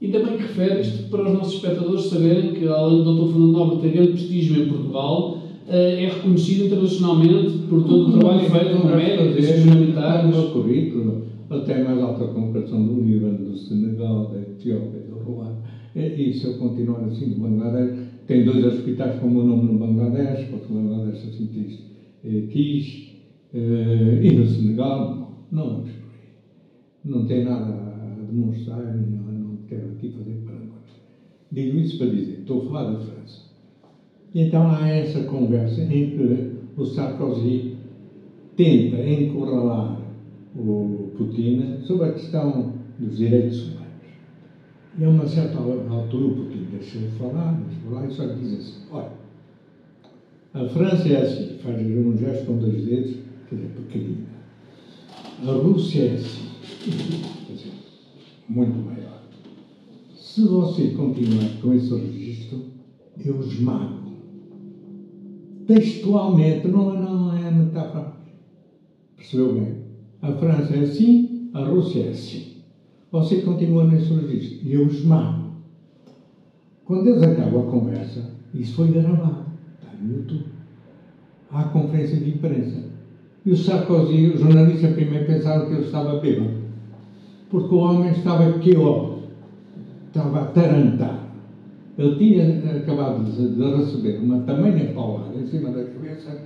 E 0.00 0.08
também 0.08 0.36
que 0.36 0.42
refere 0.42 0.82
isto 0.82 1.08
para 1.08 1.22
os 1.22 1.32
nossos 1.32 1.54
espectadores 1.54 2.04
saberem 2.04 2.54
que, 2.54 2.66
além 2.68 3.02
do 3.02 3.14
Dr. 3.16 3.32
Fernando 3.32 3.52
Nobre 3.52 3.80
ter 3.80 3.96
grande 3.96 4.12
prestígio 4.12 4.62
em 4.62 4.68
Portugal, 4.68 5.38
é 5.68 6.08
reconhecido 6.12 6.66
internacionalmente 6.66 7.58
por 7.68 7.84
todo 7.84 8.08
o 8.08 8.18
trabalho 8.18 8.50
feito 8.50 8.80
com 8.80 8.88
médicos, 8.88 9.64
humanitários. 9.64 10.36
No 10.36 10.50
currículo, 10.50 11.31
até 11.54 11.82
mais 11.82 11.98
alta 12.00 12.26
comparação 12.28 12.86
do 12.86 13.00
Líbano, 13.00 13.50
do 13.50 13.56
Senegal, 13.56 14.30
da 14.30 14.40
Etiópia, 14.40 15.00
do 15.00 15.18
Ruanda. 15.18 15.58
E 15.94 16.32
se 16.32 16.46
eu 16.46 16.54
continuar 16.58 17.04
assim, 17.04 17.30
do 17.30 17.40
Bangladesh, 17.40 17.98
tem 18.26 18.44
dois 18.44 18.64
hospitais 18.64 19.20
com 19.20 19.26
o 19.26 19.30
meu 19.30 19.44
nome 19.44 19.72
no 19.72 19.78
Bangladesh, 19.78 20.48
porque 20.48 20.72
o 20.72 20.76
Bangladesh 20.76 21.28
assim 21.28 21.46
diz 21.52 21.80
eh, 22.24 22.46
quis, 22.50 23.12
eh, 23.52 24.20
e 24.22 24.32
no 24.32 24.46
Senegal, 24.46 25.44
não, 25.50 25.64
não 25.64 25.70
vamos 25.70 25.90
por 25.90 26.10
aí. 26.10 26.30
Não 27.04 27.26
tem 27.26 27.44
nada 27.44 27.74
a 27.74 28.24
demonstrar, 28.30 28.96
não 28.96 29.56
quero 29.68 29.90
aqui 29.92 30.10
fazer 30.10 30.40
parangões. 30.46 31.02
Digo 31.50 31.78
isso 31.78 31.98
para 31.98 32.06
dizer, 32.08 32.38
estou 32.40 32.62
a 32.62 32.64
falar 32.66 32.92
da 32.92 33.00
França. 33.00 33.52
E 34.34 34.40
então 34.40 34.70
há 34.70 34.88
essa 34.88 35.24
conversa 35.24 35.82
em 35.82 36.10
que 36.10 36.52
o 36.76 36.86
Sarkozy 36.86 37.76
tenta 38.56 38.96
encurralar 39.06 40.00
o 40.56 41.01
Putin 41.16 41.78
sobre 41.82 42.08
a 42.08 42.12
questão 42.12 42.74
dos 42.98 43.16
direitos 43.16 43.62
humanos. 43.62 43.82
E 44.98 45.04
a 45.04 45.08
uma 45.08 45.26
certa 45.26 45.58
altura 45.58 46.26
o 46.26 46.34
Putin 46.34 46.66
deixou 46.70 47.02
de 47.02 47.08
falar, 47.18 47.52
deixou 47.52 47.90
falar 47.90 48.06
e 48.06 48.12
só 48.12 48.26
diz 48.26 48.52
assim, 48.52 48.82
olha, 48.90 49.12
a 50.54 50.68
França 50.68 51.08
é 51.08 51.22
assim, 51.22 51.58
faz 51.58 51.80
um 51.80 52.16
gesto 52.18 52.46
com 52.46 52.58
dois 52.58 52.84
dedos, 52.84 53.16
quer 53.48 53.54
dizer, 53.54 53.68
pequenina. 53.68 54.26
A 55.46 55.52
Rússia 55.52 56.02
é 56.02 56.14
assim, 56.14 56.50
quer 57.46 57.52
dizer, 57.54 57.72
muito 58.48 58.76
maior. 58.84 59.22
Se 60.14 60.42
você 60.46 60.90
continuar 60.90 61.60
com 61.60 61.72
esse 61.72 61.94
registro, 61.94 62.64
eu 63.24 63.40
esmago. 63.40 64.12
Textualmente, 65.66 66.68
não, 66.68 66.94
não 66.94 67.36
é 67.36 67.50
metáfora. 67.50 68.12
Percebeu 69.16 69.54
bem? 69.54 69.81
A 70.22 70.30
França 70.34 70.76
é 70.76 70.80
assim, 70.84 71.50
a 71.52 71.64
Rússia 71.64 72.04
é 72.04 72.08
assim. 72.10 72.52
Você 73.10 73.42
continua 73.42 73.84
nesse 73.84 74.12
registro 74.14 74.66
e 74.66 74.72
eu 74.72 74.86
esmago. 74.86 75.50
Quando 76.84 77.08
eles 77.08 77.22
acabam 77.22 77.66
a 77.66 77.70
conversa, 77.70 78.30
isso 78.54 78.74
foi 78.76 78.88
gravado 78.88 79.46
no 80.00 80.16
YouTube, 80.18 80.44
à 81.50 81.64
conferência 81.64 82.18
de 82.18 82.30
imprensa. 82.30 82.84
E 83.44 83.50
o 83.50 83.56
Sarkozy, 83.56 84.28
o 84.28 84.38
jornalista, 84.38 84.88
primeiro 84.88 85.26
pensaram 85.26 85.66
que 85.66 85.72
ele 85.72 85.86
estava 85.86 86.20
bêbado, 86.20 86.50
porque 87.50 87.74
o 87.74 87.78
homem 87.78 88.12
estava 88.12 88.58
queó, 88.60 89.18
estava 90.06 90.42
atarantado. 90.42 91.22
Ele 91.98 92.16
tinha 92.16 92.76
acabado 92.76 93.24
de 93.24 93.76
receber 93.76 94.18
uma 94.18 94.40
tamanha 94.40 94.92
paulada 94.94 95.36
em 95.36 95.46
cima 95.46 95.70
da 95.70 95.84
cabeça 95.84 96.42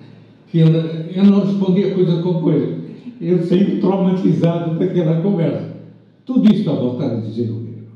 que 0.49 0.61
ele, 0.61 0.79
ele 0.79 1.31
não 1.31 1.45
respondia 1.45 1.95
coisa 1.95 2.23
com 2.23 2.41
coisa. 2.41 2.76
Ele 3.21 3.43
saiu 3.43 3.81
traumatizado 3.81 4.79
daquela 4.79 5.21
conversa. 5.23 5.77
Tudo 6.25 6.53
isto 6.53 6.71
a 6.71 6.75
voltar 6.75 7.13
a 7.13 7.21
dizer 7.21 7.51
o 7.51 7.55
mesmo. 7.55 7.87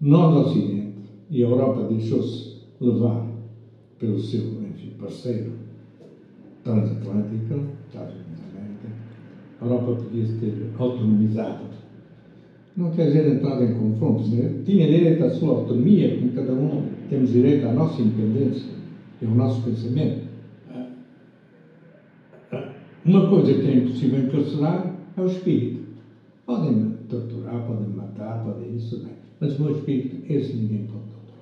Nós, 0.00 0.46
Ocidente, 0.46 0.92
e 1.30 1.42
a 1.42 1.46
Europa 1.48 1.88
deixou-se 1.88 2.58
levar 2.80 3.26
pelo 3.98 4.18
seu 4.18 4.62
parceiro 5.02 5.52
transatlântico, 6.62 7.66
Estados 7.88 8.14
Unidos 8.14 8.38
da 8.54 8.60
América, 8.60 8.88
a 9.60 9.64
Europa 9.64 10.02
podia 10.04 10.26
se 10.26 10.34
ter 10.34 10.70
autonomizado. 10.78 11.72
Não 12.76 12.90
quer 12.92 13.08
dizer 13.08 13.26
entrado 13.26 13.64
em 13.64 13.74
confrontos, 13.74 14.30
né? 14.30 14.62
tinha 14.64 14.86
direito 14.86 15.24
à 15.24 15.30
sua 15.30 15.50
autonomia, 15.50 16.16
como 16.16 16.32
cada 16.32 16.52
um 16.52 16.84
temos 17.10 17.30
direito 17.30 17.66
à 17.66 17.72
nossa 17.72 18.00
independência 18.00 18.70
e 19.20 19.26
ao 19.26 19.34
nosso 19.34 19.60
pensamento. 19.62 20.21
Uma 23.04 23.28
coisa 23.28 23.52
que 23.54 23.66
é 23.66 23.76
impossível 23.78 24.20
encarcerar 24.20 24.96
é 25.16 25.20
o 25.20 25.26
espírito. 25.26 25.82
Podem 26.46 26.92
torturar, 27.08 27.66
podem 27.66 27.88
matar, 27.88 28.44
podem 28.44 28.76
isso, 28.76 28.98
bem. 28.98 29.12
mas 29.40 29.58
o 29.58 29.62
meu 29.62 29.76
espírito, 29.76 30.32
esse 30.32 30.54
ninguém 30.54 30.86
pode 30.86 31.04
torturar. 31.06 31.32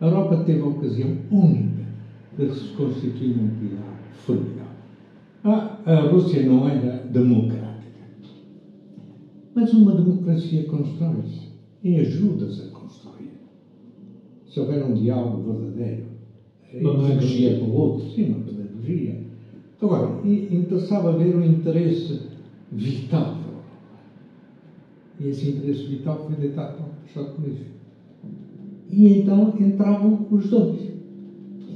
A 0.00 0.06
Europa 0.06 0.44
teve 0.44 0.60
a 0.60 0.66
ocasião 0.66 1.10
única 1.30 1.84
de 2.38 2.54
se 2.54 2.68
constituir 2.74 3.36
um 3.36 3.48
pilar 3.58 4.00
formidável. 4.12 4.68
A, 5.44 5.78
a 5.84 6.00
Rússia 6.10 6.42
não 6.46 6.68
era 6.68 7.04
democrática, 7.04 7.68
mas 9.54 9.72
uma 9.74 9.92
democracia 9.92 10.64
constrói-se 10.64 11.48
e 11.82 11.96
ajuda-se 11.96 12.62
a 12.62 12.70
construir. 12.70 13.32
Se 14.46 14.58
houver 14.60 14.84
um 14.84 14.94
diálogo 14.94 15.52
verdadeiro, 15.52 16.04
uma 16.80 17.02
pedagogia 17.02 17.58
com 17.58 17.66
o 17.66 17.74
outro, 17.74 18.08
sim, 18.10 18.30
uma 18.30 18.44
pedagogia. 18.44 19.27
Agora, 19.80 20.20
interessava 20.24 21.12
ver 21.12 21.34
o 21.34 21.44
interesse 21.44 22.20
vital 22.72 23.26
Europa. 23.26 23.62
E 25.20 25.28
esse 25.28 25.48
interesse 25.48 25.84
vital 25.84 26.18
foi 26.26 26.36
deitado 26.36 26.84
para 27.12 27.22
o 27.22 27.46
lixo. 27.46 27.64
E 28.90 29.08
então 29.08 29.54
entravam 29.58 30.26
os 30.30 30.48
dois 30.48 30.98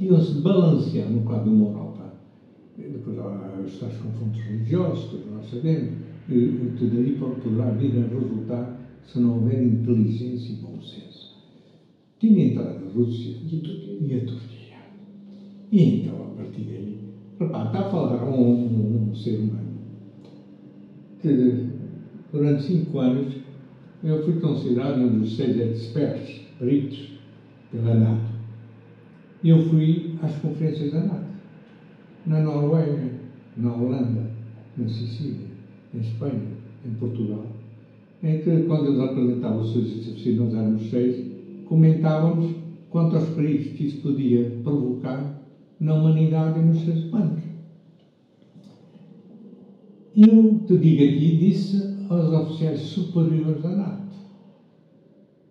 iam-se 0.03 0.41
balancear 0.41 1.09
no 1.09 1.21
quadro 1.21 1.49
de 1.51 1.55
uma 1.55 1.69
Europa. 1.69 2.13
E 2.77 2.81
depois 2.81 3.17
há 3.19 3.61
os 3.63 3.77
tais 3.77 3.95
confrontos 3.97 4.41
religiosos, 4.41 5.05
todos 5.05 5.31
nós 5.31 5.49
sabemos, 5.49 5.93
e, 6.29 6.71
tudo 6.77 6.97
aí 6.97 7.17
poderá 7.17 7.71
vir 7.71 7.97
a 7.99 8.07
resultar 8.07 8.79
se 9.03 9.19
não 9.19 9.35
houver 9.35 9.61
inteligência 9.61 10.53
e 10.53 10.55
bom 10.55 10.81
senso. 10.81 11.33
Tinha 12.19 12.45
entrado 12.45 12.85
a 12.85 12.93
Rússia. 12.93 13.31
E, 13.31 14.15
a 14.15 14.25
Turquia. 14.25 14.77
e 15.71 15.81
então, 15.81 16.15
a 16.23 16.35
partir 16.37 16.61
daí, 16.61 17.02
repara, 17.39 17.65
está 17.65 17.79
a 17.79 17.89
falar 17.89 18.23
um, 18.23 18.41
um, 18.41 19.09
um 19.11 19.15
ser 19.15 19.39
humano 19.39 19.63
que 21.23 21.69
durante 22.33 22.63
cinco 22.63 22.99
anos 22.99 23.33
eu 24.03 24.21
fui 24.25 24.33
considerado 24.41 24.99
um 24.99 25.19
dos 25.19 25.37
seis 25.37 25.57
experts, 25.57 26.41
peritos, 26.59 27.13
pela 27.71 27.95
NATO. 27.95 28.33
Eu 29.41 29.63
fui 29.69 30.15
às 30.21 30.35
conferências 30.35 30.91
da 30.91 30.99
NATO, 30.99 31.25
na 32.25 32.41
Noruega, 32.41 33.09
na 33.55 33.73
Holanda, 33.73 34.29
na 34.77 34.89
Sicília, 34.89 35.47
em 35.93 35.99
Espanha, 35.99 36.41
em 36.85 36.93
Portugal, 36.95 37.45
em 38.21 38.41
que, 38.41 38.63
quando 38.63 38.87
eles 38.87 38.99
apresentavam 38.99 39.61
os 39.61 39.71
seus 39.71 39.85
exercícios, 39.85 40.37
nós 40.37 40.53
éramos 40.53 40.89
seis, 40.89 41.25
comentávamos 41.65 42.53
quanto 42.89 43.15
aos 43.15 43.29
perigos 43.29 43.77
que 43.77 43.85
isso 43.85 44.01
podia 44.01 44.51
provocar 44.61 45.42
na 45.83 45.95
humanidade 45.95 46.59
e 46.59 46.63
nos 46.63 46.79
seres 46.81 47.03
humanos. 47.05 47.43
Eu 50.15 50.59
te 50.65 50.77
digo 50.77 51.03
aqui, 51.03 51.37
disse 51.37 52.05
aos 52.09 52.31
oficiais 52.31 52.79
superiores 52.79 53.61
da 53.61 53.69
NATO. 53.69 54.03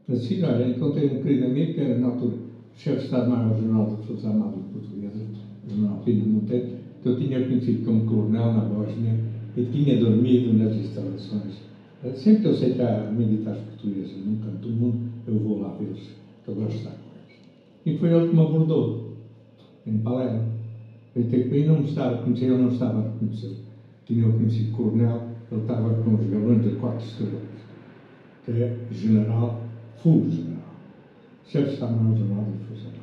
Assim, 0.08 0.42
olha, 0.42 0.68
encontrei 0.68 1.18
um 1.18 1.22
querido 1.22 1.46
amigo 1.46 1.74
que 1.74 1.80
era 1.80 1.98
na 1.98 2.08
altura 2.08 2.36
chefe 2.76 2.98
de 2.98 3.04
Estado-Maior 3.04 3.56
General 3.56 3.90
das 3.90 4.04
Forças 4.06 4.26
Armadas 4.26 4.64
Portuguesas, 4.72 5.28
General 5.68 5.98
Pino 6.04 6.26
Monteiro, 6.26 6.68
que 7.02 7.08
eu 7.08 7.18
tinha 7.18 7.44
conhecido 7.44 7.84
como 7.84 8.06
coronel 8.06 8.52
na 8.52 8.60
Bósnia 8.60 9.14
e 9.56 9.64
tinha 9.64 9.98
dormido 9.98 10.54
nas 10.54 10.74
instalações. 10.74 11.60
Sempre 12.14 12.42
que 12.42 12.48
eu 12.48 12.54
sei 12.54 12.74
que 12.74 12.82
há 12.82 13.10
militares 13.10 13.60
portugueses 13.62 14.16
num 14.24 14.36
canto 14.36 14.68
do 14.68 14.70
mundo, 14.70 14.98
eu 15.26 15.38
vou 15.38 15.60
lá 15.60 15.74
vê-los, 15.78 16.00
que 16.44 16.48
eu 16.48 16.54
gosto 16.54 16.70
de 16.70 16.76
estar 16.78 16.90
com 16.90 16.96
eles. 17.18 17.40
E 17.84 17.98
foi 17.98 18.12
ele 18.12 18.28
que 18.28 18.34
me 18.34 18.42
abordou, 18.42 19.01
em 19.86 19.98
Palermo. 19.98 20.52
Eu 21.14 21.24
que 21.24 21.64
não 21.66 21.80
me 21.80 21.88
estava 21.88 22.14
a 22.14 22.18
conhecer, 22.18 22.46
ele 22.46 22.62
não 22.62 22.68
estava 22.68 23.00
a 23.00 23.02
reconhecer. 23.02 23.56
Tinha 24.06 24.26
o 24.26 24.32
conhecido 24.32 24.72
coronel, 24.72 25.22
ele 25.50 25.60
estava 25.60 25.94
com 26.02 26.14
os 26.14 26.26
galões 26.26 26.62
de 26.62 26.70
quatro 26.76 27.04
estrelas, 27.04 27.42
é 28.48 28.76
general, 28.90 29.60
full 29.96 30.28
general 30.28 30.62
chefe 31.52 31.66
de 31.68 31.74
Estado-Maior-General 31.74 32.44
das 32.44 32.62
Forças 32.66 32.86
Armadas. 32.86 33.02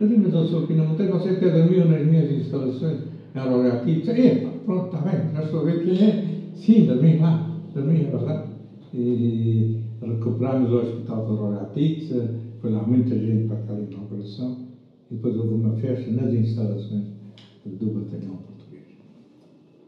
Eu 0.00 0.08
digo, 0.08 0.22
mas 0.22 0.34
eu 0.34 0.46
sou 0.46 0.64
aqui 0.64 0.74
na 0.74 0.84
montanha, 0.84 1.10
você 1.10 1.30
até 1.30 1.50
dormiu 1.50 1.86
nas 1.86 2.06
minhas 2.06 2.30
instalações 2.30 3.00
em 3.34 3.38
Aroratice. 3.38 4.10
Epa, 4.10 4.50
pronto, 4.64 4.86
está 4.86 4.98
bem, 4.98 5.32
já 5.32 5.42
estou 5.42 5.60
a 5.60 5.64
ver 5.64 5.84
quem 5.84 6.04
é. 6.04 6.24
Sim, 6.54 6.86
dormi 6.86 7.16
lá, 7.16 7.50
dormi, 7.74 8.00
é 8.02 8.10
verdade. 8.10 8.50
E 8.92 9.80
recuperámos 10.02 10.70
o 10.70 10.76
hospital 10.76 11.24
de 11.24 11.32
Aroratice, 11.32 12.28
foi 12.60 12.70
lá 12.70 12.82
muita 12.82 13.18
gente 13.18 13.48
para 13.48 13.56
aquela 13.56 13.80
inauguração. 13.80 14.65
Depois 15.10 15.36
houve 15.36 15.54
uma 15.54 15.76
festa 15.76 16.10
nas 16.10 16.32
instalações 16.32 17.04
do 17.64 17.86
batalhão 17.86 18.36
português. 18.36 18.84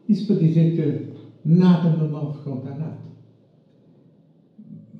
Isso 0.08 0.26
para 0.26 0.36
dizer 0.36 0.76
que 0.76 1.48
nada 1.48 1.96
me 1.96 2.08
move 2.08 2.38
contra 2.42 2.74
nada. 2.74 2.98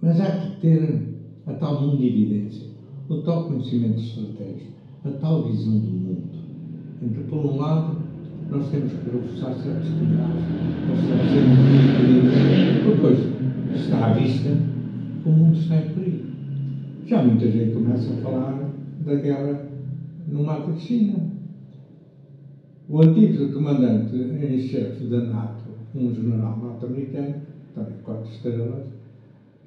Mas 0.00 0.20
há 0.20 0.30
que 0.30 0.60
ter 0.60 1.14
a 1.46 1.54
tal 1.54 1.94
evidência 1.94 2.68
o 3.08 3.22
tal 3.22 3.44
conhecimento 3.44 4.00
estratégico, 4.00 4.72
a 5.04 5.10
tal 5.12 5.48
visão 5.48 5.78
do 5.78 5.90
mundo, 5.90 6.28
em 7.02 7.08
que, 7.08 7.20
por 7.22 7.38
um 7.38 7.56
lado, 7.56 7.96
nós 8.50 8.70
temos 8.70 8.92
que 8.92 9.10
reforçar 9.10 9.54
certos 9.54 9.88
cuidados 9.88 10.42
para 10.86 10.96
sermos 11.28 11.58
depois 12.84 13.18
está 13.74 14.06
à 14.06 14.12
vista 14.12 14.56
o 15.24 15.30
mundo 15.30 15.58
está 15.58 15.76
em 15.76 15.88
perigo. 15.90 16.24
Já 17.06 17.22
muita 17.22 17.50
gente 17.50 17.72
começa 17.72 18.12
a 18.12 18.16
falar 18.16 18.70
da 19.04 19.14
guerra 19.14 19.67
da 20.28 20.76
China. 20.76 21.38
O 22.88 23.02
antigo 23.02 23.52
comandante 23.52 24.14
em 24.16 24.58
chefe 24.58 25.04
da 25.06 25.24
NATO, 25.24 25.64
um 25.94 26.14
general 26.14 26.56
norte-americano, 26.58 27.34
também 27.74 27.94
quatro 28.02 28.30
estrelas, 28.30 28.86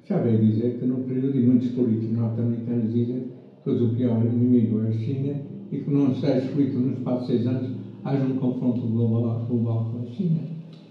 já 0.04 0.18
veio 0.18 0.44
dizer 0.44 0.78
que 0.78 0.86
no 0.86 0.98
período, 1.04 1.38
e 1.38 1.46
muitos 1.46 1.70
políticos 1.70 2.16
norte-americanos 2.16 2.92
dizem 2.92 3.26
que 3.62 3.70
o 3.70 3.94
pior 3.94 4.24
inimigo 4.24 4.82
é 4.82 4.88
a 4.88 4.92
China 4.92 5.34
e 5.70 5.78
que 5.78 5.90
não 5.90 6.12
está 6.12 6.36
escrito 6.36 6.78
no 6.78 6.94
espaço 6.94 7.20
de 7.22 7.26
seis 7.28 7.46
anos 7.46 7.70
haja 8.04 8.24
um 8.24 8.36
confronto 8.36 8.80
global, 8.80 9.46
global 9.48 9.92
com 9.92 10.02
a 10.02 10.06
China. 10.06 10.40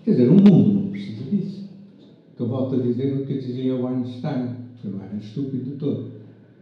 Quer 0.05 0.11
dizer, 0.11 0.29
o 0.29 0.33
mundo 0.33 0.73
não 0.73 0.87
precisa 0.89 1.23
disso. 1.29 1.69
Que 2.35 2.41
eu 2.41 2.47
volto 2.47 2.75
a 2.75 2.79
dizer 2.79 3.13
o 3.13 3.25
que 3.25 3.39
dizia 3.39 3.75
o 3.75 3.87
Einstein, 3.87 4.55
que 4.81 4.87
não 4.87 5.01
era 5.01 5.15
estúpido 5.17 5.65
de 5.65 5.71
todo, 5.71 6.11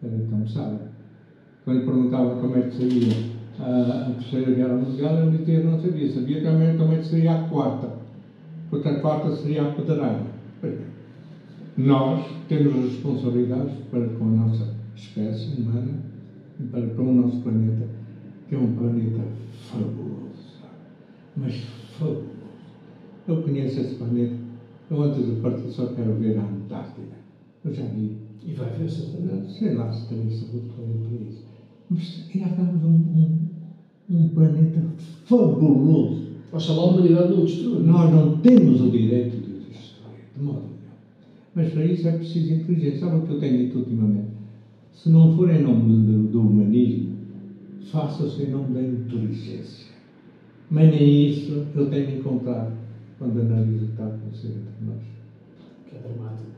era 0.02 0.18
tão 0.30 0.48
sábio. 0.48 0.89
Quando 1.70 1.82
lhe 1.82 1.86
perguntava 1.86 2.42
como 2.42 2.58
é 2.58 2.62
que 2.62 2.78
seria 2.78 3.14
a, 3.60 4.08
a 4.08 4.14
Terceira 4.14 4.52
Guerra 4.54 4.74
Mundial, 4.74 5.20
ele 5.20 5.38
dizia 5.38 5.60
que 5.60 5.68
não 5.68 5.80
sabia. 5.80 6.12
Sabia 6.12 6.42
também 6.42 6.78
como 6.78 6.94
é 6.94 6.98
que 6.98 7.06
seria 7.06 7.36
a 7.36 7.48
Quarta. 7.48 7.92
Porque 8.72 8.90
a 8.90 9.00
Quarta 9.00 9.36
seria 9.36 9.62
a 9.62 9.72
pedrada. 9.74 10.24
Nós 11.78 12.26
temos 12.48 12.74
responsabilidades 12.74 13.76
para 13.92 14.08
com 14.08 14.26
a 14.26 14.28
nossa 14.30 14.74
espécie 14.96 15.62
humana 15.62 16.00
e 16.60 16.64
para 16.64 16.88
com 16.88 17.04
o 17.04 17.14
nosso 17.14 17.40
planeta, 17.42 17.86
que 18.48 18.56
é 18.56 18.58
um 18.58 18.74
planeta 18.74 19.22
fabuloso, 19.70 20.64
mas 21.38 21.54
fabuloso. 22.00 22.24
Eu 23.28 23.44
conheço 23.44 23.80
esse 23.80 23.94
planeta. 23.94 24.34
Eu 24.90 25.04
antes 25.04 25.24
de 25.24 25.40
partir 25.40 25.70
só 25.70 25.86
quero 25.94 26.16
ver 26.16 26.36
a 26.36 26.42
Antártida. 26.42 27.16
Eu 27.64 27.72
já 27.72 27.84
vi. 27.84 28.18
E 28.44 28.54
vai 28.54 28.72
ver 28.72 28.90
certamente. 28.90 29.54
Sei 29.54 29.76
lá 29.76 29.94
se 29.94 30.08
tenho 30.08 30.32
saúde 30.32 30.70
para 30.74 31.30
isso. 31.30 31.49
Estamos 31.92 32.84
um, 32.84 32.90
um, 32.90 33.38
um 34.10 34.28
planeta 34.30 34.82
fabuloso. 35.26 36.30
Oxalá 36.52 36.82
a 36.82 36.86
humanidade 36.86 37.30
não 37.30 37.42
o 37.42 37.46
destrua. 37.46 37.80
Nós 37.80 38.12
não 38.12 38.38
temos 38.38 38.82
o 38.82 38.92
direito 38.92 39.38
de 39.38 39.52
o 39.52 39.60
destruir, 39.60 40.26
de 40.36 40.44
modo 40.44 40.62
nenhum. 40.62 40.80
Mas 41.56 41.74
para 41.74 41.86
isso 41.86 42.08
é 42.08 42.12
preciso 42.12 42.54
inteligência. 42.54 43.00
Sabe 43.00 43.18
o 43.18 43.22
que 43.22 43.34
eu 43.34 43.40
tenho 43.40 43.58
dito 43.58 43.80
ultimamente? 43.80 44.30
Se 44.94 45.10
não 45.10 45.36
for 45.36 45.50
em 45.50 45.64
nome 45.64 46.06
do, 46.06 46.24
do 46.28 46.42
humanismo, 46.42 47.16
faça-se 47.92 48.44
em 48.44 48.52
nome 48.52 48.74
da 48.74 48.82
inteligência. 48.82 49.88
Mas 50.70 50.92
nem 50.92 51.30
isso 51.30 51.66
eu 51.76 51.90
tenho 51.90 52.20
encontrado 52.20 52.74
quando 53.18 53.42
analiso 53.42 53.86
o 53.86 53.88
que 53.88 53.92
está 53.92 54.04
a 54.04 54.08
acontecer 54.08 54.48
entre 54.48 54.86
nós. 54.86 55.02
Que 55.90 55.96
é 55.96 56.00
dramático. 56.00 56.50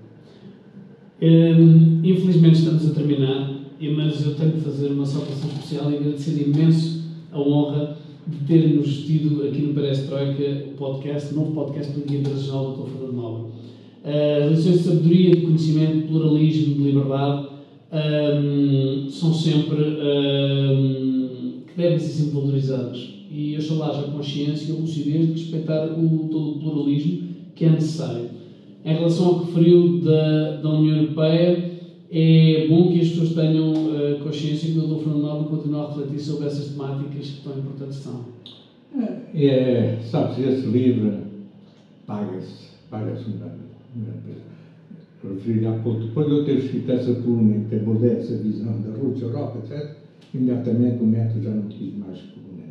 Hum, 1.22 2.02
infelizmente 2.04 2.60
estamos 2.60 2.90
a 2.90 2.94
terminar, 2.94 3.61
mas 3.90 4.24
eu 4.26 4.36
tenho 4.36 4.52
que 4.52 4.62
fazer 4.62 4.88
uma 4.90 5.06
saudação 5.06 5.50
especial 5.50 5.92
e 5.92 5.98
agradecer 5.98 6.42
imenso 6.42 7.02
a 7.32 7.40
honra 7.40 7.98
de 8.28 8.38
termos 8.46 9.06
tido 9.06 9.44
aqui 9.44 9.62
no 9.62 9.74
Perestroika 9.74 10.68
o 10.68 10.78
podcast, 10.78 11.34
o 11.34 11.38
novo 11.38 11.52
podcast 11.54 11.92
do 11.94 12.08
Dia 12.08 12.20
Internacional 12.20 12.72
do 12.72 12.84
Dr. 12.84 12.90
Fernando 12.92 13.14
Nobre. 13.14 13.52
Uh, 14.04 14.50
lições 14.50 14.80
de 14.80 14.84
sabedoria, 14.84 15.36
de 15.36 15.42
conhecimento, 15.42 15.98
de 15.98 16.04
pluralismo, 16.04 16.76
de 16.76 16.82
liberdade 16.84 17.48
um, 17.92 19.10
são 19.10 19.34
sempre 19.34 19.82
um, 19.82 21.62
que 21.68 21.76
devem 21.76 22.00
ser 22.00 22.24
sempre 22.24 22.40
valorizadas. 22.40 23.10
E 23.30 23.56
eu 23.56 23.78
lá 23.78 24.00
a 24.00 24.04
consciência 24.04 24.72
e 24.72 24.76
a 24.76 24.80
lucidez 24.80 25.28
de 25.28 25.42
respeitar 25.42 25.86
o, 25.88 26.30
todo 26.30 26.52
o 26.52 26.60
pluralismo 26.60 27.30
que 27.56 27.66
é 27.66 27.70
necessário. 27.70 28.30
Em 28.84 28.94
relação 28.94 29.26
ao 29.26 29.40
que 29.40 29.46
referiu 29.48 30.00
da, 30.00 30.58
da 30.58 30.70
União 30.70 30.98
Europeia, 30.98 31.71
é 32.12 32.68
bom 32.68 32.92
que 32.92 33.00
as 33.00 33.10
pessoas 33.10 33.34
tenham 33.34 33.72
uh, 33.72 34.20
consciência 34.22 34.72
que 34.72 34.78
o 34.78 34.82
Dr. 34.82 35.04
Fernando 35.04 35.22
Nobre 35.22 35.50
continua 35.50 35.86
a 35.86 35.88
refletir 35.88 36.20
sobre 36.20 36.48
essas 36.48 36.72
temáticas 36.72 37.30
que 37.30 37.42
tão 37.42 37.58
importantes 37.58 37.98
são. 38.00 38.26
É, 39.34 39.46
é 39.46 40.00
esse 40.02 40.68
livro 40.68 41.22
paga-se, 42.06 42.72
paga-se 42.90 43.30
um 43.30 43.38
referi 45.24 45.66
há 45.66 45.74
pouco, 45.80 46.02
depois 46.02 46.28
de 46.28 46.34
eu 46.34 46.46
ter 46.46 46.58
escrito 46.58 46.92
essa 46.92 47.14
coluna 47.14 47.58
em 47.58 47.64
que 47.66 47.76
abordei 47.76 48.18
essa 48.18 48.36
visão 48.38 48.82
da 48.82 48.90
Rússia, 48.98 49.26
Europa, 49.26 49.60
etc., 49.60 49.96
imediatamente 50.34 51.04
o 51.04 51.08
método 51.08 51.44
já 51.44 51.52
não 51.52 51.68
quis 51.68 51.96
mais 51.96 52.20
coluna. 52.20 52.64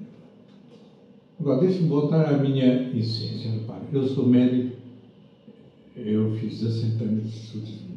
Agora, 1.38 1.60
deixe-me 1.60 1.88
voltar 1.88 2.34
à 2.34 2.38
minha 2.38 2.90
essência. 2.94 3.52
Repare, 3.52 3.84
eu 3.92 4.06
sou 4.06 4.26
médico, 4.26 4.76
eu 5.96 6.34
fiz 6.36 6.60
17 6.60 7.04
anos 7.04 7.22
de 7.22 7.28
estudos 7.28 7.89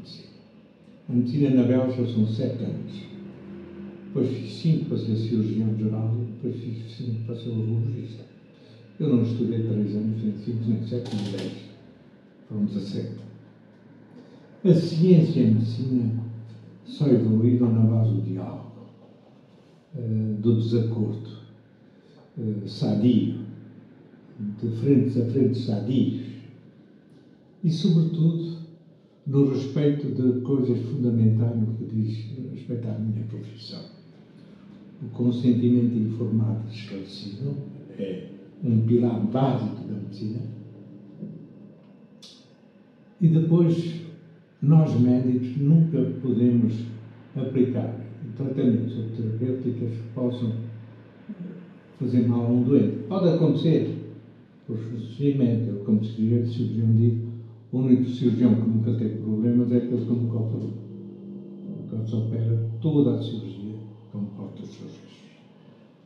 de 1.14 1.20
medicina. 1.20 1.50
A 1.50 1.52
medicina 1.54 1.62
na 1.62 1.64
Bélgica 1.64 2.06
são 2.06 2.28
7 2.28 2.64
anos. 2.64 3.04
Depois 4.08 4.30
fiz 4.30 4.54
5 4.54 4.86
para 4.86 4.98
ser 4.98 5.16
cirurgião 5.16 5.78
geral 5.78 6.14
depois 6.44 6.62
fiz 6.62 6.98
5 6.98 7.26
para 7.26 7.36
ser 7.36 7.50
urologista. 7.50 8.24
Eu 9.00 9.16
não 9.16 9.24
estudei 9.24 9.64
3 9.64 9.96
anos, 9.96 10.24
nem 10.24 10.38
5, 10.38 10.58
nem 10.68 10.88
7, 10.88 11.16
nem 11.16 11.32
10. 11.32 11.52
Foram 12.50 12.66
17. 12.66 13.10
A 14.66 14.74
ciência 14.74 15.42
e 15.42 15.48
a 15.48 15.52
medicina 15.52 16.24
só 16.86 17.08
evoluíram 17.08 17.72
na 17.72 17.82
base 17.82 18.14
do 18.14 18.22
diálogo, 18.22 18.72
do 20.40 20.56
desacordo, 20.58 21.30
sadio, 22.68 23.40
de 24.62 24.70
frentes 24.78 25.18
a 25.18 25.26
frentes 25.26 25.66
sadios 25.66 26.22
e, 27.64 27.72
sobretudo, 27.72 28.53
no 29.26 29.50
respeito 29.50 30.08
de 30.08 30.42
coisas 30.42 30.80
fundamentais 30.90 31.56
no 31.56 31.68
que 31.76 31.86
diz 31.86 32.26
respeito 32.52 32.88
à 32.88 32.98
minha 33.00 33.26
profissão. 33.26 33.82
O 35.02 35.08
consentimento 35.08 35.96
informado 35.96 36.62
e 36.70 36.76
esclarecido 36.76 37.56
é 37.98 38.28
um 38.64 38.82
pilar 38.82 39.20
básico 39.28 39.88
da 39.88 39.96
medicina. 39.96 40.42
E 43.22 43.28
depois 43.28 44.02
nós 44.62 45.00
médicos 45.00 45.58
nunca 45.58 46.02
podemos 46.22 46.74
aplicar 47.36 47.96
tratamentos 48.38 48.98
ou 48.98 49.10
terapêuticas 49.10 49.90
que 49.90 50.14
possam 50.14 50.54
fazer 52.00 52.28
mal 52.28 52.46
a 52.46 52.50
um 52.50 52.64
doente. 52.64 53.04
Pode 53.08 53.30
acontecer, 53.30 53.98
por 54.68 54.78
procedimento, 54.78 55.84
como 55.86 56.04
se 56.04 56.22
o 56.22 56.48
cirurgião 56.48 56.96
diz, 56.96 57.23
o 57.74 57.80
único 57.80 58.08
cirurgião 58.08 58.54
que 58.54 58.70
nunca 58.70 58.94
teve 58.94 59.18
problemas 59.18 59.72
é 59.72 59.78
aquele 59.78 60.06
que 60.06 60.12
nunca 60.12 60.38
operou. 60.38 60.74
Quando 61.90 62.08
se 62.08 62.16
opera, 62.16 62.70
toda 62.80 63.16
a 63.16 63.22
cirurgia 63.24 63.76
comporta 64.12 64.62
os 64.62 64.70
seus 64.70 64.92
riscos. 64.92 65.24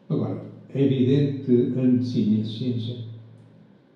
Agora, 0.10 0.46
é 0.74 0.82
evidente 0.82 1.44
que 1.44 1.78
a 1.78 1.84
medicina 1.84 2.38
e 2.38 2.42
a 2.42 2.46
ciência 2.46 2.96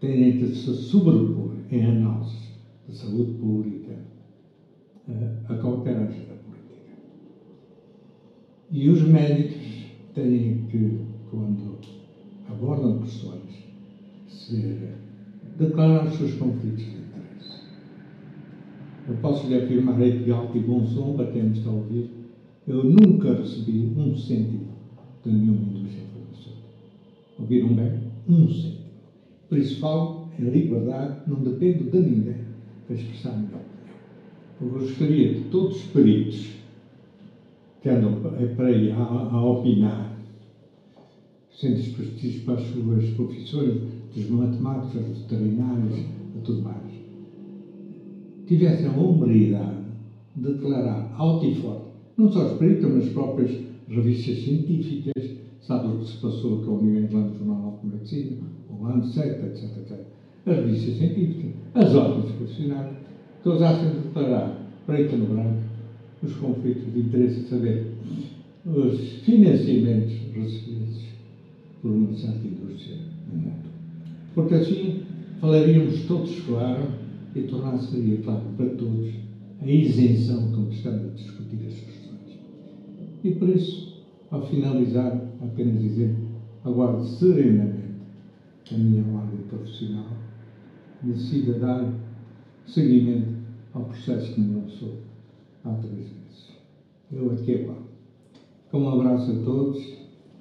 têm 0.02 0.38
de 0.38 0.54
se 0.54 0.74
sobrepor 0.74 1.52
em 1.72 1.86
análises 1.86 2.52
de 2.90 2.94
saúde 2.96 3.32
pública, 3.40 3.98
a 5.48 5.56
cautelargem 5.56 6.26
da 6.26 6.34
política. 6.36 6.92
E 8.70 8.90
os 8.90 9.02
médicos 9.04 9.86
têm 10.14 10.66
que, 10.70 11.00
quando 11.30 11.78
abordam 12.50 13.00
questões, 13.00 13.64
ser, 14.28 14.98
declarar 15.58 16.08
os 16.08 16.18
seus 16.18 16.34
conflitos 16.34 16.84
de. 16.84 17.01
Eu 19.12 19.18
posso 19.18 19.46
lhe 19.48 19.56
afirmar 19.56 20.00
aí 20.00 20.20
de 20.20 20.32
alto 20.32 20.58
e 20.58 20.62
bom 20.62 20.86
som, 20.86 21.18
para 21.18 21.30
quem 21.34 21.44
me 21.44 21.58
está 21.58 21.70
a 21.70 21.74
ouvir, 21.74 22.10
eu 22.66 22.82
nunca 22.86 23.34
recebi 23.34 23.92
um 23.98 24.16
cêntimo 24.16 24.70
de 25.26 25.32
nenhuma 25.34 25.64
indústria 25.64 26.06
farmacêutica. 26.14 26.66
Ouviram 27.38 27.74
bem? 27.74 27.92
Um 28.30 28.48
cêntimo. 28.48 28.86
Por 29.50 29.58
isso 29.58 29.82
falo 29.82 30.30
em 30.40 30.46
liberdade, 30.46 31.24
não 31.28 31.44
dependo 31.44 31.92
de 31.92 32.00
ninguém 32.00 32.38
para 32.88 32.96
expressar 32.96 33.32
a 33.32 33.38
minha 33.38 33.50
opinião. 33.50 33.66
Eu 34.62 34.70
gostaria 34.80 35.34
de 35.34 35.42
todos 35.50 35.76
os 35.76 35.84
peritos 35.92 36.50
que 37.82 37.90
andam 37.90 38.22
para 38.56 38.68
aí 38.68 38.92
a, 38.92 38.96
a 38.96 39.46
opinar, 39.46 40.18
sendo 41.52 41.98
prestígios 41.98 42.44
para 42.44 42.54
as 42.54 42.64
suas 42.64 43.10
profissões, 43.10 43.82
dos 44.16 44.30
matemáticos, 44.30 45.06
dos 45.06 45.18
veterinários 45.24 46.00
e 46.00 46.40
tudo 46.46 46.62
mais, 46.62 46.91
tivessem 48.52 48.88
a 48.88 48.92
hombridade 48.92 49.78
de 50.36 50.52
declarar 50.52 51.10
alto 51.16 51.46
e 51.46 51.56
forte, 51.56 51.86
não 52.18 52.30
só 52.30 52.52
os 52.52 52.58
peritos, 52.58 52.92
mas 52.92 53.08
as 53.08 53.14
próprias 53.14 53.52
revistas 53.88 54.44
científicas, 54.44 55.38
sabe 55.62 55.88
o 55.88 56.00
que 56.00 56.08
se 56.08 56.18
passou 56.18 56.62
com 56.64 56.72
o 56.72 56.84
New 56.84 57.02
England 57.02 57.32
Journal 57.38 57.80
of 57.82 57.88
Medicine, 57.88 58.40
o 58.70 58.84
Lancet, 58.84 59.40
etc, 59.46 59.78
etc. 59.78 60.00
As 60.46 60.56
revistas 60.58 60.98
científicas, 60.98 61.52
as 61.76 61.96
ordens 61.96 62.32
profissionais, 62.36 62.98
que 63.42 63.50
ousassem 63.50 63.90
declarar, 63.90 64.58
preto 64.86 65.16
no 65.16 65.28
branco, 65.28 65.62
os 66.22 66.34
conflitos 66.36 66.94
de 66.94 67.00
interesse, 67.00 67.48
saber 67.48 67.88
os 68.66 69.00
financiamentos 69.24 70.14
recebidos 70.34 71.06
por 71.82 71.92
uma 71.92 72.14
certa 72.14 72.46
indústria 72.46 72.98
no 73.32 73.40
mundo. 73.40 73.56
Porque 74.36 74.56
assim 74.56 75.04
falaríamos 75.40 76.02
todos 76.04 76.38
claro 76.42 77.01
e 77.36 77.42
tornar-se 77.44 78.18
claro 78.24 78.42
para 78.58 78.70
todos 78.72 79.14
a 79.62 79.68
isenção 79.68 80.52
com 80.52 80.66
que 80.66 80.76
estamos 80.76 81.06
a 81.06 81.14
discutir 81.14 81.68
as 81.68 81.74
questões. 81.74 82.40
E 83.24 83.32
por 83.32 83.50
isso, 83.50 84.04
ao 84.32 84.46
finalizar, 84.48 85.22
apenas 85.42 85.80
dizer, 85.80 86.16
aguardo 86.64 87.04
serenamente 87.04 87.92
a 88.72 88.78
minha 88.78 89.04
ordem 89.14 89.40
profissional, 89.50 90.08
decida 91.04 91.60
dar 91.60 91.94
seguimento 92.66 93.34
ao 93.74 93.84
processo 93.84 94.34
que 94.34 94.42
me 94.42 94.62
lançou 94.62 94.98
há 95.66 95.70
três 95.74 95.98
meses. 95.98 96.52
Eu 97.12 97.32
aqui 97.32 97.66
lá. 97.68 97.76
Então, 98.68 98.82
um 98.82 98.90
abraço 98.90 99.32
a 99.32 99.44
todos 99.44 99.78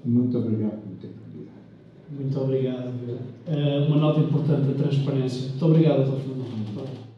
e 0.05 0.09
muito 0.09 0.39
obrigado 0.39 0.81
por 0.83 0.97
ter 0.99 1.09
convidado. 1.09 1.61
Muito 2.11 2.41
obrigado. 2.41 2.93
Uh, 3.47 3.87
uma 3.89 3.97
nota 3.97 4.21
importante 4.21 4.69
da 4.69 4.75
transparência. 4.75 5.49
Muito 5.49 5.67
obrigado, 5.67 6.05
Dr. 6.05 6.40
Fernando. 6.71 7.10